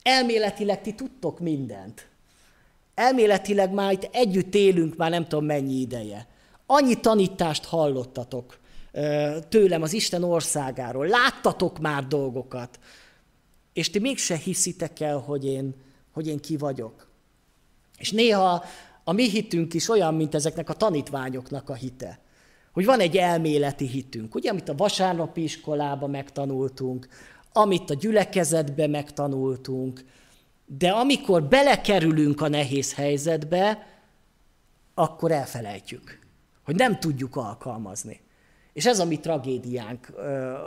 Elméletileg 0.03 0.81
ti 0.81 0.93
tudtok 0.93 1.39
mindent. 1.39 2.07
Elméletileg 2.95 3.71
már 3.71 3.91
itt 3.91 4.09
együtt 4.11 4.55
élünk 4.55 4.95
már 4.95 5.09
nem 5.09 5.27
tudom 5.27 5.45
mennyi 5.45 5.79
ideje. 5.79 6.27
Annyi 6.65 6.99
tanítást 6.99 7.65
hallottatok 7.65 8.59
tőlem 9.49 9.81
az 9.81 9.93
Isten 9.93 10.23
országáról, 10.23 11.07
láttatok 11.07 11.79
már 11.79 12.07
dolgokat, 12.07 12.79
és 13.73 13.89
ti 13.89 13.99
mégse 13.99 14.35
hiszitek 14.35 14.99
el, 14.99 15.17
hogy 15.17 15.45
én, 15.45 15.73
hogy 16.11 16.27
én 16.27 16.39
ki 16.39 16.57
vagyok. 16.57 17.07
És 17.97 18.11
néha 18.11 18.63
a 19.03 19.11
mi 19.11 19.29
hitünk 19.29 19.73
is 19.73 19.89
olyan, 19.89 20.15
mint 20.15 20.35
ezeknek 20.35 20.69
a 20.69 20.73
tanítványoknak 20.73 21.69
a 21.69 21.73
hite. 21.73 22.19
Hogy 22.71 22.85
van 22.85 22.99
egy 22.99 23.17
elméleti 23.17 23.87
hitünk, 23.87 24.35
ugye, 24.35 24.49
amit 24.49 24.69
a 24.69 24.75
vasárnapi 24.75 25.43
iskolában 25.43 26.09
megtanultunk, 26.09 27.07
amit 27.53 27.89
a 27.89 27.93
gyülekezetbe 27.93 28.87
megtanultunk, 28.87 30.03
de 30.65 30.89
amikor 30.89 31.43
belekerülünk 31.43 32.41
a 32.41 32.47
nehéz 32.47 32.93
helyzetbe, 32.93 33.87
akkor 34.93 35.31
elfelejtjük, 35.31 36.19
hogy 36.63 36.75
nem 36.75 36.99
tudjuk 36.99 37.35
alkalmazni. 37.35 38.24
És 38.75 38.85
ez 38.85 38.99
a 38.99 39.05
mi 39.05 39.19
tragédiánk, 39.19 40.13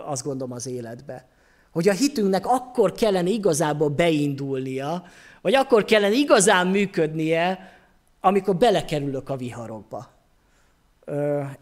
azt 0.07 0.25
gondolom, 0.25 0.53
az 0.53 0.67
életbe. 0.67 1.29
Hogy 1.71 1.89
a 1.89 1.93
hitünknek 1.93 2.47
akkor 2.47 2.93
kellene 2.93 3.29
igazából 3.29 3.89
beindulnia, 3.89 5.05
vagy 5.41 5.55
akkor 5.55 5.85
kellene 5.85 6.15
igazán 6.15 6.67
működnie, 6.67 7.73
amikor 8.21 8.57
belekerülök 8.57 9.29
a 9.29 9.37
viharokba. 9.37 10.11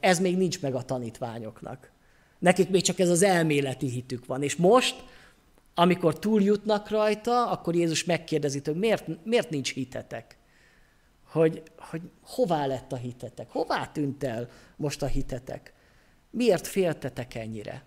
Ez 0.00 0.18
még 0.18 0.36
nincs 0.36 0.60
meg 0.60 0.74
a 0.74 0.82
tanítványoknak. 0.82 1.90
Nekik 2.38 2.70
még 2.70 2.82
csak 2.82 2.98
ez 2.98 3.08
az 3.08 3.22
elméleti 3.22 3.88
hitük 3.88 4.26
van. 4.26 4.42
És 4.42 4.56
most, 4.56 5.04
amikor 5.74 6.18
túljutnak 6.18 6.88
rajta, 6.88 7.50
akkor 7.50 7.74
Jézus 7.74 8.04
megkérdezi, 8.04 8.60
hogy 8.64 8.76
miért, 8.76 9.24
miért 9.24 9.50
nincs 9.50 9.72
hitetek? 9.72 10.36
Hogy, 11.32 11.62
hogy 11.78 12.02
hová 12.22 12.66
lett 12.66 12.92
a 12.92 12.96
hitetek? 12.96 13.50
Hová 13.50 13.86
tűnt 13.86 14.24
el 14.24 14.48
most 14.76 15.02
a 15.02 15.06
hitetek? 15.06 15.74
Miért 16.36 16.66
féltetek 16.66 17.34
ennyire? 17.34 17.82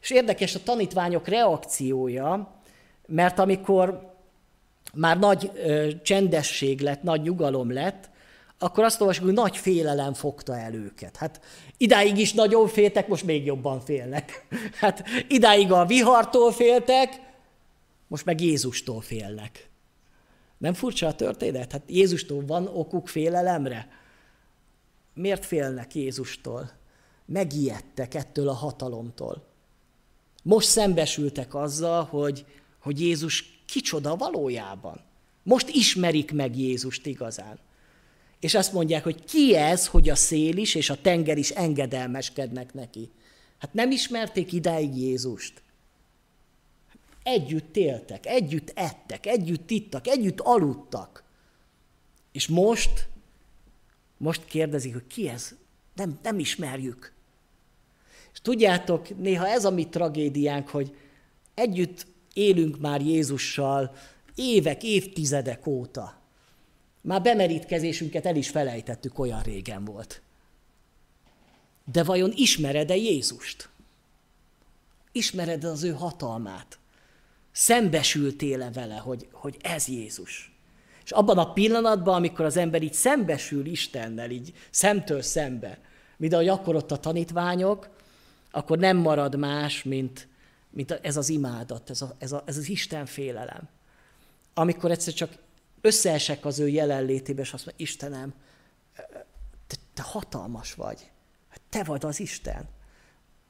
És 0.00 0.10
érdekes 0.10 0.54
a 0.54 0.62
tanítványok 0.62 1.28
reakciója, 1.28 2.54
mert 3.06 3.38
amikor 3.38 4.14
már 4.94 5.18
nagy 5.18 5.50
ö, 5.54 5.88
csendesség 6.02 6.80
lett, 6.80 7.02
nagy 7.02 7.22
nyugalom 7.22 7.72
lett, 7.72 8.10
akkor 8.58 8.84
azt 8.84 9.00
olvasjuk, 9.00 9.24
hogy 9.24 9.34
nagy 9.34 9.56
félelem 9.56 10.14
fogta 10.14 10.58
el 10.58 10.74
őket. 10.74 11.16
Hát 11.16 11.40
idáig 11.76 12.18
is 12.18 12.32
nagyon 12.32 12.68
féltek, 12.68 13.08
most 13.08 13.24
még 13.24 13.44
jobban 13.44 13.80
félnek. 13.80 14.46
Hát 14.80 15.04
idáig 15.28 15.72
a 15.72 15.86
vihartól 15.86 16.52
féltek, 16.52 17.20
most 18.06 18.24
meg 18.24 18.40
Jézustól 18.40 19.00
félnek. 19.00 19.68
Nem 20.58 20.74
furcsa 20.74 21.06
a 21.06 21.14
történet? 21.14 21.72
Hát 21.72 21.82
Jézustól 21.86 22.44
van 22.46 22.66
okuk 22.66 23.08
félelemre? 23.08 23.88
Miért 25.14 25.44
félnek 25.44 25.94
Jézustól? 25.94 26.70
Megijedtek 27.26 28.14
ettől 28.14 28.48
a 28.48 28.52
hatalomtól. 28.52 29.46
Most 30.42 30.68
szembesültek 30.68 31.54
azzal, 31.54 32.04
hogy, 32.04 32.44
hogy 32.78 33.00
Jézus 33.00 33.60
kicsoda 33.66 34.16
valójában. 34.16 35.00
Most 35.42 35.68
ismerik 35.68 36.32
meg 36.32 36.56
Jézust 36.56 37.06
igazán. 37.06 37.58
És 38.40 38.54
azt 38.54 38.72
mondják, 38.72 39.02
hogy 39.02 39.24
ki 39.24 39.56
ez, 39.56 39.86
hogy 39.86 40.08
a 40.08 40.14
szél 40.14 40.56
is 40.56 40.74
és 40.74 40.90
a 40.90 41.00
tenger 41.00 41.38
is 41.38 41.50
engedelmeskednek 41.50 42.74
neki. 42.74 43.10
Hát 43.58 43.74
nem 43.74 43.90
ismerték 43.90 44.52
idáig 44.52 44.96
Jézust. 44.96 45.62
Együtt 47.22 47.76
éltek, 47.76 48.26
együtt 48.26 48.72
ettek, 48.74 49.26
együtt 49.26 49.70
ittak, 49.70 50.06
együtt 50.06 50.40
aludtak. 50.40 51.24
És 52.32 52.46
most, 52.46 53.08
most 54.16 54.44
kérdezik, 54.44 54.92
hogy 54.92 55.06
ki 55.06 55.28
ez? 55.28 55.54
Nem, 55.94 56.18
nem 56.22 56.38
ismerjük. 56.38 57.12
És 58.36 58.42
tudjátok, 58.42 59.18
néha 59.18 59.48
ez 59.48 59.64
a 59.64 59.70
mi 59.70 59.88
tragédiánk, 59.88 60.68
hogy 60.68 60.96
együtt 61.54 62.06
élünk 62.32 62.78
már 62.78 63.00
Jézussal 63.00 63.96
évek, 64.34 64.82
évtizedek 64.82 65.66
óta. 65.66 66.20
Már 67.00 67.22
bemerítkezésünket 67.22 68.26
el 68.26 68.36
is 68.36 68.48
felejtettük, 68.48 69.18
olyan 69.18 69.42
régen 69.42 69.84
volt. 69.84 70.22
De 71.92 72.04
vajon 72.04 72.32
ismered-e 72.34 72.96
Jézust? 72.96 73.68
Ismered 75.12 75.64
az 75.64 75.82
ő 75.82 75.90
hatalmát? 75.90 76.78
Szembesültél-e 77.52 78.70
vele, 78.70 78.96
hogy, 78.96 79.28
hogy 79.32 79.56
ez 79.60 79.88
Jézus? 79.88 80.52
És 81.04 81.10
abban 81.10 81.38
a 81.38 81.52
pillanatban, 81.52 82.14
amikor 82.14 82.44
az 82.44 82.56
ember 82.56 82.82
így 82.82 82.94
szembesül 82.94 83.66
Istennel, 83.66 84.30
így 84.30 84.52
szemtől 84.70 85.22
szembe, 85.22 85.78
mint 86.16 86.32
ahogy 86.32 86.48
akkor 86.48 86.74
ott 86.74 86.92
a 86.92 86.96
tanítványok, 86.96 87.95
akkor 88.56 88.78
nem 88.78 88.96
marad 88.96 89.38
más, 89.38 89.82
mint, 89.82 90.28
mint 90.70 90.90
ez 90.90 91.16
az 91.16 91.28
imádat, 91.28 91.90
ez, 91.90 92.02
a, 92.02 92.14
ez, 92.18 92.32
a, 92.32 92.42
ez 92.46 92.56
az 92.56 92.68
Isten 92.68 93.06
félelem. 93.06 93.68
Amikor 94.54 94.90
egyszer 94.90 95.12
csak 95.14 95.32
összeesek 95.80 96.44
az 96.44 96.58
ő 96.58 96.68
jelenlétébe, 96.68 97.42
és 97.42 97.52
azt 97.52 97.64
mondja, 97.66 97.84
Istenem, 97.84 98.34
te, 99.66 99.76
te 99.94 100.02
hatalmas 100.02 100.74
vagy. 100.74 101.10
Te 101.68 101.84
vagy 101.84 102.04
az 102.04 102.20
Isten. 102.20 102.68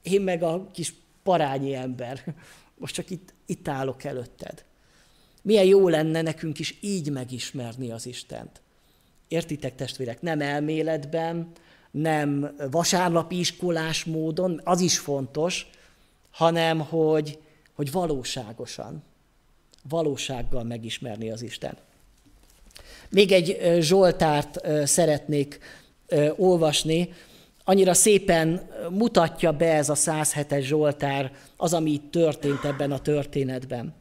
Én 0.03 0.21
meg 0.21 0.43
a 0.43 0.71
kis 0.71 0.95
parányi 1.23 1.75
ember. 1.75 2.35
Most 2.79 2.95
csak 2.95 3.11
itt, 3.11 3.35
itt 3.47 3.69
állok 3.69 4.05
előtted. 4.05 4.65
Milyen 5.43 5.65
jó 5.65 5.89
lenne 5.89 6.23
nekünk 6.23 6.59
is 6.59 6.79
így 6.81 7.11
megismerni 7.11 7.91
az 7.91 8.07
Istent. 8.07 8.61
Értitek, 9.29 9.75
testvérek? 9.75 10.21
Nem 10.21 10.41
elméletben, 10.41 11.53
nem 11.97 12.55
vasárnapi 12.71 13.39
iskolás 13.39 14.05
módon, 14.05 14.61
az 14.65 14.81
is 14.81 14.99
fontos, 14.99 15.67
hanem 16.31 16.81
hogy, 16.81 17.39
hogy 17.75 17.93
valóságosan, 17.93 19.03
valósággal 19.89 20.65
megismerni 20.65 21.31
az 21.31 21.43
Isten. 21.43 21.77
Még 23.09 23.33
egy 23.33 23.81
Zsoltárt 23.81 24.61
szeretnék 24.87 25.59
olvasni, 26.37 27.13
annyira 27.65 27.95
szépen 27.95 28.71
mutatja 28.91 29.53
be 29.53 29.75
ez 29.75 29.89
a 29.89 29.95
107-es 29.95 30.63
Zsoltár 30.63 31.33
az, 31.57 31.73
ami 31.73 31.91
itt 31.91 32.11
történt 32.11 32.65
ebben 32.65 32.93
a 32.93 32.99
történetben. 32.99 33.95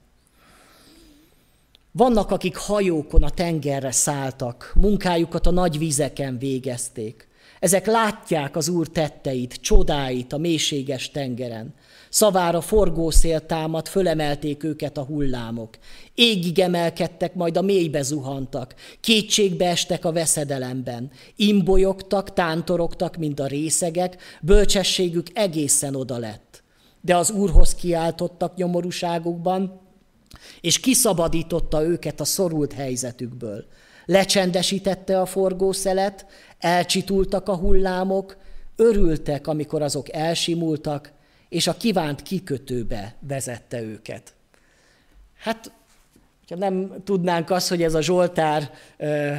Vannak, 1.91 2.31
akik 2.31 2.55
hajókon 2.55 3.23
a 3.23 3.29
tengerre 3.29 3.91
szálltak, 3.91 4.71
munkájukat 4.75 5.47
a 5.47 5.51
nagy 5.51 5.77
vizeken 5.77 6.37
végezték. 6.37 7.27
Ezek 7.65 7.85
látják 7.85 8.55
az 8.55 8.67
Úr 8.69 8.87
tetteit, 8.87 9.53
csodáit 9.53 10.33
a 10.33 10.37
mélységes 10.37 11.11
tengeren. 11.11 11.73
Szavára 12.09 12.61
forgószél 12.61 13.45
támad, 13.45 13.87
fölemelték 13.87 14.63
őket 14.63 14.97
a 14.97 15.03
hullámok. 15.03 15.77
Égig 16.15 16.59
emelkedtek, 16.59 17.33
majd 17.33 17.57
a 17.57 17.61
mélybe 17.61 18.01
zuhantak. 18.01 18.75
Kétségbe 18.99 19.67
estek 19.67 20.05
a 20.05 20.11
veszedelemben. 20.11 21.11
Imbolyogtak, 21.35 22.33
tántorogtak, 22.33 23.15
mint 23.17 23.39
a 23.39 23.47
részegek, 23.47 24.17
bölcsességük 24.41 25.27
egészen 25.33 25.95
oda 25.95 26.17
lett. 26.17 26.63
De 27.01 27.17
az 27.17 27.31
Úrhoz 27.31 27.75
kiáltottak 27.75 28.55
nyomorúságukban, 28.55 29.81
és 30.61 30.79
kiszabadította 30.79 31.83
őket 31.83 32.19
a 32.19 32.25
szorult 32.25 32.73
helyzetükből. 32.73 33.65
Lecsendesítette 34.05 35.21
a 35.21 35.25
forgószelet, 35.25 36.25
elcsitultak 36.65 37.49
a 37.49 37.55
hullámok, 37.55 38.37
örültek, 38.75 39.47
amikor 39.47 39.81
azok 39.81 40.13
elsimultak, 40.13 41.11
és 41.49 41.67
a 41.67 41.77
kívánt 41.77 42.21
kikötőbe 42.21 43.15
vezette 43.19 43.81
őket. 43.81 44.33
Hát, 45.37 45.71
ha 46.47 46.55
nem 46.55 46.93
tudnánk 47.03 47.49
azt, 47.49 47.69
hogy 47.69 47.83
ez 47.83 47.93
a 47.93 48.01
Zsoltár 48.01 48.71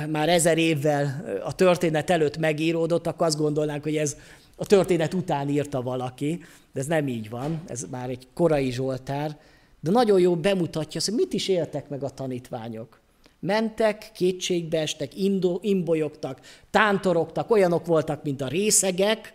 már 0.09 0.29
ezer 0.29 0.59
évvel 0.59 1.25
a 1.45 1.55
történet 1.55 2.11
előtt 2.11 2.37
megíródott, 2.39 3.07
akkor 3.07 3.27
azt 3.27 3.39
gondolnánk, 3.39 3.83
hogy 3.83 3.97
ez 3.97 4.17
a 4.57 4.67
történet 4.67 5.15
után 5.15 5.49
írta 5.49 5.83
valaki, 5.83 6.45
de 6.73 6.81
ez 6.81 6.87
nem 6.87 7.09
így 7.09 7.31
van, 7.31 7.63
ez 7.67 7.87
már 7.91 8.11
egy 8.11 8.27
korai 8.35 8.71
Zsoltár, 8.71 9.37
de 9.81 9.91
nagyon 9.91 10.21
jó 10.21 10.37
bemutatja 10.37 11.01
azt, 11.01 11.09
hogy 11.09 11.19
mit 11.19 11.33
is 11.33 11.49
éltek 11.49 11.89
meg 11.89 12.03
a 12.03 12.11
tanítványok. 12.11 13.01
Mentek, 13.47 14.11
kétségbe 14.15 14.81
estek, 14.81 15.17
indo, 15.17 15.59
imbolyogtak, 15.63 16.41
tántorogtak, 16.71 17.51
olyanok 17.51 17.87
voltak, 17.87 18.23
mint 18.23 18.41
a 18.41 18.49
részegek, 18.49 19.35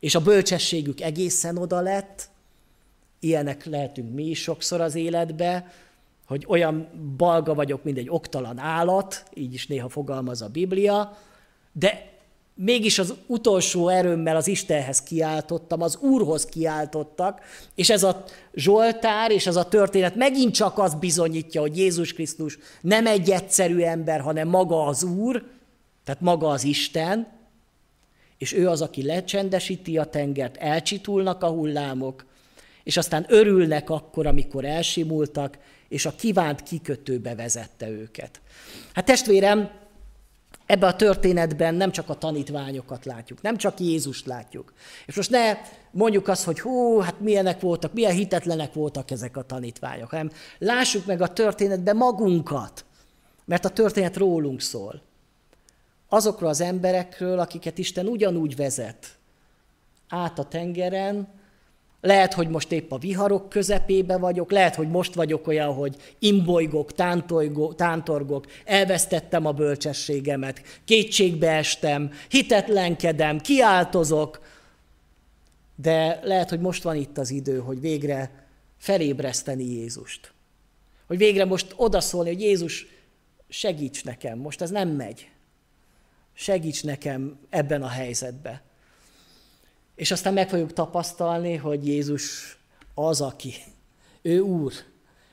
és 0.00 0.14
a 0.14 0.20
bölcsességük 0.20 1.00
egészen 1.00 1.56
oda 1.56 1.80
lett, 1.80 2.28
ilyenek 3.20 3.64
lehetünk 3.64 4.14
mi 4.14 4.24
is 4.24 4.42
sokszor 4.42 4.80
az 4.80 4.94
életbe, 4.94 5.72
hogy 6.26 6.44
olyan 6.48 6.88
balga 7.16 7.54
vagyok, 7.54 7.84
mint 7.84 7.98
egy 7.98 8.10
oktalan 8.10 8.58
állat, 8.58 9.24
így 9.34 9.54
is 9.54 9.66
néha 9.66 9.88
fogalmaz 9.88 10.42
a 10.42 10.48
Biblia, 10.48 11.18
de 11.72 12.17
mégis 12.60 12.98
az 12.98 13.14
utolsó 13.26 13.88
erőmmel 13.88 14.36
az 14.36 14.46
Istenhez 14.48 15.02
kiáltottam, 15.02 15.82
az 15.82 15.96
Úrhoz 15.96 16.44
kiáltottak, 16.44 17.40
és 17.74 17.90
ez 17.90 18.02
a 18.02 18.24
Zsoltár 18.54 19.30
és 19.30 19.46
ez 19.46 19.56
a 19.56 19.68
történet 19.68 20.14
megint 20.14 20.54
csak 20.54 20.78
azt 20.78 20.98
bizonyítja, 20.98 21.60
hogy 21.60 21.76
Jézus 21.76 22.12
Krisztus 22.12 22.58
nem 22.80 23.06
egy 23.06 23.30
egyszerű 23.30 23.80
ember, 23.80 24.20
hanem 24.20 24.48
maga 24.48 24.86
az 24.86 25.02
Úr, 25.02 25.44
tehát 26.04 26.20
maga 26.20 26.48
az 26.48 26.64
Isten, 26.64 27.36
És 28.38 28.52
ő 28.52 28.68
az, 28.68 28.80
aki 28.82 29.02
lecsendesíti 29.02 29.98
a 29.98 30.04
tengert, 30.04 30.56
elcsitulnak 30.56 31.42
a 31.42 31.48
hullámok, 31.48 32.26
és 32.84 32.96
aztán 32.96 33.26
örülnek 33.28 33.90
akkor, 33.90 34.26
amikor 34.26 34.64
elsimultak, 34.64 35.58
és 35.88 36.06
a 36.06 36.14
kívánt 36.16 36.62
kikötőbe 36.62 37.34
vezette 37.34 37.88
őket. 37.88 38.40
Hát 38.92 39.04
testvérem, 39.04 39.70
ebbe 40.68 40.86
a 40.86 40.96
történetben 40.96 41.74
nem 41.74 41.90
csak 41.90 42.08
a 42.08 42.14
tanítványokat 42.14 43.04
látjuk, 43.04 43.42
nem 43.42 43.56
csak 43.56 43.80
Jézust 43.80 44.26
látjuk. 44.26 44.72
És 45.06 45.16
most 45.16 45.30
ne 45.30 45.56
mondjuk 45.90 46.28
azt, 46.28 46.44
hogy 46.44 46.60
hú, 46.60 46.98
hát 46.98 47.20
milyenek 47.20 47.60
voltak, 47.60 47.92
milyen 47.92 48.12
hitetlenek 48.12 48.72
voltak 48.72 49.10
ezek 49.10 49.36
a 49.36 49.42
tanítványok, 49.42 50.10
hanem 50.10 50.30
lássuk 50.58 51.06
meg 51.06 51.20
a 51.20 51.32
történetben 51.32 51.96
magunkat, 51.96 52.84
mert 53.44 53.64
a 53.64 53.68
történet 53.68 54.16
rólunk 54.16 54.60
szól. 54.60 55.02
Azokról 56.08 56.48
az 56.48 56.60
emberekről, 56.60 57.38
akiket 57.38 57.78
Isten 57.78 58.06
ugyanúgy 58.06 58.56
vezet 58.56 59.18
át 60.08 60.38
a 60.38 60.44
tengeren, 60.44 61.28
lehet, 62.00 62.34
hogy 62.34 62.48
most 62.48 62.72
épp 62.72 62.92
a 62.92 62.98
viharok 62.98 63.48
közepébe 63.48 64.18
vagyok, 64.18 64.50
lehet, 64.50 64.74
hogy 64.74 64.88
most 64.88 65.14
vagyok 65.14 65.46
olyan, 65.46 65.74
hogy 65.74 65.96
imbolygok, 66.18 66.92
tántorgok, 67.76 68.46
elvesztettem 68.64 69.46
a 69.46 69.52
bölcsességemet, 69.52 70.62
kétségbe 70.84 71.50
estem, 71.50 72.10
hitetlenkedem, 72.28 73.40
kiáltozok, 73.40 74.40
de 75.76 76.20
lehet, 76.22 76.48
hogy 76.48 76.60
most 76.60 76.82
van 76.82 76.96
itt 76.96 77.18
az 77.18 77.30
idő, 77.30 77.58
hogy 77.58 77.80
végre 77.80 78.46
felébreszteni 78.78 79.64
Jézust. 79.64 80.32
Hogy 81.06 81.18
végre 81.18 81.44
most 81.44 81.74
odaszólni, 81.76 82.28
hogy 82.28 82.40
Jézus, 82.40 82.86
segíts 83.48 84.04
nekem, 84.04 84.38
most 84.38 84.60
ez 84.60 84.70
nem 84.70 84.88
megy. 84.88 85.30
Segíts 86.34 86.84
nekem 86.84 87.38
ebben 87.50 87.82
a 87.82 87.88
helyzetben. 87.88 88.60
És 89.98 90.10
aztán 90.10 90.32
meg 90.32 90.48
fogjuk 90.48 90.72
tapasztalni, 90.72 91.54
hogy 91.54 91.86
Jézus 91.86 92.56
az, 92.94 93.20
aki. 93.20 93.54
Ő 94.22 94.40
Úr. 94.40 94.72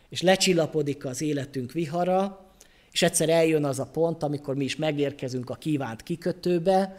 És 0.10 0.22
lecsillapodik 0.22 1.06
az 1.06 1.22
életünk 1.22 1.72
vihara, 1.72 2.50
és 2.92 3.02
egyszer 3.02 3.30
eljön 3.30 3.66
az 3.66 3.80
a 3.80 3.86
pont, 3.86 4.24
amikor 4.24 4.56
mi 4.56 4.64
is 4.64 4.76
megérkezünk 4.76 5.50
a 5.50 5.56
kívánt 5.56 6.04
kikötőbe, 6.04 6.98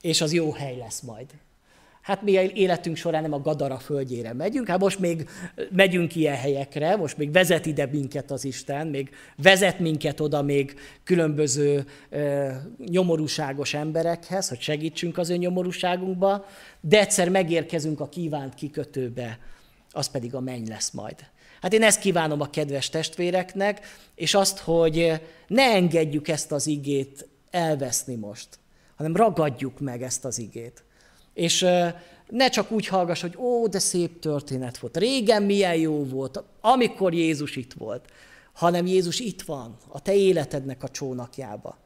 és 0.00 0.20
az 0.20 0.32
jó 0.32 0.52
hely 0.52 0.76
lesz 0.76 1.00
majd. 1.00 1.30
Hát 2.10 2.22
mi 2.22 2.32
életünk 2.54 2.96
során 2.96 3.22
nem 3.22 3.32
a 3.32 3.40
Gadara 3.40 3.78
földjére 3.78 4.32
megyünk, 4.32 4.68
hát 4.68 4.78
most 4.78 4.98
még 4.98 5.28
megyünk 5.72 6.16
ilyen 6.16 6.36
helyekre, 6.36 6.96
most 6.96 7.16
még 7.16 7.32
vezet 7.32 7.66
ide 7.66 7.86
minket 7.86 8.30
az 8.30 8.44
Isten, 8.44 8.86
még 8.86 9.10
vezet 9.36 9.78
minket 9.78 10.20
oda 10.20 10.42
még 10.42 10.74
különböző 11.04 11.84
e, 12.10 12.62
nyomorúságos 12.86 13.74
emberekhez, 13.74 14.48
hogy 14.48 14.60
segítsünk 14.60 15.18
az 15.18 15.30
ő 15.30 15.36
nyomorúságunkba, 15.36 16.44
de 16.80 17.00
egyszer 17.00 17.28
megérkezünk 17.28 18.00
a 18.00 18.08
kívánt 18.08 18.54
kikötőbe, 18.54 19.38
az 19.90 20.06
pedig 20.06 20.34
a 20.34 20.40
menny 20.40 20.68
lesz 20.68 20.90
majd. 20.90 21.16
Hát 21.60 21.72
én 21.72 21.82
ezt 21.82 22.00
kívánom 22.00 22.40
a 22.40 22.50
kedves 22.50 22.88
testvéreknek, 22.88 23.80
és 24.14 24.34
azt, 24.34 24.58
hogy 24.58 25.12
ne 25.46 25.62
engedjük 25.62 26.28
ezt 26.28 26.52
az 26.52 26.66
igét 26.66 27.28
elveszni 27.50 28.14
most, 28.14 28.48
hanem 28.96 29.16
ragadjuk 29.16 29.80
meg 29.80 30.02
ezt 30.02 30.24
az 30.24 30.38
igét. 30.38 30.84
És 31.40 31.66
ne 32.28 32.48
csak 32.48 32.70
úgy 32.70 32.86
hallgass, 32.86 33.20
hogy 33.20 33.36
ó, 33.36 33.66
de 33.66 33.78
szép 33.78 34.18
történet 34.18 34.78
volt, 34.78 34.96
régen 34.96 35.42
milyen 35.42 35.76
jó 35.76 36.04
volt, 36.04 36.42
amikor 36.60 37.14
Jézus 37.14 37.56
itt 37.56 37.72
volt, 37.72 38.04
hanem 38.52 38.86
Jézus 38.86 39.20
itt 39.20 39.42
van, 39.42 39.76
a 39.88 40.02
te 40.02 40.14
életednek 40.14 40.82
a 40.82 40.88
csónakjába. 40.88 41.78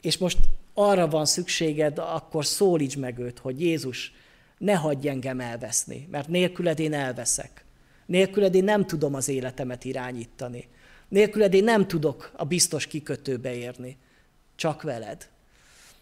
És 0.00 0.18
most 0.18 0.38
arra 0.74 1.08
van 1.08 1.26
szükséged, 1.26 1.98
akkor 1.98 2.46
szólíts 2.46 2.96
meg 2.96 3.18
őt, 3.18 3.38
hogy 3.38 3.60
Jézus, 3.60 4.12
ne 4.58 4.74
hagyj 4.74 5.08
engem 5.08 5.40
elveszni, 5.40 6.08
mert 6.10 6.28
nélküled 6.28 6.78
én 6.78 6.92
elveszek. 6.92 7.64
Nélküled 8.06 8.54
én 8.54 8.64
nem 8.64 8.86
tudom 8.86 9.14
az 9.14 9.28
életemet 9.28 9.84
irányítani. 9.84 10.68
Nélküled 11.08 11.54
én 11.54 11.64
nem 11.64 11.86
tudok 11.86 12.32
a 12.36 12.44
biztos 12.44 12.86
kikötőbe 12.86 13.54
érni. 13.54 13.96
Csak 14.56 14.82
veled. 14.82 15.28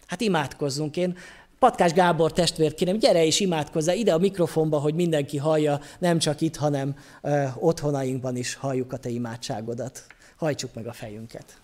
Hát 0.05 0.21
imádkozzunk. 0.21 0.97
Én 0.97 1.17
Patkás 1.59 1.93
Gábor 1.93 2.31
testvért 2.31 2.75
kérem, 2.75 2.97
gyere 2.97 3.25
és 3.25 3.39
imádkozzá 3.39 3.93
ide 3.93 4.13
a 4.13 4.17
mikrofonba, 4.17 4.79
hogy 4.79 4.93
mindenki 4.93 5.37
hallja, 5.37 5.79
nem 5.99 6.19
csak 6.19 6.41
itt, 6.41 6.55
hanem 6.55 6.95
ö, 7.21 7.45
otthonainkban 7.59 8.35
is 8.35 8.55
halljuk 8.55 8.93
a 8.93 8.97
te 8.97 9.09
imádságodat. 9.09 10.05
Hajtsuk 10.35 10.73
meg 10.73 10.87
a 10.87 10.93
fejünket. 10.93 11.57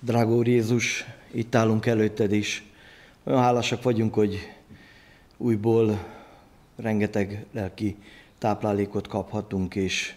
Drágó 0.00 0.36
Úr 0.36 0.46
Jézus, 0.46 1.04
itt 1.30 1.54
állunk 1.54 1.86
előtted 1.86 2.32
is. 2.32 2.64
Olyan 3.24 3.42
hálásak 3.42 3.82
vagyunk, 3.82 4.14
hogy 4.14 4.38
újból 5.36 6.04
rengeteg 6.76 7.46
lelki 7.52 7.96
táplálékot 8.38 9.06
kaphatunk, 9.06 9.74
és 9.74 10.14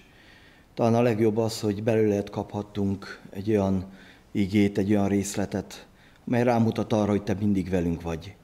talán 0.74 0.96
a 0.96 1.02
legjobb 1.02 1.38
az, 1.38 1.60
hogy 1.60 1.84
belőled 1.84 2.30
kaphattunk 2.30 3.22
egy 3.30 3.50
olyan 3.50 3.86
igét, 4.32 4.78
egy 4.78 4.92
olyan 4.92 5.08
részletet, 5.08 5.87
mely 6.28 6.44
rámutat 6.44 6.94
arra, 6.94 7.12
hogy 7.12 7.24
Te 7.24 7.36
mindig 7.40 7.70
velünk 7.70 8.02
vagy. 8.02 8.36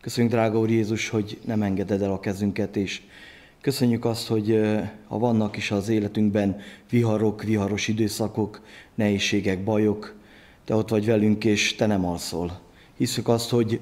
Köszönjük, 0.00 0.32
drága 0.32 0.58
Úr 0.58 0.70
Jézus, 0.70 1.08
hogy 1.08 1.38
nem 1.44 1.62
engeded 1.62 2.02
el 2.02 2.12
a 2.12 2.20
kezünket, 2.20 2.76
és 2.76 3.02
köszönjük 3.60 4.04
azt, 4.04 4.26
hogy 4.26 4.60
ha 5.06 5.18
vannak 5.18 5.56
is 5.56 5.70
az 5.70 5.88
életünkben 5.88 6.60
viharok, 6.90 7.42
viharos 7.42 7.88
időszakok, 7.88 8.60
nehézségek, 8.94 9.64
bajok, 9.64 10.14
Te 10.64 10.74
ott 10.74 10.88
vagy 10.88 11.06
velünk, 11.06 11.44
és 11.44 11.74
Te 11.74 11.86
nem 11.86 12.06
alszol. 12.06 12.60
Hiszük 12.96 13.28
azt, 13.28 13.50
hogy 13.50 13.80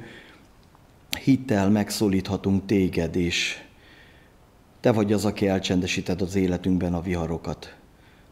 hittel 1.25 1.71
megszólíthatunk 1.71 2.67
Téged, 2.67 3.17
és 3.17 3.63
Te 4.81 4.93
vagy 4.93 5.13
az, 5.13 5.25
aki 5.25 5.49
elcsendesíted 5.49 6.21
az 6.21 6.35
életünkben 6.35 6.95
a 6.95 7.01
viharokat. 7.01 7.75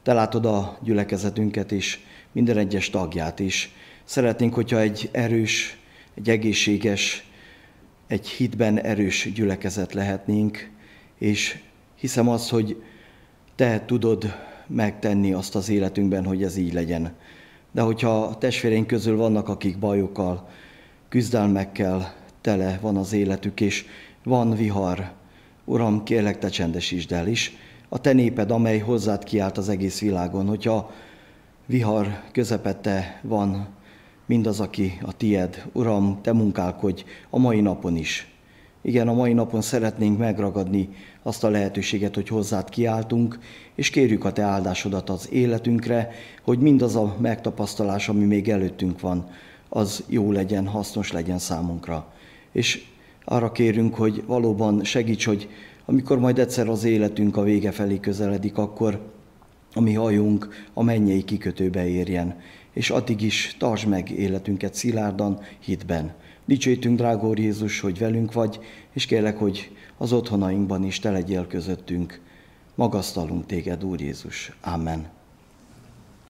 Te 0.03 0.13
látod 0.13 0.47
a 0.47 0.79
gyülekezetünket 0.83 1.73
és 1.73 1.99
minden 2.33 2.57
egyes 2.57 2.91
tagját 2.91 3.41
is, 3.41 3.73
Szeretnénk, 4.05 4.55
hogyha 4.55 4.81
egy 4.81 5.09
erős, 5.13 5.79
egy 6.15 6.31
egészséges, 6.31 7.31
egy 8.07 8.29
hitben 8.29 8.81
erős 8.81 9.33
gyülekezet 9.35 9.93
lehetnénk, 9.93 10.71
és 11.19 11.59
hiszem 11.95 12.29
azt, 12.29 12.51
hogy 12.51 12.83
te 13.55 13.85
tudod 13.85 14.35
megtenni 14.67 15.33
azt 15.33 15.55
az 15.55 15.69
életünkben, 15.69 16.25
hogy 16.25 16.43
ez 16.43 16.57
így 16.57 16.73
legyen. 16.73 17.13
De 17.73 17.81
hogyha 17.81 18.23
a 18.23 18.39
testvéreink 18.39 18.87
közül 18.87 19.17
vannak, 19.17 19.49
akik 19.49 19.79
bajokkal, 19.79 20.49
küzdelmekkel 21.09 22.15
tele 22.41 22.79
van 22.81 22.97
az 22.97 23.13
életük, 23.13 23.61
és 23.61 23.85
van 24.25 24.57
vihar, 24.57 25.13
Uram, 25.65 26.05
kérlek, 26.05 26.39
te 26.39 26.49
csendesítsd 26.49 27.13
el 27.13 27.27
is, 27.27 27.57
a 27.89 28.01
te 28.01 28.13
néped, 28.13 28.51
amely 28.51 28.79
hozzád 28.79 29.25
kiállt 29.25 29.59
az 29.59 29.69
egész 29.69 30.01
világon, 30.01 30.47
hogyha 30.47 30.93
vihar 31.67 32.21
közepette 32.33 33.21
van 33.23 33.69
mindaz, 34.27 34.61
aki 34.61 34.99
a 35.03 35.17
tied. 35.17 35.65
Uram, 35.73 36.19
te 36.23 36.33
munkálkodj 36.33 37.05
a 37.31 37.39
mai 37.39 37.61
napon 37.61 37.97
is. 37.97 38.33
Igen, 38.83 39.09
a 39.09 39.15
mai 39.15 39.33
napon 39.33 39.61
szeretnénk 39.61 40.19
megragadni 40.19 40.89
azt 41.23 41.45
a 41.45 41.49
lehetőséget, 41.49 42.15
hogy 42.15 42.29
hozzád 42.29 42.69
kiáltunk, 42.69 43.39
és 43.75 43.91
kérjük 43.91 44.25
a 44.25 44.33
te 44.33 44.43
áldásodat 44.43 45.11
az 45.11 45.33
életünkre, 45.33 46.11
hogy 46.43 46.59
mindaz 46.59 46.97
a 46.97 47.17
megtapasztalás, 47.21 48.09
ami 48.09 48.25
még 48.25 48.49
előttünk 48.49 49.01
van, 49.01 49.29
az 49.69 50.05
jó 50.09 50.33
legyen, 50.33 50.67
hasznos 50.67 51.13
legyen 51.13 51.39
számunkra. 51.39 52.13
És 52.53 52.85
arra 53.25 53.53
kérünk, 53.53 53.95
hogy 53.95 54.25
valóban 54.27 54.85
segíts, 54.85 55.27
hogy 55.27 55.49
amikor 55.85 56.19
majd 56.19 56.39
egyszer 56.39 56.69
az 56.69 56.85
életünk 56.85 57.37
a 57.37 57.43
vége 57.43 57.71
felé 57.71 58.01
közeledik, 58.01 58.59
akkor 58.59 59.01
a 59.75 59.81
mi 59.81 59.93
hajunk 59.93 60.49
a 60.75 60.83
mennyei 60.83 61.25
kikötőbe 61.25 61.89
érjen, 61.89 62.37
és 62.73 62.91
addig 62.91 63.21
is 63.21 63.55
tartsd 63.59 63.87
meg 63.89 64.11
életünket 64.11 64.75
szilárdan, 64.75 65.41
hitben. 65.59 66.15
Dicsőítünk, 66.45 66.97
drága 66.97 67.29
Úr 67.29 67.39
Jézus, 67.39 67.81
hogy 67.81 67.99
velünk 67.99 68.33
vagy, 68.33 68.59
és 68.93 69.07
kérlek, 69.07 69.39
hogy 69.39 69.71
az 69.97 70.13
otthonainkban 70.13 70.85
is 70.85 70.99
te 70.99 71.11
legyél 71.11 71.47
közöttünk. 71.47 72.21
Magasztalunk 72.75 73.47
téged, 73.47 73.85
Úr 73.85 74.01
Jézus. 74.01 74.53
Amen. 74.61 75.22